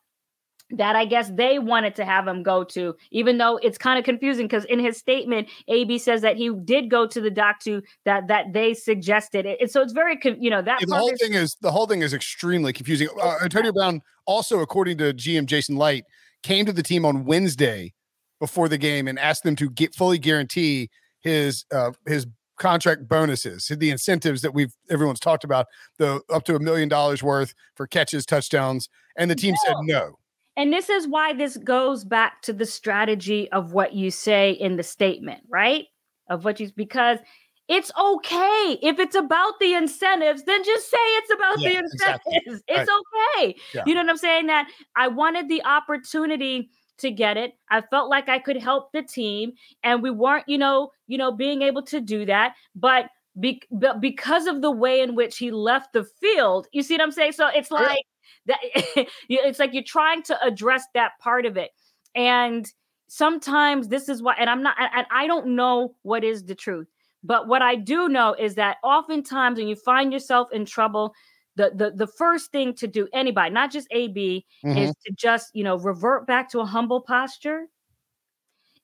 that 0.72 0.96
I 0.96 1.06
guess 1.06 1.30
they 1.30 1.60
wanted 1.60 1.96
to 1.96 2.06
have 2.06 2.28
him 2.28 2.44
go 2.44 2.64
to, 2.66 2.96
even 3.12 3.38
though 3.38 3.58
it's 3.58 3.78
kind 3.78 4.00
of 4.00 4.06
confusing 4.06 4.46
because 4.46 4.66
in 4.66 4.80
his 4.80 4.98
statement, 4.98 5.48
AB 5.68 5.98
says 6.00 6.22
that 6.22 6.38
he 6.38 6.52
did 6.64 6.90
go 6.90 7.08
to 7.08 7.22
the 7.22 7.30
doc 7.30 7.60
to 7.62 7.82
that 8.06 8.28
that 8.28 8.54
they 8.54 8.74
suggested 8.74 9.46
it. 9.46 9.72
So 9.72 9.82
it's 9.82 9.94
very, 9.94 10.20
you 10.40 10.50
know, 10.50 10.62
that 10.62 10.82
yeah, 10.82 10.88
the 10.88 10.96
whole 10.96 11.12
is- 11.12 11.22
thing 11.22 11.34
is 11.34 11.56
the 11.62 11.72
whole 11.72 11.88
thing 11.88 12.02
is 12.02 12.14
extremely 12.14 12.74
confusing. 12.74 13.10
Uh, 13.22 13.38
Antonio 13.44 13.72
Brown 13.72 14.02
also, 14.26 14.60
according 14.60 14.98
to 15.00 15.14
GM 15.14 15.46
Jason 15.46 15.78
Licht, 15.78 16.08
came 16.44 16.66
to 16.66 16.74
the 16.74 16.84
team 16.84 17.06
on 17.06 17.26
Wednesday 17.26 17.94
before 18.40 18.68
the 18.68 18.78
game 18.78 19.08
and 19.08 19.18
asked 19.20 19.44
them 19.44 19.56
to 19.56 19.70
get 19.70 19.96
fully 19.96 20.18
guarantee 20.18 20.90
his 21.22 21.66
uh, 21.72 21.92
his 22.08 22.26
contract 22.58 23.08
bonuses, 23.08 23.72
the 23.78 23.90
incentives 23.90 24.42
that 24.42 24.54
we've 24.54 24.74
everyone's 24.90 25.20
talked 25.20 25.44
about, 25.44 25.68
the 25.98 26.22
up 26.34 26.44
to 26.46 26.56
a 26.56 26.60
million 26.60 26.90
dollars 26.90 27.22
worth 27.22 27.54
for 27.76 27.88
catches, 27.88 28.26
touchdowns, 28.26 28.90
and 29.18 29.30
the 29.30 29.36
team 29.36 29.54
no. 29.54 29.58
said 29.66 29.76
no. 29.82 30.18
And 30.58 30.72
this 30.72 30.90
is 30.90 31.08
why 31.08 31.34
this 31.34 31.58
goes 31.58 32.04
back 32.04 32.42
to 32.44 32.54
the 32.54 32.66
strategy 32.66 33.52
of 33.52 33.74
what 33.74 33.94
you 33.94 34.10
say 34.10 34.52
in 34.52 34.78
the 34.78 34.84
statement, 34.84 35.44
right? 35.50 35.86
Of 36.30 36.46
what 36.46 36.60
you, 36.60 36.72
because 36.76 37.20
it's 37.68 37.92
okay 38.00 38.78
if 38.82 39.00
it's 39.00 39.16
about 39.16 39.60
the 39.60 39.74
incentives, 39.74 40.44
then 40.44 40.64
just 40.64 40.90
say 40.90 40.98
it's 40.98 41.34
about 41.34 41.60
yeah, 41.60 41.70
the 41.70 41.76
incentives. 41.78 42.24
Exactly. 42.36 42.64
It's 42.68 42.90
right. 42.90 43.02
okay. 43.38 43.56
Yeah. 43.74 43.84
You 43.86 43.96
know 43.96 44.02
what 44.02 44.10
I'm 44.12 44.18
saying? 44.18 44.48
That 44.48 44.70
I 44.96 45.08
wanted 45.08 45.50
the 45.50 45.64
opportunity 45.64 46.70
to 47.00 47.12
get 47.12 47.38
it. 47.38 47.54
I 47.70 47.82
felt 47.82 48.10
like 48.10 48.30
I 48.30 48.40
could 48.40 48.58
help 48.58 48.92
the 48.92 49.02
team, 49.02 49.54
and 49.84 50.02
we 50.02 50.12
weren't, 50.12 50.48
you 50.48 50.58
know, 50.58 50.92
you 51.08 51.18
know, 51.18 51.32
being 51.32 51.62
able 51.62 51.82
to 51.84 52.00
do 52.00 52.26
that. 52.26 52.56
But 52.76 53.10
be- 53.40 53.62
because 54.00 54.48
of 54.48 54.62
the 54.62 54.72
way 54.72 55.02
in 55.02 55.16
which 55.16 55.38
he 55.38 55.52
left 55.52 55.94
the 55.94 56.06
field, 56.22 56.68
you 56.72 56.82
see 56.84 56.94
what 56.94 57.02
I'm 57.02 57.12
saying? 57.12 57.34
So 57.34 57.48
it's 57.48 57.72
like 57.72 58.06
that 58.46 58.60
it's 59.30 59.60
like 59.60 59.74
you're 59.74 59.84
trying 59.84 60.24
to 60.24 60.42
address 60.44 60.84
that 60.94 61.12
part 61.20 61.46
of 61.46 61.58
it 61.58 61.72
and 62.16 62.72
sometimes 63.08 63.88
this 63.88 64.10
is 64.10 64.22
why 64.22 64.36
and 64.40 64.50
i'm 64.50 64.64
not 64.64 64.76
and 64.80 65.06
i 65.12 65.28
don't 65.28 65.48
know 65.48 65.96
what 66.02 66.24
is 66.24 66.46
the 66.46 66.56
truth 66.56 66.88
but 67.24 67.48
what 67.48 67.62
i 67.62 67.76
do 67.76 68.10
know 68.10 68.34
is 68.34 68.56
that 68.56 68.78
oftentimes 68.84 69.58
when 69.58 69.68
you 69.68 69.76
find 69.76 70.12
yourself 70.12 70.48
in 70.52 70.66
trouble 70.66 71.14
the 71.56 71.72
the, 71.76 71.92
the 71.92 72.08
first 72.08 72.52
thing 72.52 72.74
to 72.74 72.88
do 72.88 73.08
anybody 73.14 73.54
not 73.54 73.72
just 73.72 73.88
ab 73.92 74.16
mm-hmm. 74.16 74.78
is 74.78 74.94
to 75.06 75.14
just 75.14 75.52
you 75.54 75.64
know 75.64 75.78
revert 75.78 76.26
back 76.26 76.50
to 76.50 76.60
a 76.60 76.66
humble 76.66 77.02
posture 77.02 77.66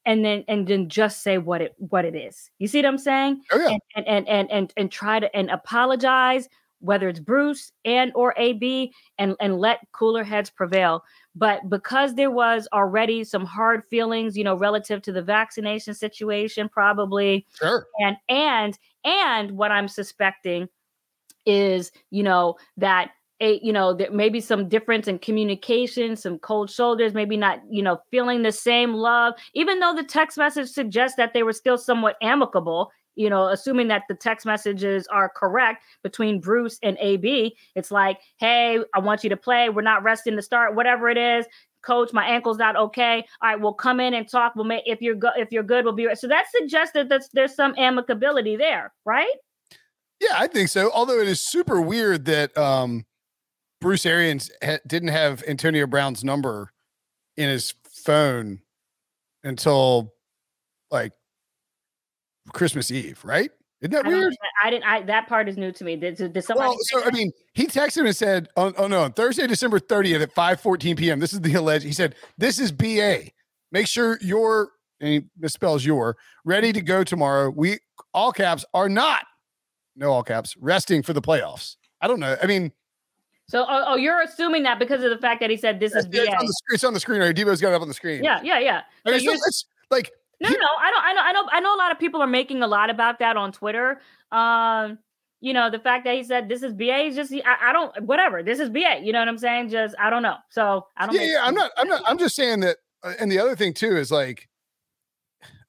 and 0.05 0.25
then 0.25 0.43
and 0.47 0.67
then 0.67 0.89
just 0.89 1.23
say 1.23 1.37
what 1.37 1.61
it 1.61 1.73
what 1.77 2.05
it 2.05 2.15
is 2.15 2.49
you 2.59 2.67
see 2.67 2.79
what 2.79 2.85
i'm 2.85 2.97
saying 2.97 3.41
oh, 3.51 3.59
yeah. 3.59 3.77
and, 3.95 4.07
and 4.07 4.27
and 4.27 4.51
and 4.51 4.73
and 4.77 4.91
try 4.91 5.19
to 5.19 5.33
and 5.35 5.49
apologize 5.49 6.47
whether 6.81 7.07
it's 7.07 7.19
Bruce 7.19 7.71
and 7.85 8.11
or 8.15 8.33
AB 8.37 8.93
and 9.17 9.35
and 9.39 9.59
let 9.59 9.79
cooler 9.93 10.23
heads 10.23 10.49
prevail. 10.49 11.03
But 11.35 11.69
because 11.69 12.15
there 12.15 12.31
was 12.31 12.67
already 12.73 13.23
some 13.23 13.45
hard 13.45 13.83
feelings, 13.89 14.37
you 14.37 14.43
know, 14.43 14.55
relative 14.55 15.01
to 15.03 15.11
the 15.11 15.21
vaccination 15.21 15.93
situation, 15.93 16.67
probably. 16.67 17.45
Sure. 17.57 17.85
And 17.99 18.17
and 18.27 18.77
and 19.05 19.51
what 19.51 19.71
I'm 19.71 19.87
suspecting 19.87 20.67
is, 21.45 21.91
you 22.09 22.23
know, 22.23 22.57
that 22.77 23.11
a, 23.41 23.59
you 23.63 23.73
know, 23.73 23.93
there 23.93 24.11
may 24.11 24.29
be 24.29 24.39
some 24.39 24.69
difference 24.69 25.07
in 25.07 25.17
communication, 25.17 26.15
some 26.15 26.37
cold 26.37 26.69
shoulders, 26.69 27.15
maybe 27.15 27.35
not, 27.35 27.59
you 27.69 27.81
know, 27.81 27.99
feeling 28.11 28.43
the 28.43 28.51
same 28.51 28.93
love, 28.93 29.33
even 29.55 29.79
though 29.79 29.95
the 29.95 30.03
text 30.03 30.37
message 30.37 30.69
suggests 30.69 31.17
that 31.17 31.33
they 31.33 31.41
were 31.41 31.51
still 31.51 31.77
somewhat 31.77 32.17
amicable 32.21 32.91
you 33.15 33.29
know, 33.29 33.47
assuming 33.47 33.87
that 33.89 34.03
the 34.07 34.15
text 34.15 34.45
messages 34.45 35.07
are 35.07 35.29
correct 35.29 35.83
between 36.03 36.39
Bruce 36.39 36.79
and 36.81 36.97
AB, 36.99 37.55
it's 37.75 37.91
like, 37.91 38.19
hey, 38.37 38.79
I 38.93 38.99
want 38.99 39.23
you 39.23 39.29
to 39.29 39.37
play. 39.37 39.69
We're 39.69 39.81
not 39.81 40.03
resting 40.03 40.35
to 40.35 40.41
start, 40.41 40.75
whatever 40.75 41.09
it 41.09 41.17
is. 41.17 41.45
Coach, 41.83 42.13
my 42.13 42.25
ankle's 42.25 42.57
not 42.57 42.75
okay. 42.75 43.25
All 43.41 43.49
right, 43.49 43.59
we'll 43.59 43.73
come 43.73 43.99
in 43.99 44.13
and 44.13 44.29
talk. 44.29 44.55
We'll 44.55 44.65
make 44.65 44.83
if 44.85 45.01
you're 45.01 45.15
good, 45.15 45.33
if 45.37 45.51
you're 45.51 45.63
good, 45.63 45.83
we'll 45.83 45.95
be 45.95 46.05
right. 46.05 46.17
so 46.17 46.27
that 46.27 46.45
suggests 46.55 46.93
that 46.93 47.09
there's, 47.09 47.29
there's 47.33 47.55
some 47.55 47.73
amicability 47.75 48.57
there, 48.57 48.93
right? 49.03 49.33
Yeah, 50.19 50.35
I 50.35 50.47
think 50.47 50.69
so. 50.69 50.91
Although 50.93 51.19
it 51.19 51.27
is 51.27 51.41
super 51.41 51.81
weird 51.81 52.25
that 52.25 52.55
um, 52.55 53.05
Bruce 53.81 54.05
Arians 54.05 54.51
ha- 54.63 54.77
didn't 54.85 55.09
have 55.09 55.43
Antonio 55.47 55.87
Brown's 55.87 56.23
number 56.23 56.71
in 57.35 57.49
his 57.49 57.73
phone 57.91 58.61
until 59.43 60.13
like 60.91 61.13
Christmas 62.53 62.91
Eve, 62.91 63.19
right? 63.23 63.51
Isn't 63.81 63.93
that 63.93 64.05
I 64.05 64.09
weird? 64.09 64.35
I 64.63 64.69
didn't. 64.69 64.85
I 64.85 65.01
that 65.03 65.27
part 65.27 65.49
is 65.49 65.57
new 65.57 65.71
to 65.71 65.83
me. 65.83 65.95
Did, 65.95 66.15
did 66.15 66.43
somebody? 66.43 66.69
Well, 66.69 66.77
so 66.81 67.03
I 67.03 67.09
mean, 67.09 67.31
he 67.53 67.65
texted 67.65 68.05
and 68.05 68.15
said, 68.15 68.47
"Oh, 68.55 68.71
oh 68.77 68.87
no, 68.87 69.01
on 69.01 69.13
Thursday, 69.13 69.47
December 69.47 69.79
thirtieth 69.79 70.21
at 70.21 70.31
five 70.33 70.61
fourteen 70.61 70.95
p.m. 70.95 71.19
This 71.19 71.33
is 71.33 71.41
the 71.41 71.55
alleged." 71.55 71.83
He 71.83 71.91
said, 71.91 72.15
"This 72.37 72.59
is 72.59 72.71
BA. 72.71 73.31
Make 73.71 73.87
sure 73.87 74.19
you're 74.21 74.69
and 74.99 75.09
he 75.09 75.21
misspells 75.43 75.83
your 75.83 76.15
ready 76.45 76.71
to 76.73 76.81
go 76.81 77.03
tomorrow. 77.03 77.49
We 77.49 77.79
all 78.13 78.31
caps 78.31 78.63
are 78.75 78.87
not 78.87 79.25
no 79.95 80.11
all 80.11 80.23
caps 80.23 80.55
resting 80.57 81.01
for 81.01 81.13
the 81.13 81.21
playoffs. 81.21 81.75
I 81.99 82.07
don't 82.07 82.19
know. 82.19 82.37
I 82.41 82.45
mean." 82.45 82.71
So, 83.47 83.65
oh, 83.67 83.83
oh, 83.87 83.95
you're 83.97 84.21
assuming 84.21 84.63
that 84.63 84.79
because 84.79 85.03
of 85.03 85.09
the 85.09 85.17
fact 85.17 85.41
that 85.41 85.49
he 85.49 85.57
said 85.57 85.81
this 85.81 85.93
is 85.93 86.07
BA. 86.07 86.21
It's 86.21 86.29
on, 86.29 86.45
the, 86.45 86.53
it's 86.69 86.83
on 86.85 86.93
the 86.93 87.01
screen 87.01 87.19
right? 87.19 87.35
Devo's 87.35 87.59
got 87.59 87.71
it 87.71 87.75
up 87.75 87.81
on 87.81 87.89
the 87.89 87.93
screen. 87.93 88.23
Yeah, 88.23 88.39
yeah, 88.43 88.59
yeah. 88.59 88.81
I 89.05 89.11
mean, 89.11 89.19
so 89.19 89.33
it's 89.33 89.65
like 89.89 90.11
no, 90.41 90.49
no, 90.49 90.55
I 90.55 90.91
don't. 90.91 91.03
I 91.03 91.13
know. 91.13 91.21
I 91.21 91.31
know. 91.31 91.49
I 91.51 91.59
know. 91.59 91.75
A 91.75 91.77
lot 91.77 91.91
of 91.91 91.99
people 91.99 92.21
are 92.21 92.27
making 92.27 92.63
a 92.63 92.67
lot 92.67 92.89
about 92.89 93.19
that 93.19 93.37
on 93.37 93.51
Twitter. 93.51 94.01
Um, 94.31 94.99
you 95.39 95.53
know, 95.53 95.69
the 95.69 95.79
fact 95.79 96.05
that 96.05 96.15
he 96.15 96.23
said 96.23 96.49
this 96.49 96.63
is 96.63 96.73
BA 96.73 97.05
is 97.07 97.15
just. 97.15 97.33
I, 97.33 97.69
I 97.69 97.73
don't. 97.73 98.03
Whatever. 98.03 98.43
This 98.43 98.59
is 98.59 98.69
BA. 98.69 99.01
You 99.03 99.13
know 99.13 99.19
what 99.19 99.27
I'm 99.27 99.37
saying? 99.37 99.69
Just 99.69 99.95
I 99.99 100.09
don't 100.09 100.23
know. 100.23 100.37
So 100.49 100.87
I 100.97 101.05
don't. 101.05 101.15
Yeah, 101.15 101.25
yeah. 101.25 101.41
I'm 101.43 101.53
not. 101.53 101.71
I'm 101.77 101.87
not. 101.87 102.01
I'm 102.05 102.17
just 102.17 102.35
saying 102.35 102.61
that. 102.61 102.77
Uh, 103.03 103.13
and 103.19 103.31
the 103.31 103.39
other 103.39 103.55
thing 103.55 103.73
too 103.73 103.97
is 103.97 104.11
like, 104.11 104.47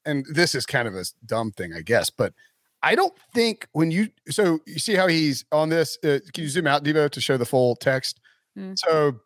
and 0.05 0.25
this 0.29 0.55
is 0.55 0.67
kind 0.67 0.89
of 0.89 0.95
a 0.95 1.05
dumb 1.25 1.51
thing, 1.53 1.73
I 1.73 1.81
guess, 1.81 2.11
but 2.11 2.35
I 2.83 2.95
don't 2.95 3.15
think 3.35 3.69
when 3.73 3.91
you 3.91 4.09
so 4.29 4.59
you 4.67 4.79
see 4.79 4.95
how 4.95 5.07
he's 5.07 5.45
on 5.53 5.69
this. 5.69 5.99
Uh, 6.03 6.19
can 6.33 6.45
you 6.45 6.49
zoom 6.49 6.67
out, 6.67 6.83
Devo, 6.85 7.09
to 7.11 7.21
show 7.21 7.37
the 7.37 7.47
full 7.47 7.77
text? 7.77 8.21
Mm. 8.59 8.79
So 8.79 9.21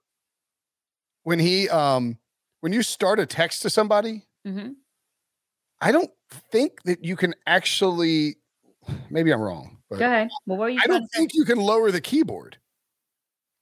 when 1.22 1.38
he 1.38 1.68
um 1.70 2.18
when 2.60 2.72
you 2.72 2.82
start 2.82 3.18
a 3.18 3.26
text 3.26 3.62
to 3.62 3.70
somebody, 3.70 4.26
hmm 4.44 4.70
I 5.80 5.92
don't 5.92 6.10
think 6.50 6.82
that 6.84 7.04
you 7.04 7.16
can 7.16 7.34
actually. 7.46 8.36
Maybe 9.10 9.32
I'm 9.32 9.40
wrong, 9.40 9.78
but 9.90 9.98
Go 9.98 10.06
ahead. 10.06 10.28
Well, 10.46 10.58
what 10.58 10.64
were 10.66 10.68
you 10.70 10.80
I 10.82 10.86
don't 10.86 11.06
think 11.08 11.34
you 11.34 11.44
can 11.44 11.58
lower 11.58 11.90
the 11.90 12.00
keyboard. 12.00 12.56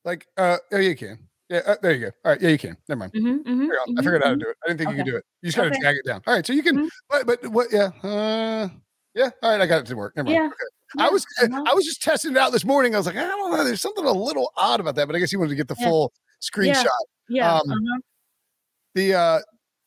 Like, 0.04 0.26
uh, 0.36 0.58
oh, 0.72 0.78
you 0.78 0.94
can. 0.94 1.18
Yeah, 1.48 1.60
uh, 1.66 1.76
there 1.80 1.92
you 1.92 2.00
go. 2.06 2.10
All 2.24 2.32
right, 2.32 2.40
yeah, 2.40 2.50
you 2.50 2.58
can. 2.58 2.76
Never 2.88 2.98
mind. 2.98 3.12
Mhm, 3.12 3.42
mhm, 3.44 3.60
Figure 3.60 3.74
out- 3.80 3.88
I 3.88 3.90
mhm, 3.92 3.96
figured 3.98 4.22
out 4.22 4.24
how 4.24 4.30
to 4.30 4.36
mhm. 4.36 4.40
do 4.40 4.48
it. 4.50 4.56
I 4.64 4.68
didn't 4.68 4.78
think 4.78 4.90
you 4.90 4.96
could 4.96 5.10
do 5.10 5.16
it. 5.16 5.24
You 5.42 5.46
just 5.48 5.56
got 5.56 5.64
to 5.64 5.70
Okay. 5.70 5.80
drag 5.80 5.96
it 5.96 6.04
down. 6.04 6.22
All 6.26 6.34
right, 6.34 6.46
so 6.46 6.52
you 6.52 6.62
can. 6.62 6.76
Mhm. 6.76 6.88
But 7.08 7.26
but 7.26 7.46
what? 7.48 7.72
Yeah. 7.72 7.90
Uh, 8.02 8.68
yeah. 9.14 9.30
All 9.42 9.50
right, 9.50 9.60
I 9.60 9.66
got 9.66 9.80
it 9.80 9.86
to 9.86 9.94
work. 9.96 10.14
Never 10.16 10.28
mind. 10.28 10.36
Yeah. 10.36 10.46
Okay. 10.46 11.06
I 11.06 11.08
was. 11.08 11.26
I 11.42 11.74
was 11.74 11.84
just 11.84 12.02
testing 12.02 12.32
it 12.32 12.36
out 12.36 12.52
this 12.52 12.64
morning. 12.64 12.94
I 12.94 12.98
was 12.98 13.06
like, 13.06 13.16
I 13.16 13.26
don't 13.26 13.50
know. 13.50 13.64
There's 13.64 13.80
something 13.80 14.04
a 14.04 14.12
little 14.12 14.50
odd 14.56 14.80
about 14.80 14.94
that, 14.96 15.06
but 15.06 15.16
I 15.16 15.18
guess 15.18 15.30
he 15.30 15.36
wanted 15.36 15.50
to 15.50 15.56
get 15.56 15.68
the 15.68 15.76
Yeah. 15.78 15.88
full 15.88 16.12
screenshot. 16.42 16.86
Yeah. 17.28 17.54
um, 17.54 17.70
uh-huh. 17.70 18.00
The 18.94 19.14
uh, 19.14 19.40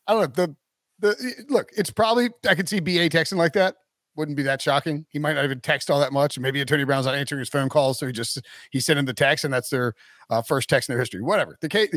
I 0.07 0.13
don't 0.13 0.21
know. 0.37 0.45
The 0.47 0.55
the 0.99 1.45
look. 1.49 1.69
It's 1.75 1.91
probably 1.91 2.29
I 2.47 2.55
could 2.55 2.69
see 2.69 2.79
BA 2.79 3.09
texting 3.09 3.37
like 3.37 3.53
that. 3.53 3.75
Wouldn't 4.15 4.35
be 4.35 4.43
that 4.43 4.61
shocking. 4.61 5.05
He 5.09 5.19
might 5.19 5.33
not 5.33 5.45
even 5.45 5.61
text 5.61 5.91
all 5.91 5.99
that 5.99 6.11
much. 6.11 6.39
Maybe 6.39 6.59
Antonio 6.59 6.85
Brown's 6.85 7.05
not 7.05 7.13
answering 7.15 7.39
his 7.39 7.49
phone 7.49 7.69
calls, 7.69 7.99
so 7.99 8.07
he 8.07 8.13
just 8.13 8.41
he 8.71 8.79
sent 8.79 8.97
him 8.97 9.05
the 9.05 9.13
text, 9.13 9.45
and 9.45 9.53
that's 9.53 9.69
their 9.69 9.93
uh, 10.29 10.41
first 10.41 10.69
text 10.69 10.89
in 10.89 10.93
their 10.93 10.99
history. 10.99 11.21
Whatever 11.21 11.57
the 11.61 11.69
case, 11.69 11.89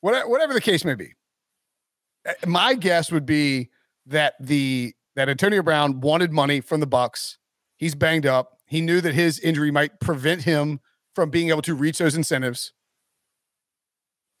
whatever, 0.00 0.54
the 0.54 0.60
case 0.60 0.84
may 0.84 0.94
be. 0.94 1.12
My 2.46 2.74
guess 2.74 3.12
would 3.12 3.26
be 3.26 3.70
that 4.06 4.34
the 4.40 4.94
that 5.14 5.28
Antonio 5.28 5.62
Brown 5.62 6.00
wanted 6.00 6.32
money 6.32 6.60
from 6.60 6.80
the 6.80 6.86
Bucks. 6.86 7.38
He's 7.76 7.94
banged 7.94 8.26
up. 8.26 8.58
He 8.66 8.80
knew 8.80 9.00
that 9.00 9.14
his 9.14 9.38
injury 9.40 9.70
might 9.70 10.00
prevent 10.00 10.42
him 10.42 10.80
from 11.14 11.30
being 11.30 11.50
able 11.50 11.62
to 11.62 11.74
reach 11.74 11.98
those 11.98 12.14
incentives. 12.14 12.72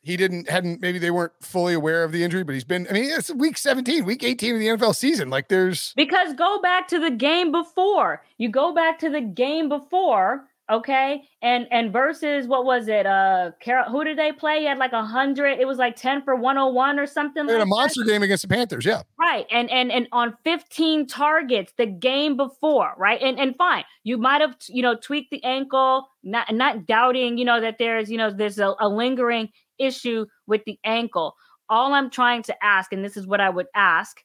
He 0.06 0.16
didn't 0.16 0.48
hadn't 0.48 0.80
maybe 0.80 1.00
they 1.00 1.10
weren't 1.10 1.32
fully 1.40 1.74
aware 1.74 2.04
of 2.04 2.12
the 2.12 2.22
injury, 2.22 2.44
but 2.44 2.54
he's 2.54 2.62
been. 2.62 2.86
I 2.88 2.92
mean, 2.92 3.10
it's 3.10 3.28
week 3.34 3.58
17, 3.58 4.04
week 4.04 4.22
18 4.22 4.54
of 4.54 4.60
the 4.60 4.66
NFL 4.68 4.94
season. 4.94 5.30
Like 5.30 5.48
there's 5.48 5.92
Because 5.96 6.32
go 6.34 6.60
back 6.60 6.86
to 6.88 7.00
the 7.00 7.10
game 7.10 7.50
before. 7.50 8.22
You 8.38 8.48
go 8.48 8.72
back 8.72 9.00
to 9.00 9.10
the 9.10 9.20
game 9.20 9.68
before, 9.68 10.44
okay? 10.70 11.22
And 11.42 11.66
and 11.70 11.92
versus 11.92 12.46
what 12.46 12.64
was 12.64 12.88
it? 12.88 13.06
Uh 13.06 13.52
Carol, 13.60 13.90
who 13.90 14.04
did 14.04 14.18
they 14.18 14.32
play? 14.32 14.60
He 14.60 14.66
had 14.66 14.78
like 14.78 14.92
a 14.92 15.04
hundred, 15.04 15.58
it 15.60 15.66
was 15.66 15.78
like 15.78 15.96
10 15.96 16.22
for 16.22 16.34
101 16.34 16.98
or 16.98 17.06
something. 17.06 17.46
they 17.46 17.52
had 17.52 17.58
a 17.58 17.64
like 17.64 17.64
that. 17.64 17.68
monster 17.68 18.04
game 18.04 18.22
against 18.22 18.42
the 18.42 18.48
Panthers. 18.48 18.84
Yeah. 18.84 19.02
Right. 19.18 19.46
And 19.50 19.70
and 19.70 19.92
and 19.92 20.08
on 20.12 20.36
15 20.44 21.06
targets 21.06 21.72
the 21.76 21.86
game 21.86 22.36
before, 22.36 22.94
right? 22.96 23.20
And 23.20 23.38
and 23.38 23.54
fine. 23.56 23.84
You 24.04 24.18
might 24.18 24.40
have, 24.40 24.56
you 24.68 24.82
know, 24.82 24.96
tweaked 24.96 25.30
the 25.30 25.42
ankle, 25.44 26.08
not 26.22 26.52
not 26.54 26.86
doubting, 26.86 27.38
you 27.38 27.44
know, 27.44 27.60
that 27.60 27.76
there's, 27.78 28.10
you 28.10 28.18
know, 28.18 28.30
there's 28.30 28.58
a, 28.58 28.74
a 28.80 28.88
lingering 28.88 29.48
issue 29.78 30.26
with 30.46 30.62
the 30.64 30.78
ankle. 30.84 31.34
All 31.68 31.92
I'm 31.92 32.10
trying 32.10 32.42
to 32.44 32.64
ask, 32.64 32.92
and 32.92 33.04
this 33.04 33.16
is 33.16 33.26
what 33.26 33.40
I 33.40 33.50
would 33.50 33.66
ask, 33.74 34.22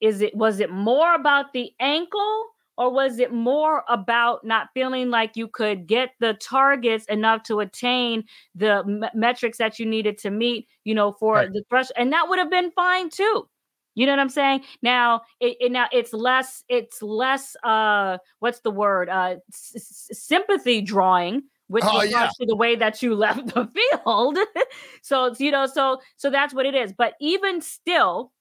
is 0.00 0.20
it 0.20 0.34
was 0.34 0.60
it 0.60 0.70
more 0.70 1.14
about 1.14 1.52
the 1.52 1.70
ankle 1.80 2.46
or 2.76 2.90
was 2.92 3.18
it 3.18 3.32
more 3.32 3.84
about 3.88 4.44
not 4.44 4.68
feeling 4.74 5.10
like 5.10 5.36
you 5.36 5.48
could 5.48 5.86
get 5.86 6.10
the 6.20 6.34
targets 6.34 7.06
enough 7.06 7.42
to 7.44 7.60
attain 7.60 8.24
the 8.54 8.78
m- 8.86 9.04
metrics 9.14 9.58
that 9.58 9.78
you 9.78 9.86
needed 9.86 10.18
to 10.18 10.30
meet, 10.30 10.68
you 10.84 10.94
know, 10.94 11.12
for 11.12 11.40
Right. 11.40 11.48
the 11.52 11.62
thresh 11.68 11.88
and 11.96 12.12
that 12.12 12.28
would 12.28 12.38
have 12.38 12.50
been 12.50 12.70
fine 12.72 13.10
too. 13.10 13.48
You 13.96 14.06
know 14.06 14.12
what 14.12 14.18
I'm 14.20 14.28
saying? 14.28 14.62
Now, 14.82 15.22
it, 15.40 15.56
it 15.60 15.72
now 15.72 15.86
it's 15.92 16.12
less 16.12 16.64
it's 16.68 17.00
less 17.02 17.54
uh 17.62 18.18
what's 18.40 18.60
the 18.60 18.70
word? 18.72 19.08
Uh 19.08 19.36
s- 19.52 20.08
sympathy 20.12 20.80
drawing 20.80 21.42
which 21.68 21.84
Oh, 21.86 22.02
regards 22.02 22.10
yeah. 22.10 22.30
to 22.40 22.46
the 22.46 22.56
way 22.56 22.76
that 22.76 23.02
you 23.02 23.14
left 23.16 23.54
the 23.54 23.66
field. 23.66 24.38
so 25.02 25.26
it's 25.26 25.40
you 25.40 25.50
know 25.52 25.66
so 25.66 26.00
so 26.16 26.28
that's 26.30 26.52
what 26.54 26.66
it 26.66 26.74
is. 26.74 26.92
But 26.92 27.14
even 27.20 27.60
still, 27.60 28.32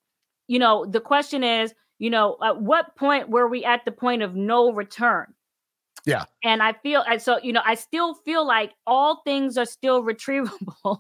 you 0.47 0.59
know, 0.59 0.85
the 0.85 1.01
question 1.01 1.43
is, 1.43 1.73
you 2.03 2.09
know, 2.09 2.35
at 2.43 2.59
what 2.61 2.97
point 2.97 3.29
were 3.29 3.47
we 3.47 3.63
at 3.63 3.85
the 3.85 3.91
point 3.91 4.23
of 4.23 4.35
no 4.35 4.73
return? 4.73 5.33
Yeah. 6.05 6.25
And 6.43 6.61
I 6.61 6.73
feel 6.73 7.01
and 7.09 7.21
so 7.21 7.39
you 7.41 7.53
know, 7.53 7.61
I 7.65 7.75
still 7.75 8.13
feel 8.13 8.45
like 8.45 8.73
all 8.85 9.21
things 9.23 9.57
are 9.57 9.65
still 9.65 10.03
retrievable 10.11 10.99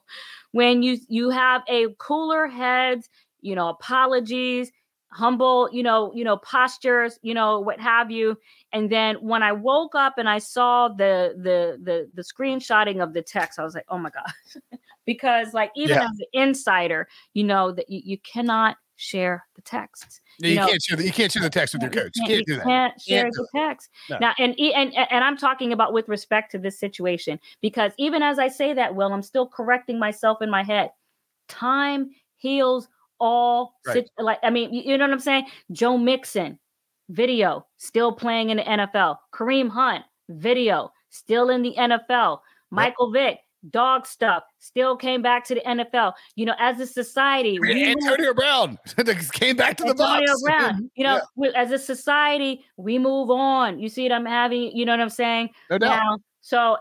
when 0.53 0.81
you 0.81 0.99
you 1.09 1.29
have 1.29 1.61
a 1.67 1.87
cooler 1.97 2.47
heads, 2.47 3.09
you 3.41 3.53
know, 3.53 3.67
apologies, 3.67 4.71
humble, 5.11 5.69
you 5.73 5.83
know, 5.83 6.13
you 6.15 6.23
know, 6.23 6.37
postures, 6.37 7.19
you 7.21 7.33
know, 7.33 7.59
what 7.59 7.81
have 7.81 8.09
you. 8.09 8.37
And 8.71 8.89
then 8.89 9.15
when 9.17 9.43
I 9.43 9.51
woke 9.51 9.95
up 9.95 10.13
and 10.17 10.29
I 10.29 10.39
saw 10.39 10.87
the 10.87 11.33
the 11.35 11.79
the 11.83 12.09
the 12.13 12.21
screenshotting 12.21 13.03
of 13.03 13.11
the 13.11 13.21
text, 13.21 13.59
I 13.59 13.65
was 13.65 13.75
like, 13.75 13.87
oh 13.89 13.97
my 13.97 14.09
gosh. 14.09 14.55
because 15.05 15.53
like 15.53 15.71
even 15.75 15.97
Yeah. 15.97 16.05
as 16.05 16.17
an 16.19 16.27
insider, 16.31 17.09
you 17.33 17.43
know 17.43 17.73
that 17.73 17.89
you, 17.89 18.01
you 18.05 18.17
cannot 18.19 18.77
share 19.03 19.45
the 19.55 19.61
texts. 19.61 20.21
You, 20.39 20.49
You 20.49 20.55
know- 20.55 20.67
can't 20.67 20.81
share 20.81 20.97
the, 20.97 21.03
you 21.05 21.11
can't 21.11 21.31
share 21.31 21.43
the 21.43 21.49
text 21.49 21.73
with 21.73 21.83
your 21.83 21.91
coach. 21.91 22.13
You 22.15 22.25
can't 22.25 22.45
do 22.45 22.55
that. 22.55 22.65
Can't 22.65 23.01
share 23.01 23.23
Can't 23.23 23.33
the 23.35 23.47
text. 23.53 23.89
No. 24.09 24.17
Now, 24.19 24.33
and, 24.39 24.57
and 24.59 24.93
and 24.95 25.23
I'm 25.23 25.37
talking 25.37 25.73
about 25.73 25.93
with 25.93 26.07
respect 26.07 26.51
to 26.51 26.57
this 26.59 26.79
situation 26.79 27.39
because 27.61 27.91
even 27.97 28.23
as 28.23 28.39
I 28.39 28.47
say 28.47 28.73
that, 28.73 28.95
Will, 28.95 29.13
I'm 29.13 29.21
still 29.21 29.47
correcting 29.47 29.99
myself 29.99 30.41
in 30.41 30.49
my 30.49 30.63
head. 30.63 30.91
Time 31.47 32.09
heals 32.37 32.87
all. 33.19 33.75
Right. 33.85 33.93
sit- 33.93 34.11
like 34.17 34.39
I 34.43 34.49
mean, 34.49 34.73
you, 34.73 34.83
you 34.83 34.97
know 34.97 35.05
what 35.05 35.13
I'm 35.13 35.19
saying? 35.19 35.45
Joe 35.71 35.97
Mixon, 35.97 36.57
video, 37.09 37.65
still 37.77 38.11
playing 38.11 38.49
in 38.49 38.57
the 38.57 38.63
NFL. 38.63 39.17
Kareem 39.33 39.69
Hunt, 39.69 40.03
video, 40.29 40.91
still 41.09 41.49
in 41.49 41.61
the 41.61 41.75
NFL. 41.77 42.39
Michael 42.71 43.11
Vick, 43.11 43.37
dog 43.69 44.05
stuff, 44.05 44.43
still 44.59 44.95
came 44.97 45.21
back 45.21 45.45
to 45.45 45.55
the 45.55 45.61
NFL. 45.61 46.13
You 46.35 46.45
know, 46.45 46.55
as 46.59 46.79
a 46.79 46.87
society, 46.87 47.59
we 47.59 47.73
move- 47.73 47.97
Antonio 48.03 48.33
Brown 48.33 48.77
came 49.33 49.55
back 49.55 49.77
to 49.77 49.83
the 49.83 49.89
Antonio 49.91 50.25
box. 50.27 50.41
Brown. 50.43 50.91
You 50.95 51.03
know, 51.05 51.15
Yeah. 51.15 51.21
we- 51.35 51.53
as 51.55 51.71
a 51.71 51.79
society, 51.79 52.65
we 52.77 52.99
move 52.99 53.29
on. 53.29 53.79
You 53.79 53.89
see 53.89 54.03
what 54.03 54.11
I'm 54.11 54.25
having? 54.25 54.75
You 54.75 54.85
know 54.85 54.93
what 54.93 54.99
I'm 55.01 55.09
saying? 55.09 55.49
No 55.69 55.77
doubt. 55.77 55.89
Now, 55.97 56.17
so 56.41 56.77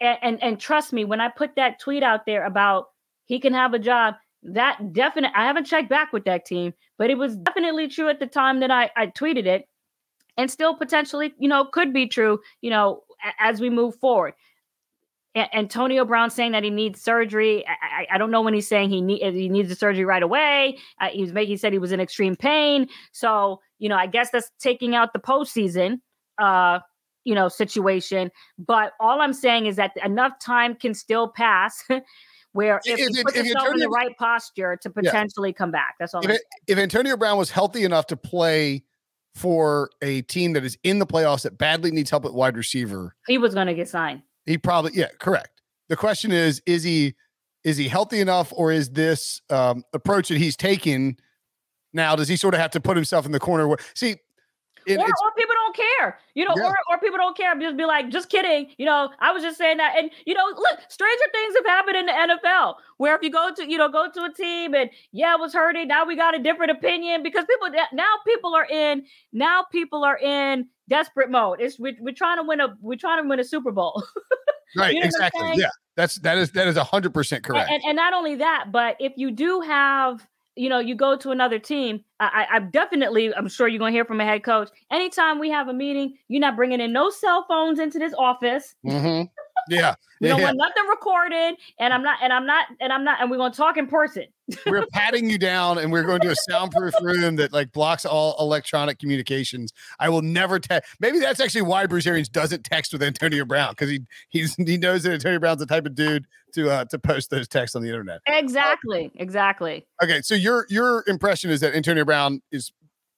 and 0.00 0.42
and 0.42 0.60
trust 0.60 0.92
me, 0.92 1.04
when 1.04 1.20
I 1.20 1.28
put 1.28 1.56
that 1.56 1.80
tweet 1.80 2.02
out 2.02 2.26
there 2.26 2.44
about 2.44 2.88
he 3.24 3.38
can 3.40 3.54
have 3.54 3.72
a 3.74 3.78
job, 3.78 4.14
that 4.42 4.92
definite. 4.92 5.32
I 5.34 5.46
haven't 5.46 5.64
checked 5.64 5.88
back 5.88 6.12
with 6.12 6.24
that 6.24 6.44
team, 6.44 6.74
but 6.98 7.08
it 7.10 7.16
was 7.16 7.36
definitely 7.36 7.88
true 7.88 8.08
at 8.08 8.20
the 8.20 8.26
time 8.26 8.60
that 8.60 8.70
I 8.70 8.90
I 8.96 9.06
tweeted 9.06 9.46
it, 9.46 9.66
and 10.36 10.50
still 10.50 10.74
potentially, 10.74 11.34
you 11.38 11.48
know, 11.48 11.64
could 11.64 11.92
be 11.94 12.06
true. 12.06 12.38
You 12.60 12.68
know, 12.70 13.02
as 13.40 13.60
we 13.60 13.70
move 13.70 13.96
forward. 13.96 14.34
Antonio 15.34 16.04
Brown 16.04 16.30
saying 16.30 16.52
that 16.52 16.64
he 16.64 16.70
needs 16.70 17.00
surgery. 17.00 17.64
I, 17.66 17.72
I, 17.72 18.06
I 18.14 18.18
don't 18.18 18.30
know 18.30 18.42
when 18.42 18.54
he's 18.54 18.66
saying 18.66 18.90
he 18.90 19.00
need 19.00 19.22
he 19.34 19.48
needs 19.48 19.68
the 19.68 19.74
surgery 19.74 20.04
right 20.04 20.22
away. 20.22 20.78
Uh, 21.00 21.08
he 21.08 21.22
was 21.22 21.32
making 21.32 21.52
he 21.52 21.56
said 21.56 21.72
he 21.72 21.78
was 21.78 21.92
in 21.92 22.00
extreme 22.00 22.36
pain. 22.36 22.88
So 23.12 23.60
you 23.78 23.88
know, 23.88 23.96
I 23.96 24.06
guess 24.06 24.30
that's 24.30 24.50
taking 24.58 24.94
out 24.94 25.12
the 25.12 25.18
postseason, 25.18 26.00
uh, 26.38 26.80
you 27.24 27.34
know, 27.34 27.48
situation. 27.48 28.30
But 28.58 28.92
all 29.00 29.20
I'm 29.20 29.32
saying 29.32 29.66
is 29.66 29.76
that 29.76 29.92
enough 30.04 30.32
time 30.40 30.74
can 30.74 30.94
still 30.94 31.28
pass. 31.28 31.84
Where 32.52 32.80
if, 32.86 32.98
If 32.98 33.10
you 33.14 33.24
put 33.24 33.36
if 33.36 33.44
yourself 33.44 33.68
in 33.74 33.78
the 33.78 33.90
right 33.90 34.16
posture 34.16 34.78
to 34.80 34.90
potentially 34.90 35.52
come 35.52 35.70
back, 35.70 35.96
that's 36.00 36.14
all. 36.14 36.26
If, 36.26 36.40
if 36.66 36.78
Antonio 36.78 37.16
Brown 37.16 37.36
was 37.36 37.50
healthy 37.50 37.84
enough 37.84 38.06
to 38.06 38.16
play 38.16 38.84
for 39.34 39.90
a 40.00 40.22
team 40.22 40.54
that 40.54 40.64
is 40.64 40.78
in 40.82 40.98
the 40.98 41.06
playoffs 41.06 41.42
that 41.42 41.58
badly 41.58 41.90
needs 41.90 42.08
help 42.08 42.24
at 42.24 42.32
wide 42.32 42.56
receiver, 42.56 43.14
he 43.26 43.36
was 43.36 43.52
going 43.52 43.66
to 43.66 43.74
get 43.74 43.88
signed. 43.88 44.22
He 44.48 44.58
probably 44.58 44.92
yeah, 44.94 45.08
correct. 45.18 45.62
The 45.88 45.96
question 45.96 46.32
is, 46.32 46.62
is 46.66 46.82
he 46.82 47.14
is 47.64 47.76
he 47.76 47.88
healthy 47.88 48.20
enough, 48.20 48.52
or 48.54 48.72
is 48.72 48.90
this 48.90 49.42
um, 49.50 49.84
approach 49.92 50.28
that 50.28 50.38
he's 50.38 50.56
taking 50.56 51.18
now? 51.92 52.16
Does 52.16 52.28
he 52.28 52.36
sort 52.36 52.54
of 52.54 52.60
have 52.60 52.70
to 52.72 52.80
put 52.80 52.96
himself 52.96 53.26
in 53.26 53.32
the 53.32 53.40
corner? 53.40 53.68
Where 53.68 53.78
see, 53.94 54.16
it, 54.88 54.98
or, 54.98 55.04
or 55.04 55.32
people 55.36 55.54
don't 55.54 55.76
care, 55.76 56.18
you 56.34 56.44
know, 56.44 56.54
Yeah. 56.56 56.68
or, 56.68 56.74
or 56.90 56.98
people 56.98 57.18
don't 57.18 57.36
care. 57.36 57.54
Just 57.58 57.76
be 57.76 57.84
like, 57.84 58.08
just 58.10 58.28
kidding, 58.30 58.68
you 58.78 58.86
know. 58.86 59.10
I 59.20 59.32
was 59.32 59.42
just 59.42 59.58
saying 59.58 59.76
that, 59.78 59.94
and 59.98 60.10
you 60.26 60.34
know, 60.34 60.44
look, 60.46 60.78
stranger 60.88 61.24
things 61.32 61.54
have 61.56 61.66
happened 61.66 61.96
in 61.96 62.06
the 62.06 62.12
NFL, 62.12 62.74
where 62.96 63.14
if 63.14 63.22
you 63.22 63.30
go 63.30 63.50
to, 63.54 63.70
you 63.70 63.78
know, 63.78 63.88
go 63.88 64.10
to 64.10 64.22
a 64.24 64.32
team 64.32 64.74
and 64.74 64.90
yeah, 65.12 65.34
it 65.34 65.40
was 65.40 65.52
hurting. 65.54 65.88
Now 65.88 66.04
we 66.04 66.16
got 66.16 66.34
a 66.34 66.42
different 66.42 66.72
opinion 66.72 67.22
because 67.22 67.44
people 67.46 67.68
now 67.92 68.14
people 68.26 68.54
are 68.54 68.66
in 68.66 69.04
now 69.32 69.64
people 69.70 70.04
are 70.04 70.18
in 70.18 70.66
desperate 70.88 71.30
mode. 71.30 71.60
It's 71.60 71.78
we, 71.78 71.96
we're 72.00 72.14
trying 72.14 72.38
to 72.38 72.42
win 72.42 72.60
a 72.60 72.76
we're 72.80 72.96
trying 72.96 73.22
to 73.22 73.28
win 73.28 73.40
a 73.40 73.44
Super 73.44 73.72
Bowl. 73.72 74.02
right, 74.76 74.94
you 74.94 75.00
know 75.00 75.06
exactly. 75.06 75.52
Yeah, 75.54 75.68
that's 75.96 76.16
that 76.20 76.38
is 76.38 76.50
that 76.52 76.66
is 76.68 76.76
a 76.76 76.84
hundred 76.84 77.14
percent 77.14 77.44
And- 77.44 77.54
correct. 77.54 77.70
And, 77.70 77.82
and 77.86 77.96
not 77.96 78.12
only 78.14 78.36
that, 78.36 78.66
but 78.72 78.96
if 79.00 79.12
you 79.16 79.30
do 79.30 79.60
have, 79.60 80.26
you 80.58 80.68
know, 80.68 80.78
you 80.80 80.94
go 80.94 81.16
to 81.16 81.30
another 81.30 81.58
team, 81.58 82.04
I, 82.20 82.46
I 82.54 82.58
definitely, 82.58 83.32
I'm 83.34 83.48
sure 83.48 83.68
you're 83.68 83.78
gonna 83.78 83.92
hear 83.92 84.04
from 84.04 84.20
a 84.20 84.24
head 84.24 84.42
coach. 84.42 84.68
Anytime 84.90 85.38
we 85.38 85.50
have 85.50 85.68
a 85.68 85.72
meeting, 85.72 86.16
you're 86.28 86.40
not 86.40 86.56
bringing 86.56 86.80
in 86.80 86.92
no 86.92 87.10
cell 87.10 87.44
phones 87.48 87.78
into 87.78 87.98
this 87.98 88.12
office. 88.18 88.74
Mhm. 88.84 89.30
Yeah. 89.68 89.94
We 90.20 90.26
yeah, 90.26 90.32
don't 90.32 90.40
yeah. 90.40 90.46
want 90.46 90.58
nothing 90.58 90.88
recorded, 90.88 91.54
and 91.78 91.94
I'm 91.94 92.02
not, 92.02 92.18
and 92.22 92.32
I'm 92.32 92.44
not, 92.44 92.66
and 92.80 92.92
I'm 92.92 93.04
not, 93.04 93.20
and 93.20 93.30
we're 93.30 93.36
gonna 93.36 93.54
talk 93.54 93.76
in 93.76 93.86
person. 93.86 94.24
we're 94.66 94.84
patting 94.92 95.30
you 95.30 95.38
down 95.38 95.78
and 95.78 95.92
we're 95.92 96.02
going 96.02 96.20
to 96.20 96.30
a 96.30 96.36
soundproof 96.48 96.94
room 97.00 97.36
that 97.36 97.52
like 97.52 97.70
blocks 97.72 98.04
all 98.04 98.34
electronic 98.40 98.98
communications. 98.98 99.72
I 100.00 100.08
will 100.08 100.22
never 100.22 100.58
text. 100.58 100.96
Maybe 101.00 101.18
that's 101.20 101.38
actually 101.38 101.62
why 101.62 101.86
Bruce 101.86 102.06
Arians 102.06 102.28
doesn't 102.28 102.64
text 102.64 102.92
with 102.92 103.02
Antonio 103.02 103.44
Brown 103.44 103.72
because 103.72 103.90
he 103.90 104.00
he's 104.28 104.54
he 104.54 104.76
knows 104.76 105.04
that 105.04 105.12
Antonio 105.12 105.38
Brown's 105.38 105.60
the 105.60 105.66
type 105.66 105.86
of 105.86 105.94
dude 105.94 106.26
to 106.54 106.70
uh 106.70 106.84
to 106.86 106.98
post 106.98 107.30
those 107.30 107.46
texts 107.46 107.76
on 107.76 107.82
the 107.82 107.88
internet. 107.88 108.20
Exactly, 108.26 109.12
exactly. 109.16 109.86
Okay, 110.02 110.20
so 110.22 110.34
your 110.34 110.66
your 110.68 111.04
impression 111.06 111.50
is 111.50 111.60
that 111.60 111.74
Antonio 111.74 112.04
Brown 112.04 112.42
is 112.50 112.72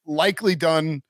likely 0.06 0.54
done 0.54 1.02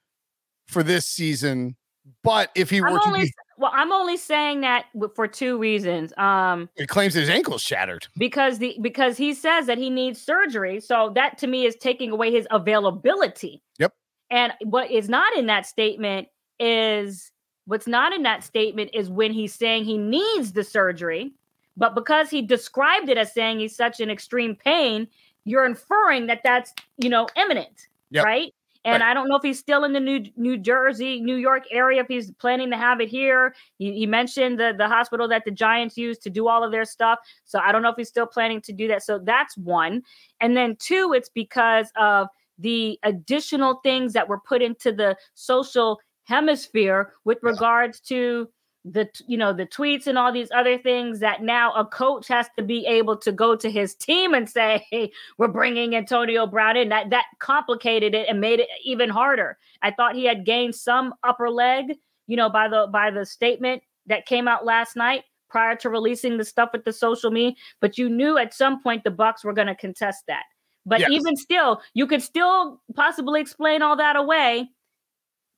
for 0.69 0.83
this 0.83 1.09
season, 1.09 1.77
but 2.23 2.51
if 2.55 2.71
he 2.71 2.81
were 2.81 2.89
I'm 2.89 3.01
to 3.01 3.07
only 3.07 3.21
be, 3.23 3.33
well, 3.61 3.71
I'm 3.75 3.93
only 3.93 4.17
saying 4.17 4.63
that 4.63 4.87
for 5.15 5.29
two 5.29 5.59
reasons. 5.59 6.13
Um, 6.17 6.69
he 6.79 6.87
claims 6.87 7.13
his 7.13 7.29
ankle's 7.29 7.61
shattered. 7.63 8.07
because 8.17 8.59
the 8.59 8.77
because 8.81 9.19
he 9.19 9.35
says 9.35 9.67
that 9.67 9.77
he 9.77 9.91
needs 9.91 10.21
surgery, 10.21 10.81
so 10.81 11.13
that 11.15 11.37
to 11.39 11.47
me 11.47 11.67
is 11.67 11.77
taking 11.77 12.11
away 12.11 12.33
his 12.33 12.47
availability. 12.51 13.63
Yep. 13.79 13.93
And 14.31 14.53
what 14.63 14.91
is 14.91 15.09
not 15.11 15.37
in 15.37 15.47
that 15.47 15.67
statement 15.67 16.29
is 16.59 17.31
what's 17.67 17.87
not 17.87 18.15
in 18.15 18.23
that 18.23 18.43
statement 18.43 18.91
is 18.95 19.11
when 19.11 19.33
he's 19.33 19.55
saying 19.55 19.85
he 19.85 19.99
needs 19.99 20.53
the 20.53 20.65
surgery, 20.65 21.33
but 21.77 21.95
because 21.95 22.31
he 22.31 22.41
described 22.41 23.11
it 23.11 23.19
as 23.19 23.33
saying 23.35 23.61
he's 23.61 23.77
such 23.77 24.01
an 24.01 24.09
extreme 24.11 24.57
pain, 24.57 25.07
you're 25.45 25.67
inferring 25.67 26.27
that 26.29 26.41
that's 26.43 26.73
you 26.97 27.11
know 27.11 27.29
imminent, 27.37 27.89
Yep. 28.11 28.25
right? 28.25 28.55
And 28.85 29.03
Right. 29.03 29.11
I 29.11 29.15
don't 29.15 29.29
know 29.29 29.37
if 29.37 29.43
he's 29.43 29.59
still 29.59 29.85
in 29.85 29.93
the 29.93 30.01
New 30.01 30.25
New 30.37 30.57
Jersey, 30.57 31.21
New 31.21 31.37
York 31.37 31.65
area. 31.71 32.01
If 32.01 32.09
he's 32.09 32.31
planning 32.33 32.71
to 32.71 32.77
have 32.77 33.01
it 33.01 33.09
here, 33.11 33.55
he, 33.79 33.93
he 33.93 34.07
mentioned 34.07 34.59
the 34.59 34.75
the 34.77 34.89
hospital 34.89 35.29
that 35.29 35.45
the 35.45 35.51
Giants 35.51 35.99
use 35.99 36.19
to 36.19 36.31
do 36.31 36.49
all 36.49 36.65
of 36.65 36.73
their 36.73 36.87
stuff. 36.87 37.19
So 37.45 37.59
I 37.59 37.73
don't 37.73 37.83
know 37.83 37.91
if 37.91 37.97
he's 37.99 38.09
still 38.09 38.27
planning 38.27 38.61
to 38.63 38.73
do 38.73 38.89
that. 38.89 39.03
So 39.03 39.19
that's 39.19 39.57
one. 39.59 40.03
And 40.41 40.57
then 40.57 40.77
two, 40.79 41.13
it's 41.15 41.29
because 41.29 41.91
of 41.97 42.29
the 42.59 42.99
additional 43.03 43.81
things 43.83 44.13
that 44.15 44.29
were 44.29 44.41
put 44.41 44.63
into 44.63 44.93
the 44.93 45.17
social 45.35 45.99
hemisphere 46.25 47.15
with 47.25 47.39
regards 47.43 48.01
to 48.01 48.49
the 48.85 49.09
you 49.27 49.37
know 49.37 49.53
the 49.53 49.67
tweets 49.67 50.07
and 50.07 50.17
all 50.17 50.33
these 50.33 50.51
other 50.53 50.79
things 50.79 51.21
that 51.21 51.43
now 51.43 51.73
a 51.75 51.85
coach 51.85 52.27
has 52.29 52.47
to 52.57 52.63
be 52.63 52.87
able 52.87 53.17
to 53.17 53.31
go 53.31 53.55
to 53.55 53.71
his 53.71 53.95
team 53.95 54.33
and 54.33 54.49
say 54.49 54.87
hey, 54.91 55.13
we're 55.39 55.49
bringing 55.49 55.95
Antonio 55.95 56.47
Brown 56.47 56.77
in. 56.77 56.89
That 56.89 57.11
that 57.11 57.27
complicated 57.41 58.15
it 58.15 58.29
and 58.29 58.41
made 58.41 58.61
it 58.61 58.69
even 58.85 59.11
harder. 59.11 59.59
I 59.83 59.91
thought 59.91 60.15
he 60.15 60.25
had 60.25 60.47
gained 60.47 60.75
some 60.75 61.15
upper 61.23 61.51
leg 61.51 61.97
you 62.27 62.37
know 62.37 62.49
by 62.49 62.69
the 62.69 62.89
by 62.91 63.11
the 63.11 63.27
statement 63.27 63.83
that 64.07 64.25
came 64.25 64.49
out 64.49 64.65
last 64.65 64.97
night 64.97 65.25
prior 65.51 65.75
to 65.75 65.91
releasing 65.91 66.39
the 66.39 66.45
stuff 66.45 66.71
with 66.73 66.85
the 66.85 66.93
social 66.93 67.31
media 67.31 67.55
but 67.81 67.99
you 67.99 68.09
knew 68.09 68.39
at 68.39 68.55
some 68.55 68.81
point 68.83 69.03
the 69.05 69.11
bucks 69.11 69.45
were 69.45 69.53
going 69.53 69.67
to 69.67 69.75
contest 69.75 70.25
that. 70.29 70.45
But 70.87 71.01
Yes. 71.01 71.11
even 71.11 71.37
still 71.37 71.83
you 71.93 72.07
could 72.07 72.23
still 72.23 72.81
possibly 72.95 73.41
explain 73.41 73.83
all 73.83 73.97
that 73.97 74.17
away 74.17 74.71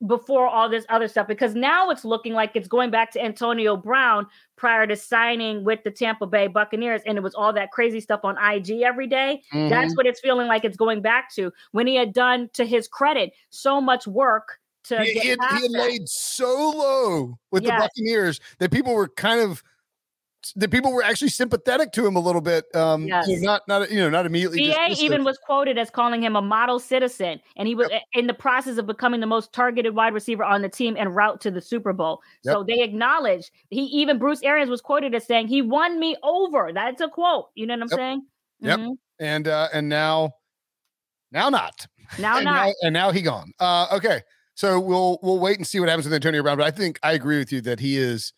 before 0.06 0.48
all 0.48 0.68
this 0.68 0.84
other 0.88 1.06
stuff 1.06 1.28
because 1.28 1.54
now 1.54 1.90
it's 1.90 2.04
looking 2.04 2.32
like 2.32 2.52
it's 2.54 2.68
going 2.68 2.90
back 2.90 3.10
to 3.12 3.22
Antonio 3.22 3.76
Brown 3.76 4.26
prior 4.56 4.86
to 4.86 4.96
signing 4.96 5.64
with 5.64 5.84
the 5.84 5.90
Tampa 5.90 6.26
Bay 6.26 6.48
Buccaneers 6.48 7.02
and 7.06 7.16
it 7.16 7.20
was 7.20 7.34
all 7.34 7.52
that 7.52 7.70
crazy 7.70 8.00
stuff 8.00 8.20
on 8.24 8.36
IG 8.36 8.82
every 8.82 9.06
day. 9.06 9.42
Mm-hmm. 9.52 9.68
That's 9.68 9.96
what 9.96 10.06
it's 10.06 10.20
feeling 10.20 10.48
like 10.48 10.64
it's 10.64 10.76
going 10.76 11.02
back 11.02 11.32
to 11.34 11.52
when 11.70 11.86
he 11.86 11.94
had 11.94 12.12
done 12.12 12.50
to 12.54 12.64
his 12.64 12.88
credit 12.88 13.32
so 13.50 13.80
much 13.80 14.06
work 14.06 14.58
to 14.84 15.02
he, 15.02 15.14
get 15.14 15.22
he 15.22 15.28
had, 15.28 15.38
he 15.56 15.62
had 15.62 15.70
laid 15.70 16.08
so 16.08 16.70
low 16.70 17.38
with 17.50 17.62
Yes. 17.62 17.80
the 17.80 17.88
Buccaneers 17.88 18.40
that 18.58 18.72
people 18.72 18.94
were 18.94 19.08
kind 19.08 19.40
of 19.40 19.62
that 20.56 20.70
people 20.70 20.92
were 20.92 21.02
actually 21.02 21.28
sympathetic 21.28 21.92
to 21.92 22.06
him 22.06 22.16
a 22.16 22.20
little 22.20 22.40
bit. 22.40 22.64
Um, 22.74 23.06
Yes. 23.06 23.26
know, 23.28 23.36
not 23.40 23.68
not 23.68 23.90
you 23.90 23.98
know 24.00 24.10
not 24.10 24.26
immediately. 24.26 24.60
Dismissive. 24.60 24.98
even 24.98 25.24
was 25.24 25.38
quoted 25.38 25.78
as 25.78 25.90
calling 25.90 26.22
him 26.22 26.36
a 26.36 26.42
model 26.42 26.78
citizen, 26.78 27.40
and 27.56 27.68
he 27.68 27.74
was 27.74 27.88
in 28.14 28.26
the 28.26 28.34
process 28.34 28.76
of 28.78 28.86
becoming 28.86 29.20
the 29.20 29.26
most 29.26 29.52
targeted 29.52 29.94
wide 29.94 30.14
receiver 30.14 30.44
on 30.44 30.62
the 30.62 30.68
team 30.68 30.96
and 30.98 31.14
route 31.14 31.40
to 31.42 31.50
the 31.50 31.60
Super 31.60 31.92
Bowl. 31.92 32.20
So 32.42 32.62
they 32.64 32.82
acknowledged 32.82 33.50
he 33.70 33.82
even 33.84 34.18
Bruce 34.18 34.42
Arians 34.42 34.70
was 34.70 34.80
quoted 34.80 35.14
as 35.14 35.24
saying 35.26 35.48
he 35.48 35.62
won 35.62 35.98
me 36.00 36.16
over. 36.22 36.72
That's 36.74 37.00
a 37.00 37.08
quote. 37.08 37.50
You 37.54 37.66
know 37.66 37.74
what 37.74 37.82
I'm 37.82 37.88
Yep. 37.90 37.98
saying? 37.98 38.26
Yep. 38.60 38.78
Mhm. 38.80 38.96
and 39.18 39.48
uh, 39.48 39.68
and 39.72 39.88
now 39.88 40.32
now 41.30 41.48
not 41.48 41.86
Now 42.18 42.36
and 42.36 42.44
not. 42.44 42.66
now, 42.66 42.72
and 42.82 42.92
now 42.92 43.10
he 43.10 43.22
gone. 43.22 43.52
Uh, 43.58 43.86
okay, 43.92 44.22
so 44.54 44.78
we'll 44.78 45.18
we'll 45.22 45.38
wait 45.38 45.56
and 45.58 45.66
see 45.66 45.80
what 45.80 45.88
happens 45.88 46.04
with 46.06 46.14
Antonio 46.14 46.42
Brown. 46.42 46.58
But 46.58 46.66
I 46.66 46.70
think 46.70 46.98
I 47.02 47.12
agree 47.12 47.38
with 47.38 47.52
you 47.52 47.60
that 47.62 47.80
he 47.80 47.96
is, 47.96 48.32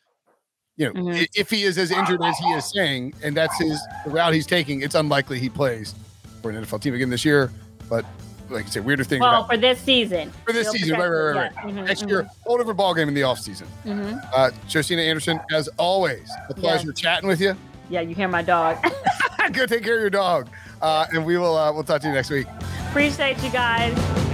you 0.77 0.87
know, 0.87 0.93
Mhm. 0.93 1.27
if 1.35 1.51
he 1.51 1.63
is 1.63 1.79
as 1.79 1.91
injured 1.91 2.23
as 2.23 2.37
he 2.39 2.53
is 2.53 2.65
saying, 2.65 3.15
and 3.23 3.37
that's 3.37 3.57
his 3.59 3.81
the 4.05 4.11
route 4.11 4.35
he's 4.35 4.47
taking, 4.47 4.81
it's 4.83 4.95
unlikely 4.95 5.39
he 5.39 5.49
plays 5.49 5.95
for 6.43 6.51
an 6.51 6.57
NFL 6.57 6.81
team 6.81 6.95
again 6.95 7.11
this 7.11 7.25
year. 7.25 7.51
But 7.89 8.05
like 8.51 8.67
I 8.67 8.69
said, 8.69 8.85
weirder 8.85 9.05
things 9.05 9.21
Well, 9.21 9.35
about 9.41 9.51
for 9.51 9.57
this 9.57 9.79
season. 9.81 10.33
for 10.45 10.53
this 10.53 10.69
Still 10.69 10.81
season, 10.81 10.99
right, 10.99 11.09
right, 11.09 11.35
right, 11.37 11.53
right. 11.65 11.75
yeah. 11.75 11.83
Next 11.83 12.03
Mhm, 12.03 12.09
year, 12.09 12.27
whole 12.47 12.59
different 12.59 12.77
ball 12.77 12.93
game 12.95 13.09
in 13.09 13.15
the 13.15 13.23
offseason. 13.23 13.65
mhm, 13.87 14.13
mhm. 14.13 14.29
Uh, 14.35 14.51
Josina 14.69 15.03
Anderson, 15.03 15.41
as 15.53 15.69
always, 15.79 16.29
a 16.51 16.55
pleasure 16.55 16.93
chatting 16.93 17.29
with 17.29 17.41
you. 17.41 17.57
Yeah, 17.89 18.01
you 18.01 18.15
hear 18.15 18.29
my 18.29 18.43
dog. 18.43 18.77
Go 19.53 19.67
take 19.67 19.85
care 19.85 19.97
of 19.97 20.01
your 20.01 20.11
dog, 20.11 20.49
uh, 20.83 21.07
and 21.13 21.25
we 21.25 21.37
will 21.39 21.57
uh, 21.57 21.73
we'll 21.73 21.85
talk 21.85 22.01
to 22.03 22.09
you 22.09 22.15
next 22.15 22.31
week. 22.31 22.47
Appreciate 22.89 23.43
you 23.43 23.51
guys. 23.51 24.34